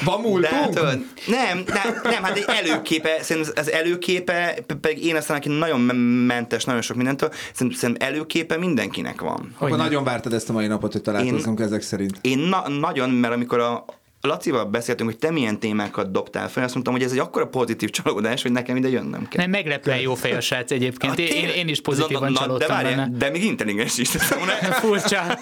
Van 0.05 0.21
múltunk? 0.21 0.75
De, 0.75 0.87
hát, 0.87 0.99
nem, 1.27 1.63
nem, 1.67 2.01
nem, 2.03 2.23
hát 2.23 2.37
egy 2.37 2.45
előképe, 2.47 3.23
szerintem 3.23 3.53
az 3.57 3.73
előképe, 3.73 4.59
pedig 4.81 5.05
én 5.05 5.17
aztán, 5.17 5.37
aki 5.37 5.49
nagyon 5.49 5.81
mentes, 5.81 6.65
nagyon 6.65 6.83
sok 6.83 6.97
mindentől, 6.97 7.33
szerintem 7.53 7.95
előképe 7.99 8.57
mindenkinek 8.57 9.21
van. 9.21 9.55
Akkor 9.59 9.77
nagyon 9.77 10.05
vártad 10.05 10.33
ezt 10.33 10.49
a 10.49 10.53
mai 10.53 10.67
napot, 10.67 10.93
hogy 10.93 11.03
találkozunk 11.03 11.59
én, 11.59 11.65
ezek 11.65 11.83
szerint. 11.83 12.19
Én 12.21 12.39
na, 12.39 12.69
nagyon, 12.69 13.11
mert 13.11 13.35
amikor 13.35 13.59
a, 13.59 13.85
Lacival 14.27 14.65
beszéltünk, 14.65 15.11
hogy 15.11 15.19
te 15.19 15.31
milyen 15.31 15.59
témákat 15.59 16.11
dobtál 16.11 16.49
fel, 16.49 16.65
azt 16.65 16.73
mondtam, 16.73 16.95
hogy 16.95 17.03
ez 17.03 17.13
egy 17.13 17.19
akkora 17.19 17.47
pozitív 17.47 17.91
csalódás, 17.91 18.43
hogy 18.43 18.53
nekem 18.53 18.77
ide 18.77 18.89
jönnöm 18.89 19.29
kell. 19.29 19.43
Nem, 19.43 19.51
meglepően 19.51 19.99
jó 19.99 20.15
fej 20.15 20.33
a 20.33 20.41
srác 20.41 20.71
egyébként. 20.71 21.19
Én, 21.19 21.49
én 21.49 21.69
is 21.69 21.81
pozitívan 21.81 22.33
na, 22.33 22.39
csalódtam 22.39 22.69
de, 22.69 22.75
várjál, 22.75 23.11
de 23.17 23.31
még 23.31 23.45
intelligens 23.45 23.99
is. 23.99 24.09
Furcsa. 24.83 25.39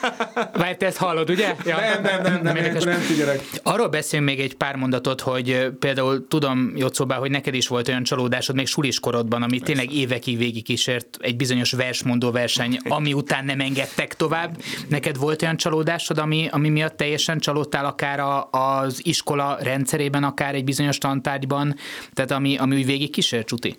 Várj, 0.52 0.76
te 0.76 0.86
ezt 0.86 0.96
hallod, 0.96 1.30
ugye? 1.30 1.54
Ja. 1.64 1.76
Nem, 1.76 2.02
nem, 2.02 2.22
nem, 2.22 2.42
nem, 2.42 2.54
nem, 2.54 2.76
nem 2.84 3.00
figyelek. 3.00 3.40
Arról 3.62 3.88
beszélünk 3.88 4.28
még 4.28 4.40
egy 4.40 4.54
pár 4.54 4.76
mondatot, 4.76 5.20
hogy 5.20 5.68
például 5.78 6.26
tudom, 6.28 6.72
Jocóbá, 6.76 7.16
hogy 7.16 7.30
neked 7.30 7.54
is 7.54 7.68
volt 7.68 7.88
olyan 7.88 8.02
csalódásod 8.02 8.54
még 8.54 8.66
suliskorodban, 8.66 9.42
ami 9.42 9.58
Persze. 9.58 9.74
tényleg 9.74 9.94
évekig 9.94 10.38
végigkísért 10.38 11.18
egy 11.20 11.36
bizonyos 11.36 11.72
versmondó 11.72 12.30
verseny, 12.30 12.78
ami 12.88 13.12
után 13.12 13.44
nem 13.44 13.60
engedtek 13.60 14.14
tovább. 14.14 14.62
Neked 14.88 15.16
volt 15.16 15.42
olyan 15.42 15.56
csalódásod, 15.56 16.18
ami, 16.18 16.48
ami 16.50 16.68
miatt 16.68 16.96
teljesen 16.96 17.38
csalódtál 17.38 17.84
akár 17.84 18.20
a, 18.20 18.48
a 18.50 18.73
az 18.78 19.06
iskola 19.06 19.56
rendszerében, 19.60 20.24
akár 20.24 20.54
egy 20.54 20.64
bizonyos 20.64 20.98
tantárgyban, 20.98 21.74
tehát 22.12 22.30
ami, 22.30 22.56
ami 22.56 22.76
úgy 22.76 22.86
végig 22.86 23.10
kísér, 23.10 23.44
Csuti? 23.44 23.76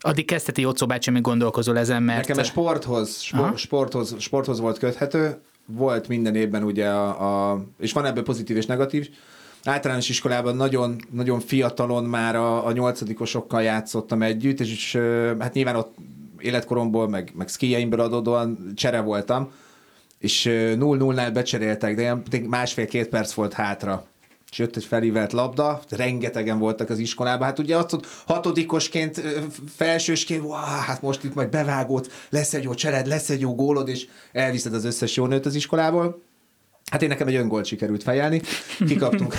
Addig 0.00 0.24
kezdheti 0.24 0.60
Jocó 0.60 0.86
bácsi, 0.86 1.10
még 1.10 1.22
gondolkozol 1.22 1.78
ezen, 1.78 2.02
mert... 2.02 2.28
Nekem 2.28 2.42
a 2.42 2.46
sporthoz, 2.46 3.20
sport, 3.20 3.56
sporthoz, 3.56 4.14
sporthoz 4.18 4.60
volt 4.60 4.78
köthető, 4.78 5.40
volt 5.66 6.08
minden 6.08 6.34
évben 6.34 6.62
ugye 6.62 6.88
a, 6.88 7.50
a 7.52 7.64
és 7.78 7.92
van 7.92 8.04
ebben 8.04 8.24
pozitív 8.24 8.56
és 8.56 8.66
negatív, 8.66 9.08
általános 9.64 10.08
iskolában 10.08 10.56
nagyon, 10.56 10.96
nagyon 11.10 11.40
fiatalon 11.40 12.04
már 12.04 12.36
a, 12.36 12.66
a 12.66 12.72
nyolcadikosokkal 12.72 13.62
játszottam 13.62 14.22
együtt, 14.22 14.60
és, 14.60 14.72
és 14.72 14.98
hát 15.38 15.54
nyilván 15.54 15.76
ott 15.76 15.96
életkoromból, 16.38 17.08
meg, 17.08 17.32
meg 17.36 17.48
szkijeimből 17.48 18.00
adódóan 18.00 18.72
csere 18.74 19.00
voltam, 19.00 19.50
és 20.18 20.48
0-0-nál 20.50 21.30
becseréltek, 21.32 21.94
de 21.94 22.00
ilyen 22.00 22.24
másfél-két 22.46 23.08
perc 23.08 23.32
volt 23.32 23.52
hátra. 23.52 24.06
És 24.50 24.58
jött 24.58 24.76
egy 24.76 24.84
felívelt 24.84 25.32
labda, 25.32 25.82
rengetegen 25.90 26.58
voltak 26.58 26.90
az 26.90 26.98
iskolában, 26.98 27.46
hát 27.46 27.58
ugye 27.58 27.76
azt, 27.76 27.96
hatodikosként, 28.26 29.22
felsősként, 29.76 30.42
wow, 30.42 30.52
hát 30.86 31.02
most 31.02 31.24
itt 31.24 31.34
majd 31.34 31.48
bevágott, 31.48 32.12
lesz 32.30 32.54
egy 32.54 32.62
jó 32.62 32.74
csered, 32.74 33.06
lesz 33.06 33.30
egy 33.30 33.40
jó 33.40 33.54
gólod, 33.54 33.88
és 33.88 34.06
elviszed 34.32 34.74
az 34.74 34.84
összes 34.84 35.16
jó 35.16 35.26
nőt 35.26 35.46
az 35.46 35.54
iskolából. 35.54 36.22
Hát 36.90 37.02
én 37.02 37.08
nekem 37.08 37.26
egy 37.26 37.34
öngolt 37.34 37.64
sikerült 37.64 38.02
fejelni, 38.02 38.42
kikaptunk, 38.86 39.34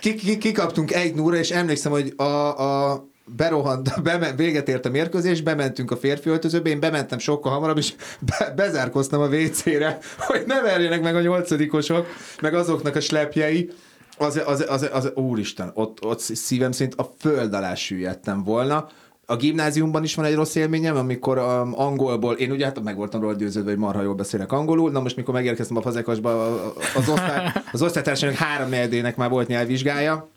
kikaptunk 0.38 0.92
egy 0.92 1.14
núra, 1.14 1.36
és 1.36 1.50
emlékszem, 1.50 1.92
hogy 1.92 2.12
a, 2.16 2.22
a 2.22 3.06
berohant, 3.24 3.94
bement, 4.02 4.36
véget 4.36 4.68
ért 4.68 4.86
a 4.86 4.90
mérkőzés, 4.90 5.40
bementünk 5.40 5.90
a 5.90 5.96
férfi 5.96 6.28
öltözőbe, 6.28 6.68
én 6.68 6.80
bementem 6.80 7.18
sokkal 7.18 7.52
hamarabb, 7.52 7.78
és 7.78 7.94
be, 8.20 8.52
bezárkoztam 8.56 9.20
a 9.20 9.26
WC-re, 9.26 9.98
hogy 10.26 10.42
ne 10.46 10.60
verjenek 10.60 11.02
meg 11.02 11.16
a 11.16 11.20
nyolcadikosok, 11.20 12.06
meg 12.40 12.54
azoknak 12.54 12.96
a 12.96 13.00
slepjei. 13.00 13.70
Az, 14.18 14.42
az, 14.46 14.64
az, 14.68 14.88
az, 14.92 15.12
úristen, 15.14 15.70
ott, 15.74 16.04
ott 16.04 16.18
szívem 16.18 16.72
szerint 16.72 16.94
a 16.94 17.12
föld 17.18 17.54
alá 17.54 17.74
süllyedtem 17.74 18.42
volna. 18.42 18.88
A 19.26 19.36
gimnáziumban 19.36 20.04
is 20.04 20.14
van 20.14 20.24
egy 20.24 20.34
rossz 20.34 20.54
élményem, 20.54 20.96
amikor 20.96 21.38
um, 21.38 21.72
angolból, 21.80 22.34
én 22.34 22.50
ugye 22.50 22.64
hát 22.64 22.82
meg 22.82 22.96
voltam 22.96 23.20
róla 23.20 23.34
győződve, 23.34 23.70
hogy 23.70 23.78
marha 23.78 24.02
jól 24.02 24.14
beszélek 24.14 24.52
angolul, 24.52 24.90
na 24.90 25.00
most 25.00 25.16
mikor 25.16 25.34
megérkeztem 25.34 25.76
a 25.76 25.82
fazekasba, 25.82 26.54
az, 26.96 27.08
osztály, 27.08 27.52
az 27.72 27.82
osztálytársának 27.82 28.36
három 28.36 28.68
már 29.16 29.30
volt 29.30 29.48
nyelvvizsgája, 29.48 30.31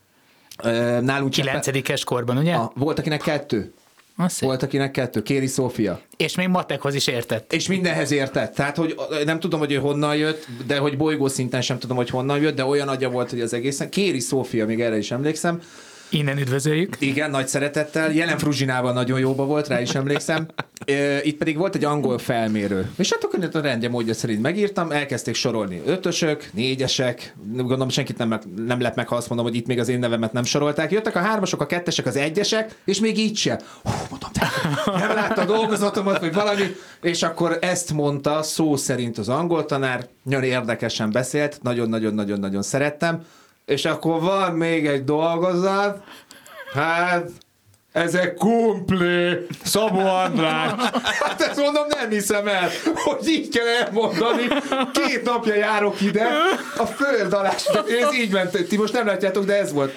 Nálunk 1.02 1.32
Kilencedikes 1.32 2.04
korban, 2.04 2.38
ugye? 2.38 2.54
A, 2.54 2.72
volt, 2.76 3.00
akinek 3.00 3.22
kettő. 3.22 3.74
Azt 4.18 4.40
volt, 4.40 4.64
akinek 4.64 4.92
kettő. 4.92 5.24
Kéri 5.24 5.48
Szófia. 5.48 6.02
És 6.18 6.36
még 6.36 6.48
matekhoz 6.48 6.96
is 6.96 7.08
értett. 7.08 7.54
És 7.54 7.68
mindenhez 7.68 8.12
értett. 8.12 8.54
Tehát, 8.54 8.78
hogy 8.78 8.96
nem 9.26 9.40
tudom, 9.40 9.60
hogy 9.60 9.72
ő 9.72 9.76
honnan 9.76 10.16
jött, 10.16 10.48
de 10.68 10.78
hogy 10.78 10.98
bolygó 10.98 11.28
szinten 11.28 11.62
sem 11.62 11.80
tudom, 11.80 11.98
hogy 11.98 12.10
honnan 12.10 12.40
jött, 12.40 12.56
de 12.56 12.66
olyan 12.66 12.88
agya 12.88 13.10
volt, 13.10 13.30
hogy 13.30 13.42
az 13.42 13.54
egészen. 13.54 13.90
Kéri 13.90 14.20
Szófia, 14.20 14.66
még 14.66 14.82
erre 14.82 14.98
is 14.98 15.12
emlékszem. 15.12 15.62
Innen 16.10 16.38
üdvözöljük. 16.38 16.96
Igen, 17.00 17.30
nagy 17.30 17.48
szeretettel. 17.48 18.12
Jelen 18.12 18.38
Fruzsinával 18.38 18.94
nagyon 18.94 19.20
jóba 19.20 19.46
volt, 19.46 19.68
rá 19.68 19.82
is 19.82 19.96
emlékszem. 19.96 20.46
Itt 21.24 21.38
pedig 21.38 21.58
volt 21.58 21.76
egy 21.76 21.84
angol 21.84 22.18
felmérő. 22.18 22.92
És 22.98 23.12
hát 23.12 23.24
akkor 23.24 23.50
a 23.54 23.60
rendje 23.60 23.90
módja 23.90 24.14
szerint 24.14 24.42
megírtam, 24.42 24.92
elkezdték 24.92 25.36
sorolni 25.36 25.82
ötösök, 25.86 26.50
négyesek, 26.54 27.36
gondolom 27.56 27.90
senkit 27.90 28.18
nem, 28.18 28.40
nem 28.66 28.82
lep 28.82 28.96
meg, 28.96 29.08
ha 29.08 29.16
azt 29.16 29.28
mondom, 29.28 29.48
hogy 29.48 29.56
itt 29.56 29.68
még 29.68 29.80
az 29.80 29.88
én 29.88 30.00
nevemet 30.00 30.34
nem 30.34 30.44
sorolták. 30.44 30.92
Jöttek 30.92 31.16
a 31.16 31.20
hármasok, 31.20 31.62
a 31.62 31.66
kettesek, 31.66 32.06
az 32.06 32.16
egyesek, 32.16 32.76
és 32.86 33.00
még 33.00 33.18
így 33.18 33.38
se. 33.38 33.60
Hú, 33.84 33.92
mondom, 34.10 34.30
te 34.32 34.48
nem 34.86 35.16
látta 35.16 35.42
a 35.42 35.46
dolgozatomat, 35.46 36.20
vagy 36.20 36.34
valami. 36.34 36.76
És 37.02 37.24
akkor 37.24 37.58
ezt 37.62 37.94
mondta 37.94 38.44
szó 38.44 38.76
szerint 38.76 39.18
az 39.18 39.30
angol 39.30 39.66
tanár, 39.66 40.08
nagyon 40.24 40.44
érdekesen 40.44 41.12
beszélt, 41.12 41.60
nagyon-nagyon-nagyon-nagyon 41.62 42.62
szerettem. 42.62 43.26
És 43.66 43.86
akkor 43.86 44.22
van 44.22 44.52
még 44.52 44.88
egy 44.88 45.04
dolgozat, 45.04 46.04
hát 46.74 47.30
ezek 47.92 48.34
kumplé, 48.34 49.48
Szabó 49.64 50.00
András. 50.00 50.72
Hát 51.04 51.42
ezt 51.42 51.60
mondom, 51.60 51.84
nem 51.88 52.10
hiszem 52.10 52.48
el, 52.48 52.70
hogy 52.94 53.28
így 53.28 53.50
kell 53.50 53.68
elmondani. 53.68 54.48
Két 54.94 55.24
napja 55.24 55.56
járok 55.56 56.02
ide, 56.02 56.28
a 56.78 56.86
föld 56.86 57.34
alá. 57.34 57.54
Ez 58.02 58.14
így 58.14 58.32
ment, 58.32 58.68
ti 58.68 58.78
most 58.78 58.94
nem 58.94 59.06
látjátok, 59.06 59.46
de 59.46 59.60
ez 59.60 59.74
volt. 59.74 59.94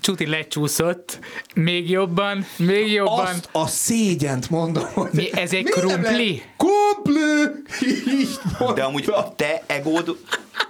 Csuti 0.00 0.26
lecsúszott, 0.26 1.18
még 1.54 1.90
jobban, 1.90 2.46
még 2.56 2.92
jobban. 2.92 3.26
Azt 3.26 3.48
a 3.52 3.66
szégyent 3.66 4.50
mondom, 4.50 4.84
hogy... 4.92 5.10
Mi, 5.12 5.32
ez 5.32 5.52
egy 5.52 5.64
krumpli? 5.64 6.42
Krumpli! 6.56 8.26
De 8.74 8.82
amúgy 8.82 9.08
a 9.10 9.34
te 9.36 9.62
egód 9.66 10.16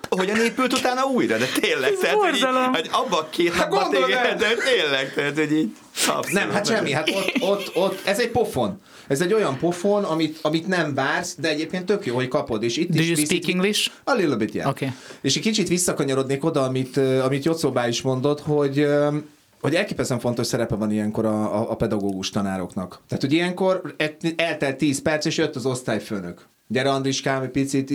hogyan 0.08 0.36
épült 0.36 0.72
utána 0.72 1.02
újra? 1.04 1.36
De 1.38 1.46
tényleg, 1.60 1.92
Ez 1.92 1.98
tehát, 1.98 2.16
hogy, 2.16 2.34
így, 2.34 2.40
borzalom. 2.40 2.72
hogy 2.72 2.88
abban 2.92 3.18
a 3.18 3.28
két 3.28 3.52
Hát 3.54 3.70
napban 3.70 3.90
téged, 3.90 4.38
de 4.38 4.54
tényleg, 4.54 5.14
tehát, 5.14 5.34
hogy 5.38 5.52
így 5.52 5.76
abszolút. 5.96 6.32
Nem, 6.32 6.50
hát 6.50 6.66
semmi, 6.66 6.92
hát 6.92 7.10
ott, 7.10 7.32
ott, 7.40 7.70
ott, 7.76 8.06
ez 8.06 8.18
egy 8.20 8.30
pofon. 8.30 8.80
Ez 9.06 9.20
egy 9.20 9.32
olyan 9.32 9.58
pofon, 9.58 10.04
amit, 10.04 10.38
amit 10.42 10.66
nem 10.66 10.94
vársz, 10.94 11.36
de 11.38 11.48
egyébként 11.48 11.84
tök 11.86 12.06
jó, 12.06 12.14
hogy 12.14 12.28
kapod. 12.28 12.62
És 12.62 12.76
itt 12.76 12.90
Do 12.90 13.00
is 13.00 13.06
you 13.06 13.16
visz- 13.16 13.26
speak 13.30 13.48
English? 13.48 13.90
A 14.04 14.12
little 14.12 14.36
bit, 14.36 14.54
yeah. 14.54 14.70
Okay. 14.70 14.88
És 15.20 15.36
egy 15.36 15.42
kicsit 15.42 15.68
visszakanyarodnék 15.68 16.44
oda, 16.44 16.62
amit, 16.62 16.96
ö, 16.96 17.20
amit 17.22 17.44
Jocóbá 17.44 17.88
is 17.88 18.02
mondott, 18.02 18.40
hogy 18.40 18.78
ö, 18.78 19.16
hogy 19.60 19.74
elképesztően 19.74 20.20
fontos 20.20 20.46
szerepe 20.46 20.74
van 20.74 20.90
ilyenkor 20.92 21.24
a, 21.24 21.54
a, 21.60 21.70
a 21.70 21.74
pedagógus 21.76 22.30
tanároknak. 22.30 23.00
Tehát, 23.08 23.22
hogy 23.22 23.32
ilyenkor 23.32 23.94
el- 23.96 24.16
eltelt 24.36 24.76
10 24.76 25.02
perc, 25.02 25.24
és 25.24 25.36
jött 25.36 25.56
az 25.56 25.66
osztályfőnök. 25.66 26.46
Gyere 26.68 26.90
Andriskám, 26.90 27.42
egy 27.42 27.50
picit. 27.50 27.92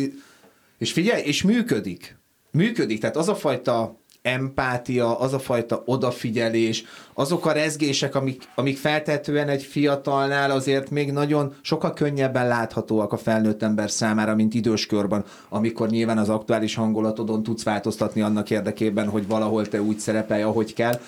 És 0.77 0.91
figyelj, 0.91 1.21
és 1.23 1.43
működik. 1.43 2.17
Működik. 2.51 2.99
Tehát 2.99 3.17
az 3.17 3.29
a 3.29 3.35
fajta 3.35 3.99
empátia, 4.29 5.19
az 5.19 5.33
a 5.33 5.39
fajta 5.39 5.83
odafigyelés, 5.85 6.83
azok 7.13 7.45
a 7.45 7.51
rezgések, 7.51 8.15
amik, 8.15 8.43
amik 8.55 8.77
feltetően 8.77 9.47
egy 9.47 9.63
fiatalnál 9.63 10.51
azért 10.51 10.89
még 10.89 11.11
nagyon 11.11 11.53
sokkal 11.61 11.93
könnyebben 11.93 12.47
láthatóak 12.47 13.13
a 13.13 13.17
felnőtt 13.17 13.63
ember 13.63 13.91
számára, 13.91 14.35
mint 14.35 14.53
időskörben, 14.53 15.25
amikor 15.49 15.89
nyilván 15.89 16.17
az 16.17 16.29
aktuális 16.29 16.75
hangulatodon 16.75 17.43
tudsz 17.43 17.63
változtatni 17.63 18.21
annak 18.21 18.49
érdekében, 18.49 19.09
hogy 19.09 19.27
valahol 19.27 19.67
te 19.67 19.81
úgy 19.81 19.99
szerepelj, 19.99 20.41
ahogy 20.41 20.73
kell, 20.73 20.99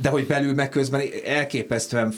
de 0.00 0.08
hogy 0.08 0.26
belül 0.26 0.54
meg 0.54 0.68
közben 0.68 1.02
elképesztően 1.24 2.14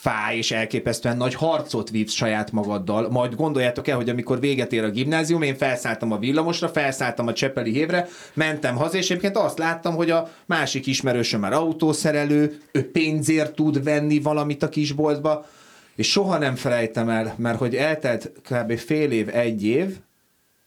fáj, 0.00 0.36
és 0.36 0.50
elképesztően 0.50 1.16
nagy 1.16 1.34
harcot 1.34 1.90
vívsz 1.90 2.12
saját 2.12 2.52
magaddal. 2.52 3.10
Majd 3.10 3.34
gondoljátok 3.34 3.88
el, 3.88 3.96
hogy 3.96 4.08
amikor 4.08 4.40
véget 4.40 4.72
ér 4.72 4.84
a 4.84 4.90
gimnázium, 4.90 5.42
én 5.42 5.56
felszálltam 5.56 6.12
a 6.12 6.18
villamosra, 6.18 6.68
felszálltam 6.68 7.26
a 7.26 7.32
Csepeli 7.32 7.72
hévre, 7.72 8.08
mentem 8.34 8.76
haza, 8.76 8.96
és 8.96 9.10
egyébként 9.10 9.36
azt 9.36 9.58
láttam, 9.58 9.94
hogy 9.94 10.10
a 10.10 10.30
másik 10.46 10.86
ismerősöm 10.86 11.40
már 11.40 11.52
autószerelő, 11.52 12.60
ő 12.72 12.90
pénzért 12.90 13.54
tud 13.54 13.84
venni 13.84 14.20
valamit 14.20 14.62
a 14.62 14.68
kisboltba, 14.68 15.46
és 15.94 16.10
soha 16.10 16.38
nem 16.38 16.54
felejtem 16.54 17.08
el, 17.08 17.34
mert 17.36 17.58
hogy 17.58 17.74
eltelt 17.74 18.32
kb. 18.50 18.78
fél 18.78 19.10
év, 19.10 19.28
egy 19.28 19.64
év, 19.64 19.96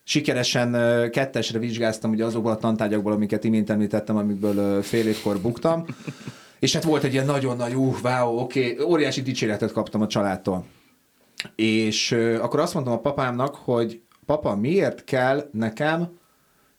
sikeresen 0.03 0.71
kettesre 1.11 1.59
vizsgáztam 1.59 2.11
ugye 2.11 2.25
azokból 2.25 2.51
a 2.51 2.57
tantárgyakból, 2.57 3.11
amiket 3.11 3.43
imént 3.43 3.69
említettem, 3.69 4.17
amikből 4.17 4.81
fél 4.81 5.07
évkor 5.07 5.39
buktam, 5.39 5.85
és 6.63 6.73
hát 6.73 6.83
volt 6.83 7.03
egy 7.03 7.13
ilyen 7.13 7.25
nagyon 7.25 7.57
nagy, 7.57 7.73
uh, 7.75 7.95
wow, 8.03 8.39
oké, 8.39 8.71
okay, 8.71 8.85
óriási 8.85 9.21
dicséretet 9.21 9.71
kaptam 9.71 10.01
a 10.01 10.07
családtól. 10.07 10.65
És 11.55 12.11
ö, 12.11 12.41
akkor 12.41 12.59
azt 12.59 12.73
mondtam 12.73 12.95
a 12.95 12.99
papámnak, 12.99 13.55
hogy 13.55 14.01
papa, 14.25 14.55
miért 14.55 15.03
kell 15.03 15.49
nekem 15.51 16.17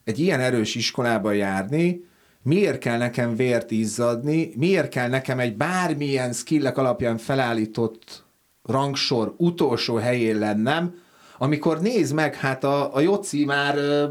egy 0.05 0.19
ilyen 0.19 0.41
erős 0.41 0.75
iskolába 0.75 1.33
járni, 1.33 2.05
miért 2.43 2.79
kell 2.79 2.99
nekem 2.99 3.37
vért 3.37 3.71
izzadni, 3.71 4.53
miért 4.57 4.89
kell 4.89 5.09
nekem 5.09 5.39
egy 5.39 5.57
bármilyen 5.57 6.33
skillek 6.33 6.79
alapján 6.79 7.19
felállított 7.19 8.25
rangsor 8.63 9.35
utolsó 9.37 9.95
helyén 9.95 10.39
lennem, 10.39 10.95
amikor 11.39 11.81
nézd 11.81 12.15
meg, 12.15 12.35
hát 12.35 12.65
a, 12.65 12.95
a 12.95 13.01
Joci 13.01 13.45
már 13.45 13.77
ö, 13.77 14.09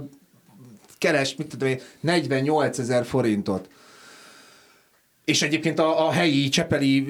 keres, 0.98 1.36
mit 1.36 1.48
tudom 1.48 1.68
én, 1.68 1.80
48 2.00 2.80
ezer 2.80 3.06
forintot. 3.06 3.70
És 5.26 5.42
egyébként 5.42 5.80
a, 5.80 6.08
a 6.08 6.12
helyi 6.12 6.50
csepeli 6.50 7.02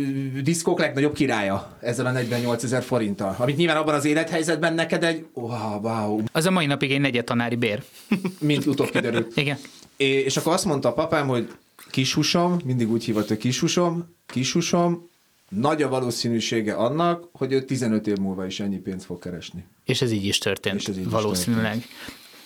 diszkók 0.43 0.79
legnagyobb 0.79 1.13
királya 1.13 1.77
ezzel 1.81 2.05
a 2.05 2.11
48 2.11 2.63
ezer 2.63 2.83
forinttal. 2.83 3.35
Amit 3.37 3.57
nyilván 3.57 3.77
abban 3.77 3.93
az 3.93 4.05
élethelyzetben 4.05 4.73
neked 4.73 5.03
egy 5.03 5.25
wow, 5.33 5.81
wow, 5.81 6.21
Az 6.31 6.45
a 6.45 6.51
mai 6.51 6.65
napig 6.65 6.91
egy 6.91 6.99
negyed 6.99 7.23
tanári 7.23 7.55
bér. 7.55 7.83
mint 8.39 8.65
utóbb 8.65 8.89
kiderült. 8.89 9.37
Igen. 9.43 9.57
É, 9.97 10.05
és 10.05 10.37
akkor 10.37 10.53
azt 10.53 10.65
mondta 10.65 10.89
a 10.89 10.93
papám, 10.93 11.27
hogy 11.27 11.51
kishusom, 11.89 12.59
mindig 12.65 12.91
úgy 12.91 13.03
hívott, 13.03 13.27
hogy 13.27 13.37
kishusom, 13.37 14.15
kishusom, 14.25 15.09
nagy 15.49 15.81
a 15.81 15.89
valószínűsége 15.89 16.73
annak, 16.73 17.29
hogy 17.31 17.51
ő 17.51 17.61
15 17.61 18.07
év 18.07 18.17
múlva 18.17 18.45
is 18.45 18.59
ennyi 18.59 18.77
pénzt 18.77 19.05
fog 19.05 19.19
keresni. 19.19 19.65
És 19.85 20.01
ez 20.01 20.11
így 20.11 20.25
is 20.25 20.37
történt, 20.37 20.75
És 20.75 20.85
ez 20.85 20.97
így 20.97 21.05
is 21.05 21.11
valószínűleg. 21.11 21.85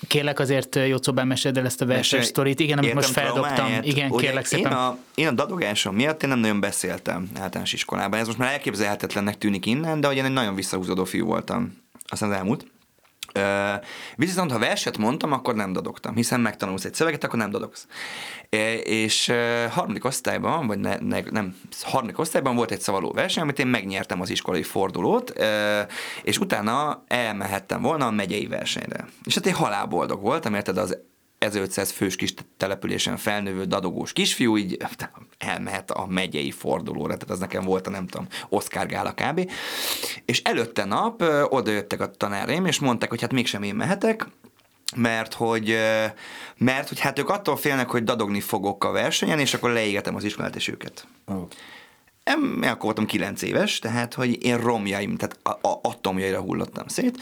Kérlek 0.07 0.39
azért, 0.39 0.75
Jocóbán, 0.75 1.27
meséld 1.27 1.57
el 1.57 1.65
ezt 1.65 1.81
a 1.81 1.85
verses 1.85 2.11
Mesélj. 2.11 2.29
sztorit. 2.29 2.59
Igen, 2.59 2.77
amit 2.77 2.93
most 2.93 3.09
feldobtam. 3.09 3.67
Igen, 3.81 4.11
Ugye 4.11 4.25
kérlek 4.25 4.45
szépen. 4.45 4.71
Én 4.71 4.77
a, 4.77 4.97
én 5.15 5.27
a 5.27 5.31
dadogásom 5.31 5.95
miatt 5.95 6.23
én 6.23 6.29
nem 6.29 6.39
nagyon 6.39 6.59
beszéltem 6.59 7.29
általános 7.39 7.73
iskolában. 7.73 8.19
Ez 8.19 8.25
most 8.25 8.37
már 8.39 8.51
elképzelhetetlennek 8.51 9.37
tűnik 9.37 9.65
innen, 9.65 9.99
de 9.99 10.07
hogy 10.07 10.15
én 10.15 10.25
egy 10.25 10.31
nagyon 10.31 10.55
visszahúzódó 10.55 11.03
fiú 11.03 11.25
voltam. 11.25 11.77
Aztán 12.07 12.29
az 12.29 12.35
elmúlt. 12.35 12.65
Viszont 14.15 14.51
ha 14.51 14.59
verset 14.59 14.97
mondtam, 14.97 15.31
akkor 15.31 15.55
nem 15.55 15.73
dadogtam, 15.73 16.15
hiszen 16.15 16.39
megtanulsz 16.39 16.85
egy 16.85 16.93
szöveget, 16.93 17.23
akkor 17.23 17.39
nem 17.39 17.49
dadogsz. 17.49 17.87
És 18.83 19.33
harmadik 19.69 20.05
osztályban, 20.05 20.67
vagy 20.67 20.79
ne, 20.79 20.95
ne, 20.99 21.19
nem, 21.31 21.55
harmadik 21.81 22.19
osztályban 22.19 22.55
volt 22.55 22.71
egy 22.71 22.81
szavaló 22.81 23.11
verseny, 23.11 23.43
amit 23.43 23.59
én 23.59 23.67
megnyertem 23.67 24.21
az 24.21 24.29
iskolai 24.29 24.63
fordulót, 24.63 25.33
és 26.23 26.39
utána 26.39 27.03
elmehettem 27.07 27.81
volna 27.81 28.05
a 28.05 28.11
megyei 28.11 28.47
versenyre. 28.47 29.07
És 29.23 29.35
hát 29.35 29.45
én 29.45 29.53
halálboldog 29.53 30.21
voltam, 30.21 30.53
érted, 30.53 30.77
az 30.77 30.97
1500 31.39 31.91
fős 31.91 32.15
kis 32.15 32.33
településen 32.57 33.17
felnövő 33.17 33.65
dadogós 33.65 34.13
kisfiú 34.13 34.57
így 34.57 34.77
elmehet 35.37 35.91
a 35.91 36.05
megyei 36.05 36.51
fordulóra, 36.51 37.13
tehát 37.13 37.29
az 37.29 37.39
nekem 37.39 37.63
volt 37.63 37.87
a 37.87 37.89
nem 37.89 38.07
tudom, 38.07 38.27
Oscar 38.49 38.87
Gála 38.87 39.13
kb. 39.13 39.51
És 40.25 40.41
előtte 40.41 40.85
nap 40.85 41.21
ö, 41.21 41.43
oda 41.43 41.71
jöttek 41.71 42.01
a 42.01 42.11
tanáraim, 42.11 42.65
és 42.65 42.79
mondták, 42.79 43.09
hogy 43.09 43.21
hát 43.21 43.33
mégsem 43.33 43.63
én 43.63 43.75
mehetek, 43.75 44.27
mert 44.95 45.33
hogy, 45.33 45.77
mert 46.57 46.87
hogy 46.87 46.99
hát 46.99 47.19
ők 47.19 47.29
attól 47.29 47.57
félnek, 47.57 47.89
hogy 47.89 48.03
dadogni 48.03 48.41
fogok 48.41 48.83
a 48.83 48.91
versenyen, 48.91 49.39
és 49.39 49.53
akkor 49.53 49.71
leégetem 49.71 50.15
az 50.15 50.23
iskolát 50.23 50.55
és 50.55 50.67
őket. 50.67 51.07
Oh. 51.25 51.47
Én 52.23 52.63
akkor 52.63 52.83
voltam 52.83 53.05
9 53.05 53.41
éves, 53.41 53.79
tehát 53.79 54.13
hogy 54.13 54.45
én 54.45 54.57
romjaim, 54.57 55.17
tehát 55.17 55.39
a, 55.43 55.67
a 55.67 55.79
atomjaira 55.81 56.39
hullottam 56.39 56.87
szét, 56.87 57.17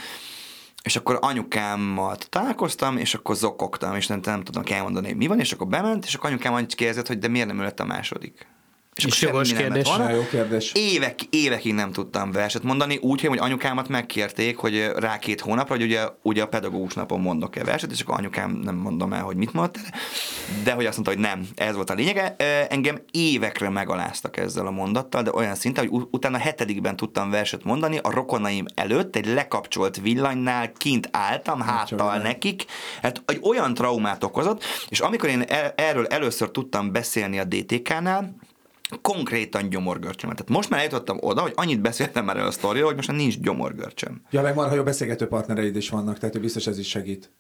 és 0.86 0.96
akkor 0.96 1.18
anyukámmal 1.22 2.16
találkoztam, 2.16 2.98
és 2.98 3.14
akkor 3.14 3.36
zokogtam, 3.36 3.96
és 3.96 4.08
nem, 4.08 4.20
nem 4.24 4.44
tudom 4.44 4.64
elmondani, 4.70 5.08
hogy 5.08 5.18
mi 5.18 5.28
van, 5.28 5.40
és 5.40 5.52
akkor 5.52 5.68
bement, 5.68 6.06
és 6.06 6.14
akkor 6.14 6.30
anyukám 6.30 6.54
annyit 6.54 6.76
kérdezett, 6.76 7.08
hogy 7.08 7.20
de 7.20 7.28
miért 7.28 7.48
nem 7.48 7.62
lett 7.62 7.80
a 7.80 7.86
második. 7.86 8.48
És 8.96 9.04
akkor 9.06 9.18
jogos 9.20 9.48
semmi 9.48 9.62
nem 9.62 9.72
kérdés. 9.72 9.98
Na, 9.98 10.10
jó 10.10 10.28
kérdés. 10.30 10.72
Évek, 10.74 11.22
évekig 11.30 11.74
nem 11.74 11.92
tudtam 11.92 12.32
verset 12.32 12.64
mondani, 12.64 12.98
úgy, 12.98 13.22
hogy 13.22 13.38
anyukámat 13.38 13.88
megkérték, 13.88 14.58
hogy 14.58 14.92
rá 14.96 15.20
két 15.20 15.42
hónapra, 15.42 15.76
hogy 15.76 15.84
ugye, 15.84 16.02
ugye 16.22 16.42
a 16.42 16.48
pedagógus 16.48 16.94
napon 16.94 17.20
mondok-e 17.20 17.64
verset, 17.64 17.92
és 17.92 18.02
akkor 18.02 18.18
anyukám 18.18 18.52
nem 18.52 18.76
mondom 18.76 19.14
el, 19.14 19.22
hogy 19.22 19.36
mit 19.36 19.54
mondta, 19.54 19.80
de 20.64 20.72
hogy 20.74 20.86
azt 20.86 20.96
mondta, 20.96 21.14
hogy 21.14 21.22
nem, 21.22 21.48
ez 21.56 21.76
volt 21.76 21.90
a 21.90 21.94
lényege. 21.94 22.36
Engem 22.70 23.02
évekre 23.12 23.70
megaláztak 23.70 24.38
ezzel 24.38 24.68
a 24.68 24.72
mondattal, 24.72 25.22
de 25.24 25.32
olyan 25.34 25.56
szinten, 25.56 25.88
hogy 25.88 26.08
utána 26.12 26.38
hetedikben 26.38 26.96
tudtam 26.96 27.30
verset 27.30 27.64
mondani, 27.64 28.00
a 28.02 28.12
rokonaim 28.12 28.66
előtt 28.76 29.16
egy 29.16 29.28
lekapcsolt 29.28 30.02
villanynál 30.02 30.72
kint 30.72 31.10
álltam, 31.12 31.60
háttal 31.62 32.18
nekik, 32.18 32.66
hát 33.02 33.22
egy 33.26 33.40
olyan 33.42 33.74
traumát 33.74 34.24
okozott, 34.24 34.64
és 34.90 35.00
amikor 35.00 35.30
én 35.30 35.42
el- 35.48 35.74
erről 35.76 36.06
először 36.06 36.52
tudtam 36.52 36.92
beszélni 36.92 37.40
a 37.40 37.44
DTK-nál, 37.44 38.36
konkrétan 39.02 39.70
gyomorgörcsömet. 39.70 40.36
Tehát 40.36 40.52
most 40.52 40.70
már 40.70 40.80
eljutottam 40.80 41.18
oda, 41.22 41.42
hogy 41.42 41.54
annyit 41.56 41.82
beszéltem 41.82 42.26
már 42.26 42.38
el 42.38 42.48
a 42.48 42.52
sztoriról, 42.52 42.86
hogy 42.88 42.96
most 42.96 43.08
már 43.08 43.18
nincs 43.18 43.40
gyomorgörcsöm. 43.40 44.22
Ja, 44.30 44.42
meg 44.42 44.56
marha 44.56 44.76
jó 44.76 44.84
beszélgető 44.84 45.28
partnereid 45.28 45.76
is 45.76 45.90
vannak, 45.90 46.18
tehát 46.20 46.40
biztos 46.40 46.68
ez 46.68 46.78
is 46.80 46.88
segít. 46.88 47.32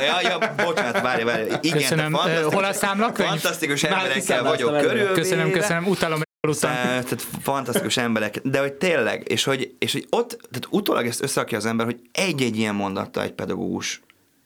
Ja, 0.00 0.20
ja, 0.22 0.54
bocsánat, 0.64 1.00
várj, 1.00 1.22
várj. 1.22 1.42
Igen, 1.60 1.78
Köszönöm. 1.78 2.12
fantasztikus- 2.12 2.54
Hol 2.54 2.64
a 2.64 2.72
számlakönyv? 2.72 3.28
Fantasztikus 3.28 3.82
emberekkel 3.82 4.42
vagyok 4.42 4.78
körülvéve. 4.78 5.12
Köszönöm, 5.12 5.50
köszönöm, 5.50 5.86
utalom 5.86 6.20
után. 6.48 6.74
Tehát 6.84 7.26
fantasztikus 7.42 7.96
emberek, 7.96 8.38
de 8.42 8.60
hogy 8.60 8.72
tényleg, 8.72 9.22
és 9.30 9.44
hogy, 9.44 9.74
és 9.78 9.92
hogy 9.92 10.06
ott, 10.10 10.28
tehát 10.28 10.66
utólag 10.70 11.06
ezt 11.06 11.22
összerakja 11.22 11.56
az 11.58 11.66
ember, 11.66 11.86
hogy 11.86 12.00
egy-egy 12.12 12.56
ilyen 12.56 12.74
mondattal 12.74 13.22
egy 13.22 13.32
pedagógus 13.32 14.00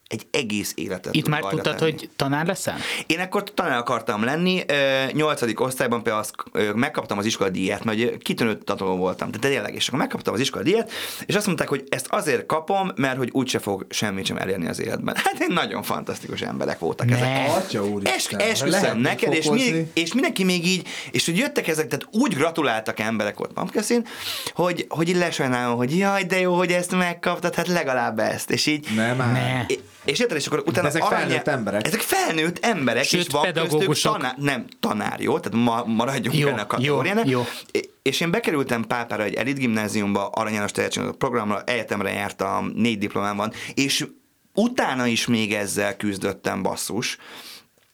egy 0.07 0.27
egész 0.31 0.71
életet 0.75 1.15
Itt 1.15 1.27
már 1.27 1.41
tudtad, 1.41 1.75
tenni. 1.75 1.91
hogy 1.91 2.09
tanár 2.15 2.45
leszel? 2.45 2.77
Én 3.05 3.19
akkor 3.19 3.43
tanár 3.53 3.77
akartam 3.77 4.23
lenni, 4.23 4.63
nyolcadik 5.11 5.59
osztályban 5.59 6.03
például 6.03 6.23
azt, 6.23 6.33
megkaptam 6.75 7.17
az 7.17 7.25
iskoladíjat, 7.25 7.83
mert 7.83 7.97
ugye 7.97 8.17
kitűnő 8.17 8.57
tanuló 8.57 8.95
voltam, 8.95 9.31
de 9.31 9.37
tényleg, 9.37 9.75
és 9.75 9.87
akkor 9.87 9.99
megkaptam 9.99 10.33
az 10.33 10.39
iskoladíjat, 10.39 10.91
és 11.25 11.35
azt 11.35 11.45
mondták, 11.45 11.67
hogy 11.67 11.83
ezt 11.89 12.07
azért 12.09 12.45
kapom, 12.45 12.91
mert 12.95 13.17
hogy 13.17 13.29
úgyse 13.31 13.59
fog 13.59 13.85
semmit 13.89 14.25
sem 14.25 14.37
elérni 14.37 14.67
az 14.67 14.81
életben. 14.81 15.15
Hát 15.15 15.39
én 15.39 15.53
nagyon 15.53 15.83
fantasztikus 15.83 16.41
emberek 16.41 16.79
voltak 16.79 17.07
Ne. 17.07 17.15
ezek. 17.15 17.55
Atya 17.57 17.81
Es, 17.81 17.89
úristen, 17.89 18.39
esküszöm 18.39 18.69
lehet 18.69 18.97
neked, 18.97 19.33
és, 19.33 19.49
mi, 19.49 19.91
és 19.93 20.13
mindenki 20.13 20.43
még 20.43 20.65
így, 20.67 20.87
és 21.11 21.25
hogy 21.25 21.37
jöttek 21.37 21.67
ezek, 21.67 21.87
tehát 21.87 22.07
úgy 22.11 22.33
gratuláltak 22.35 22.99
emberek 22.99 23.39
ott 23.39 23.53
Pumpkin 23.53 24.05
hogy, 24.53 24.85
hogy 24.89 25.09
így 25.09 25.15
lesajnálom, 25.15 25.77
hogy 25.77 25.97
jaj, 25.97 26.23
de 26.23 26.39
jó, 26.39 26.53
hogy 26.53 26.71
ezt 26.71 26.91
megkaptad, 26.91 27.55
hát 27.55 27.67
legalább 27.67 28.19
ezt, 28.19 28.51
és 28.51 28.65
így 28.65 28.87
Nem. 28.95 29.17
Ne. 29.17 29.65
És 30.05 30.19
érted, 30.19 30.37
és 30.37 30.47
akkor 30.47 30.63
utána 30.65 30.87
ezek 30.87 31.03
felnőtt 31.03 31.47
emberek. 31.47 31.87
Ezek 31.87 31.99
felnőtt 32.01 32.65
emberek, 32.65 33.03
Sőt, 33.03 33.19
és 33.19 33.27
van 33.31 33.41
köztük 33.43 33.63
pedagógusok. 33.63 34.13
tanár, 34.13 34.35
nem, 34.37 34.65
tanár, 34.79 35.19
jó? 35.19 35.39
Tehát 35.39 35.65
ma, 35.65 35.83
maradjunk 35.85 36.37
Jó, 36.37 36.47
benne 36.47 36.61
a 36.61 36.67
kategóriánál. 36.67 37.25
jó, 37.27 37.39
jó. 37.71 37.81
És 38.01 38.19
én 38.19 38.31
bekerültem 38.31 38.83
Pápára 38.83 39.23
egy 39.23 39.33
elit 39.33 39.57
gimnáziumba, 39.57 40.27
Arany 40.27 40.53
János 40.53 40.71
tehetségek 40.71 41.11
programra, 41.11 41.63
egyetemre 41.63 42.11
jártam, 42.11 42.71
négy 42.75 42.97
diplomám 42.97 43.35
van, 43.35 43.51
és 43.73 44.05
utána 44.53 45.05
is 45.05 45.27
még 45.27 45.53
ezzel 45.53 45.97
küzdöttem 45.97 46.61
basszus. 46.61 47.17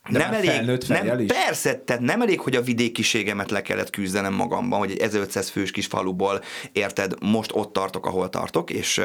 De 0.09 0.41
felnőtt 0.43 0.83
fejjel 0.83 1.15
nem, 1.15 1.23
is? 1.23 1.31
Persze, 1.31 1.75
tehát 1.75 2.01
nem 2.01 2.21
elég, 2.21 2.39
hogy 2.39 2.55
a 2.55 2.61
vidékiségemet 2.61 3.51
le 3.51 3.61
kellett 3.61 3.89
küzdenem 3.89 4.33
magamban, 4.33 4.79
hogy 4.79 4.91
egy 4.91 4.99
1500 4.99 5.49
fős 5.49 5.71
kis 5.71 5.85
faluból, 5.85 6.41
érted, 6.71 7.13
most 7.23 7.51
ott 7.53 7.73
tartok, 7.73 8.05
ahol 8.05 8.29
tartok, 8.29 8.69
és, 8.69 9.01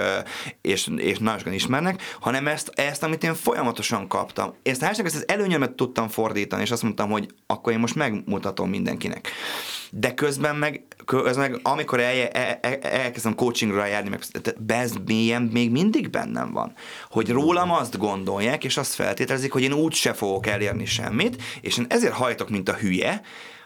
és, 0.61 0.91
és 0.97 1.19
nagyon 1.19 1.39
sokan 1.39 1.53
ismernek, 1.53 2.03
hanem 2.21 2.47
ezt, 2.47 2.73
ezt, 2.75 3.03
amit 3.03 3.25
én 3.25 3.35
folyamatosan 3.35 4.09
kaptam. 4.09 4.55
Ezt, 4.63 4.83
ezt 4.83 5.01
az 5.01 5.25
előnyömet 5.29 5.71
tudtam 5.71 6.09
fordítani, 6.09 6.63
és 6.63 6.71
azt 6.71 6.83
mondtam, 6.83 7.11
hogy 7.11 7.27
akkor 7.47 7.73
én 7.73 7.79
most 7.79 7.95
megmutatom 7.95 8.69
mindenkinek. 8.69 9.29
De 9.91 10.15
közben 10.15 10.57
meg, 10.57 10.83
közben 11.05 11.51
meg 11.51 11.61
amikor 11.63 12.01
el, 12.01 12.29
el, 12.33 12.59
el, 12.63 12.79
elkezdem 12.81 13.35
coachingra 13.35 13.87
járni, 13.87 14.09
meg 14.09 14.21
ez 14.67 14.93
mélyen 15.07 15.43
még 15.43 15.71
mindig 15.71 16.11
bennem 16.11 16.53
van, 16.53 16.73
hogy 17.11 17.31
rólam 17.31 17.71
azt 17.71 17.99
gondolják, 17.99 18.65
és 18.65 18.77
azt 18.77 18.95
feltételezik, 18.95 19.53
hogy 19.53 19.63
én 19.63 19.73
úgy 19.73 19.95
se 19.95 20.13
fogok 20.13 20.47
elérni 20.47 20.86
semmit, 20.87 21.43
és 21.61 21.78
én 21.78 21.87
ezért 21.89 22.12
hajtok, 22.12 22.49
mint 22.49 22.68
a 22.68 22.74
hülye, 22.74 23.22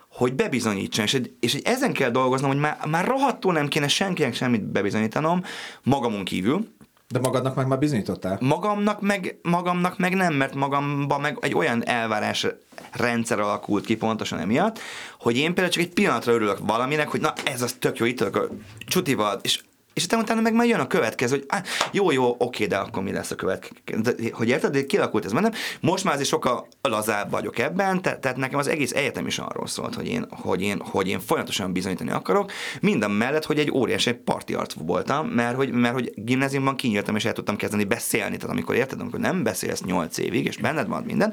hogy 0.08 0.34
bebizonyítson, 0.34 1.04
és, 1.04 1.20
és 1.40 1.54
ezen 1.54 1.92
kell 1.92 2.10
dolgoznom, 2.10 2.50
hogy 2.50 2.60
már, 2.60 2.78
már 2.86 3.06
rohadtul 3.06 3.52
nem 3.52 3.68
kéne 3.68 3.88
senkinek 3.88 4.34
semmit 4.34 4.62
bebizonyítanom, 4.62 5.44
magamon 5.82 6.24
kívül, 6.24 6.68
De 7.08 7.18
magadnak 7.18 7.54
meg 7.54 7.66
már 7.66 7.78
bizonyítottál? 7.78 8.38
Magamnak 8.40 9.00
meg, 9.00 9.38
magamnak 9.42 9.98
meg 9.98 10.14
nem, 10.14 10.34
mert 10.34 10.54
magamban 10.54 11.20
meg 11.20 11.38
egy 11.40 11.54
olyan 11.54 11.86
elvárás 11.86 12.46
rendszer 12.92 13.40
alakult 13.40 13.84
ki 13.84 13.96
pontosan 13.96 14.38
emiatt, 14.38 14.78
hogy 15.18 15.36
én 15.36 15.46
például 15.54 15.68
csak 15.68 15.82
egy 15.82 15.92
pillanatra 15.92 16.32
örülök 16.32 16.58
valaminek, 16.66 17.08
hogy 17.08 17.20
na 17.20 17.32
ez 17.44 17.62
az 17.62 17.76
tök 17.78 17.98
jó, 17.98 18.06
itt 18.06 18.20
a 18.20 18.48
csutival, 18.86 19.38
és 19.42 19.62
és 19.92 20.04
utána, 20.04 20.22
utána 20.22 20.40
meg 20.40 20.54
már 20.54 20.66
jön 20.66 20.80
a 20.80 20.86
következő, 20.86 21.36
hogy 21.36 21.44
á, 21.48 21.62
jó, 21.92 22.10
jó, 22.10 22.34
oké, 22.38 22.66
de 22.66 22.76
akkor 22.76 23.02
mi 23.02 23.12
lesz 23.12 23.30
a 23.30 23.34
következő? 23.34 24.00
De, 24.00 24.12
hogy 24.32 24.48
érted, 24.48 24.72
de 24.72 24.84
kialakult 24.84 25.24
ez 25.24 25.32
bennem. 25.32 25.52
Most 25.80 26.04
már 26.04 26.14
azért 26.14 26.28
sokkal 26.28 26.66
lazább 26.82 27.30
vagyok 27.30 27.58
ebben, 27.58 28.02
te, 28.02 28.18
tehát 28.18 28.36
nekem 28.36 28.58
az 28.58 28.66
egész 28.66 28.92
egyetem 28.92 29.26
is 29.26 29.38
arról 29.38 29.66
szólt, 29.66 29.94
hogy 29.94 30.08
én, 30.08 30.26
hogy 30.30 30.62
én, 30.62 30.80
hogy 30.84 31.08
én 31.08 31.20
folyamatosan 31.20 31.72
bizonyítani 31.72 32.10
akarok, 32.10 32.52
minden 32.80 33.10
mellett, 33.10 33.44
hogy 33.44 33.58
egy 33.58 33.70
óriási 33.70 34.12
parti 34.12 34.54
arc 34.54 34.74
voltam, 34.78 35.26
mert 35.26 35.56
hogy, 35.56 35.70
mert 35.70 35.94
hogy 35.94 36.12
gimnáziumban 36.14 36.76
kinyíltam, 36.76 37.16
és 37.16 37.24
el 37.24 37.32
tudtam 37.32 37.56
kezdeni 37.56 37.84
beszélni, 37.84 38.36
tehát 38.36 38.50
amikor 38.50 38.74
érted, 38.74 39.00
amikor 39.00 39.20
nem 39.20 39.42
beszélsz 39.42 39.82
8 39.82 40.18
évig, 40.18 40.46
és 40.46 40.56
benned 40.56 40.88
van 40.88 41.02
minden, 41.02 41.32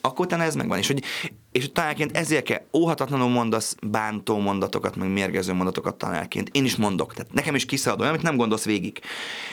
akkor 0.00 0.26
utána 0.26 0.42
ez 0.42 0.54
megvan. 0.54 0.78
És 0.78 0.86
hogy 0.86 1.02
és 1.52 1.72
tanárként 1.72 2.16
ezért 2.16 2.44
kell 2.44 2.62
óhatatlanul 2.72 3.28
mondasz 3.28 3.76
bántó 3.82 4.38
mondatokat, 4.38 4.96
meg 4.96 5.12
mérgező 5.12 5.52
mondatokat 5.52 5.94
tanárként. 5.94 6.48
Én 6.52 6.64
is 6.64 6.76
mondok. 6.76 7.14
Tehát 7.14 7.32
nekem 7.32 7.54
is 7.54 7.64
kiszalad 7.98 8.00
olyan, 8.00 8.12
amit 8.12 8.22
nem 8.22 8.36
gondolsz 8.36 8.64
végig. 8.64 9.00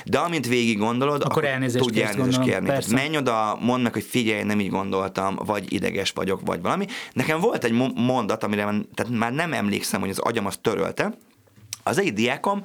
De 0.06 0.20
amint 0.20 0.48
végig 0.48 0.78
gondolod, 0.78 1.24
akkor, 1.24 1.46
elnézést 1.46 1.84
tudj 1.84 2.02
elnézést 2.02 2.20
gondolom. 2.22 2.46
kérni. 2.46 2.66
Tehát 2.66 2.82
Persze. 2.82 2.96
menj 2.96 3.18
oda, 3.18 3.58
mondd 3.62 3.84
meg, 3.84 3.94
hogy 3.94 4.04
figyelj, 4.04 4.44
nem 4.44 4.60
így 4.60 4.70
gondoltam, 4.70 5.36
vagy 5.36 5.74
ideges 5.74 6.12
vagyok, 6.12 6.42
vagy 6.46 6.62
valami. 6.62 6.86
Nekem 7.14 7.40
volt 7.40 7.64
egy 7.64 7.72
mo- 7.72 7.96
mondat, 7.96 8.44
amire 8.44 8.64
tehát 8.94 9.12
már 9.12 9.34
nem 9.34 9.54
emlékszem, 9.54 10.00
hogy 10.00 10.10
az 10.10 10.20
agyam 10.20 10.46
azt 10.46 10.60
törölte. 10.62 11.18
Az 11.84 12.00
egy 12.00 12.14
diákom 12.14 12.64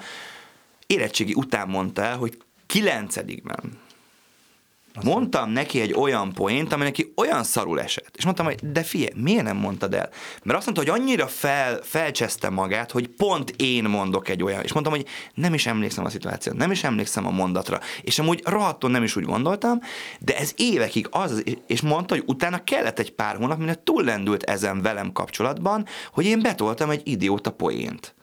érettségi 0.86 1.34
után 1.34 1.68
mondta 1.68 2.02
el, 2.02 2.16
hogy 2.16 2.38
kilencedikben 2.66 3.78
Mondtam 5.04 5.50
neki 5.50 5.80
egy 5.80 5.92
olyan 5.92 6.32
poént, 6.32 6.72
ami 6.72 6.82
neki 6.82 7.12
olyan 7.16 7.42
szarul 7.42 7.80
esett. 7.80 8.16
És 8.16 8.24
mondtam, 8.24 8.46
hogy 8.46 8.58
de 8.72 8.82
figyelj, 8.82 9.10
miért 9.14 9.44
nem 9.44 9.56
mondtad 9.56 9.94
el? 9.94 10.08
Mert 10.42 10.58
azt 10.58 10.66
mondta, 10.66 10.92
hogy 10.92 11.00
annyira 11.00 11.26
fel, 11.26 11.80
felcseszte 11.82 12.50
magát, 12.50 12.90
hogy 12.90 13.08
pont 13.08 13.54
én 13.56 13.84
mondok 13.84 14.28
egy 14.28 14.42
olyan. 14.42 14.62
És 14.62 14.72
mondtam, 14.72 14.94
hogy 14.94 15.06
nem 15.34 15.54
is 15.54 15.66
emlékszem 15.66 16.04
a 16.04 16.08
szituációt, 16.08 16.56
nem 16.56 16.70
is 16.70 16.84
emlékszem 16.84 17.26
a 17.26 17.30
mondatra. 17.30 17.80
És 18.02 18.18
amúgy 18.18 18.42
rohadtul 18.44 18.90
nem 18.90 19.02
is 19.02 19.16
úgy 19.16 19.24
gondoltam, 19.24 19.80
de 20.20 20.36
ez 20.36 20.52
évekig 20.56 21.06
az, 21.10 21.42
és 21.66 21.80
mondta, 21.80 22.14
hogy 22.14 22.24
utána 22.26 22.64
kellett 22.64 22.98
egy 22.98 23.12
pár 23.12 23.36
hónap, 23.36 23.58
mire 23.58 23.82
túllendült 23.84 24.42
ezen 24.42 24.82
velem 24.82 25.12
kapcsolatban, 25.12 25.86
hogy 26.12 26.24
én 26.24 26.40
betoltam 26.40 26.90
egy 26.90 27.02
idióta 27.04 27.50
poént 27.50 28.14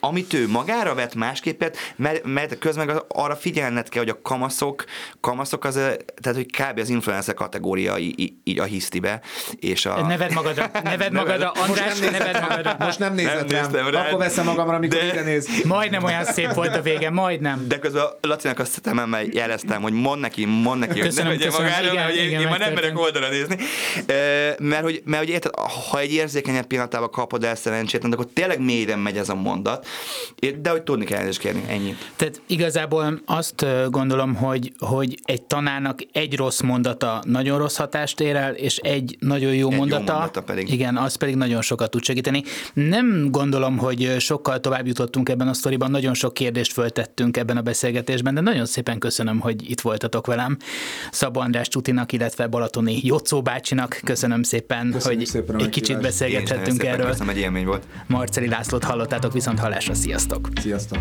amit 0.00 0.32
ő 0.32 0.48
magára 0.48 0.94
vett 0.94 1.14
másképpet, 1.14 1.76
mert, 1.96 2.24
mert 2.24 2.58
közben 2.58 2.86
meg 2.86 2.96
arra 3.08 3.36
figyelned 3.36 3.88
kell, 3.88 4.02
hogy 4.02 4.12
a 4.12 4.22
kamaszok, 4.22 4.84
kamaszok 5.20 5.64
az, 5.64 5.74
tehát 5.74 6.34
hogy 6.34 6.46
kb. 6.46 6.78
az 6.78 6.88
influencer 6.88 7.34
kategória 7.34 7.98
így 7.98 8.58
a 8.58 8.62
hisztibe, 8.62 9.20
és 9.58 9.86
a... 9.86 10.06
Neved 10.06 10.32
magadra, 10.32 10.70
neved 10.82 11.12
magadra, 11.12 11.50
András, 11.50 11.98
neved 11.98 12.40
magadra. 12.40 12.76
Most 12.78 12.98
nem 12.98 13.14
nézett 13.14 13.50
Nem 13.50 13.72
rám. 13.72 13.88
rád. 13.90 14.06
Akkor 14.06 14.18
veszem 14.18 14.44
magamra, 14.44 14.76
amikor 14.76 14.98
De- 14.98 15.06
ide 15.06 15.22
néz. 15.22 15.48
Majdnem 15.64 16.04
olyan 16.04 16.24
szép 16.24 16.52
volt 16.52 16.76
a 16.76 16.82
vége, 16.82 17.10
majdnem. 17.10 17.64
De 17.68 17.78
közben 17.78 18.02
a 18.02 18.26
Lacinak 18.26 18.58
azt 18.58 18.80
szememmel 18.84 19.22
jeleztem, 19.32 19.82
hogy 19.82 19.92
mond 19.92 20.20
neki, 20.20 20.44
mond 20.44 20.80
neki, 20.80 20.92
hogy 20.92 21.08
Köszönöm, 21.08 21.32
ne 21.32 21.38
vegye 21.38 21.50
magára, 21.50 21.92
Igen, 21.92 22.04
hogy 22.04 22.16
én, 22.16 22.26
igen, 22.26 22.40
én 22.40 22.48
már 22.48 22.58
nem 22.58 22.72
merek 22.72 22.98
oldalra 22.98 23.28
nézni. 23.28 23.56
Mert 24.58 24.82
hogy, 24.82 25.02
mert 25.04 25.22
hogy 25.22 25.32
érted, 25.32 25.54
ha 25.90 25.98
egy 25.98 26.12
érzékenyebb 26.12 26.66
pillanatában 26.66 27.10
kapod 27.10 27.44
el 27.44 27.54
szerencsétlen, 27.54 28.12
akkor 28.12 28.26
tényleg 28.34 28.60
mélyre 28.60 28.96
megy 28.96 29.16
ez 29.16 29.28
a 29.28 29.34
mondat. 29.34 29.86
De 30.62 30.70
hogy 30.70 30.82
tudni 30.82 31.04
kell 31.04 31.16
elnézést 31.16 31.40
kérni, 31.40 31.64
ennyi. 31.68 31.96
Tehát 32.16 32.42
igazából 32.46 33.20
azt 33.24 33.66
gondolom, 33.88 34.34
hogy, 34.34 34.72
hogy 34.78 35.18
egy 35.24 35.42
tanárnak 35.42 35.98
egy 36.12 36.36
rossz 36.36 36.60
mondata 36.60 37.22
nagyon 37.26 37.58
rossz 37.58 37.76
hatást 37.76 38.20
ér 38.20 38.36
el, 38.36 38.54
és 38.54 38.76
egy 38.76 39.16
nagyon 39.20 39.54
jó, 39.54 39.70
jó 39.70 39.76
mondata, 39.76 40.12
mondata 40.12 40.42
pedig. 40.42 40.72
igen, 40.72 40.96
az 40.96 41.14
pedig 41.14 41.34
nagyon 41.34 41.62
sokat 41.62 41.90
tud 41.90 42.04
segíteni. 42.04 42.42
Nem 42.72 43.30
gondolom, 43.30 43.78
hogy 43.78 44.16
sokkal 44.18 44.60
tovább 44.60 44.86
jutottunk 44.86 45.28
ebben 45.28 45.48
a 45.48 45.52
sztoriban, 45.52 45.90
nagyon 45.90 46.14
sok 46.14 46.34
kérdést 46.34 46.72
föltettünk 46.72 47.36
ebben 47.36 47.56
a 47.56 47.60
beszélgetésben, 47.60 48.34
de 48.34 48.40
nagyon 48.40 48.66
szépen 48.66 48.98
köszönöm, 48.98 49.40
hogy 49.40 49.70
itt 49.70 49.80
voltatok 49.80 50.26
velem. 50.26 50.56
Szabó 51.10 51.40
András 51.40 51.68
Csutinak, 51.68 52.12
illetve 52.12 52.46
Balatoni 52.46 53.00
Jocó 53.02 53.42
bácsinak 53.42 54.00
köszönöm 54.04 54.42
szépen, 54.42 54.90
Köszönjük 54.90 55.20
hogy 55.20 55.28
szépen 55.28 55.60
egy 55.60 55.68
kicsit 55.68 55.96
is 55.96 56.02
beszélgethettünk 56.02 56.84
erről. 56.84 57.06
Köszönöm, 57.06 57.28
egy 57.28 57.38
élmény 57.38 57.64
volt. 57.64 57.82
Marceli 58.06 58.48
Lászlót 58.48 58.84
hallottátok, 58.84 59.32
viszont 59.32 59.58
hallásra. 59.80 59.94
Sziasztok! 59.94 60.48
Sziasztok! 60.60 60.98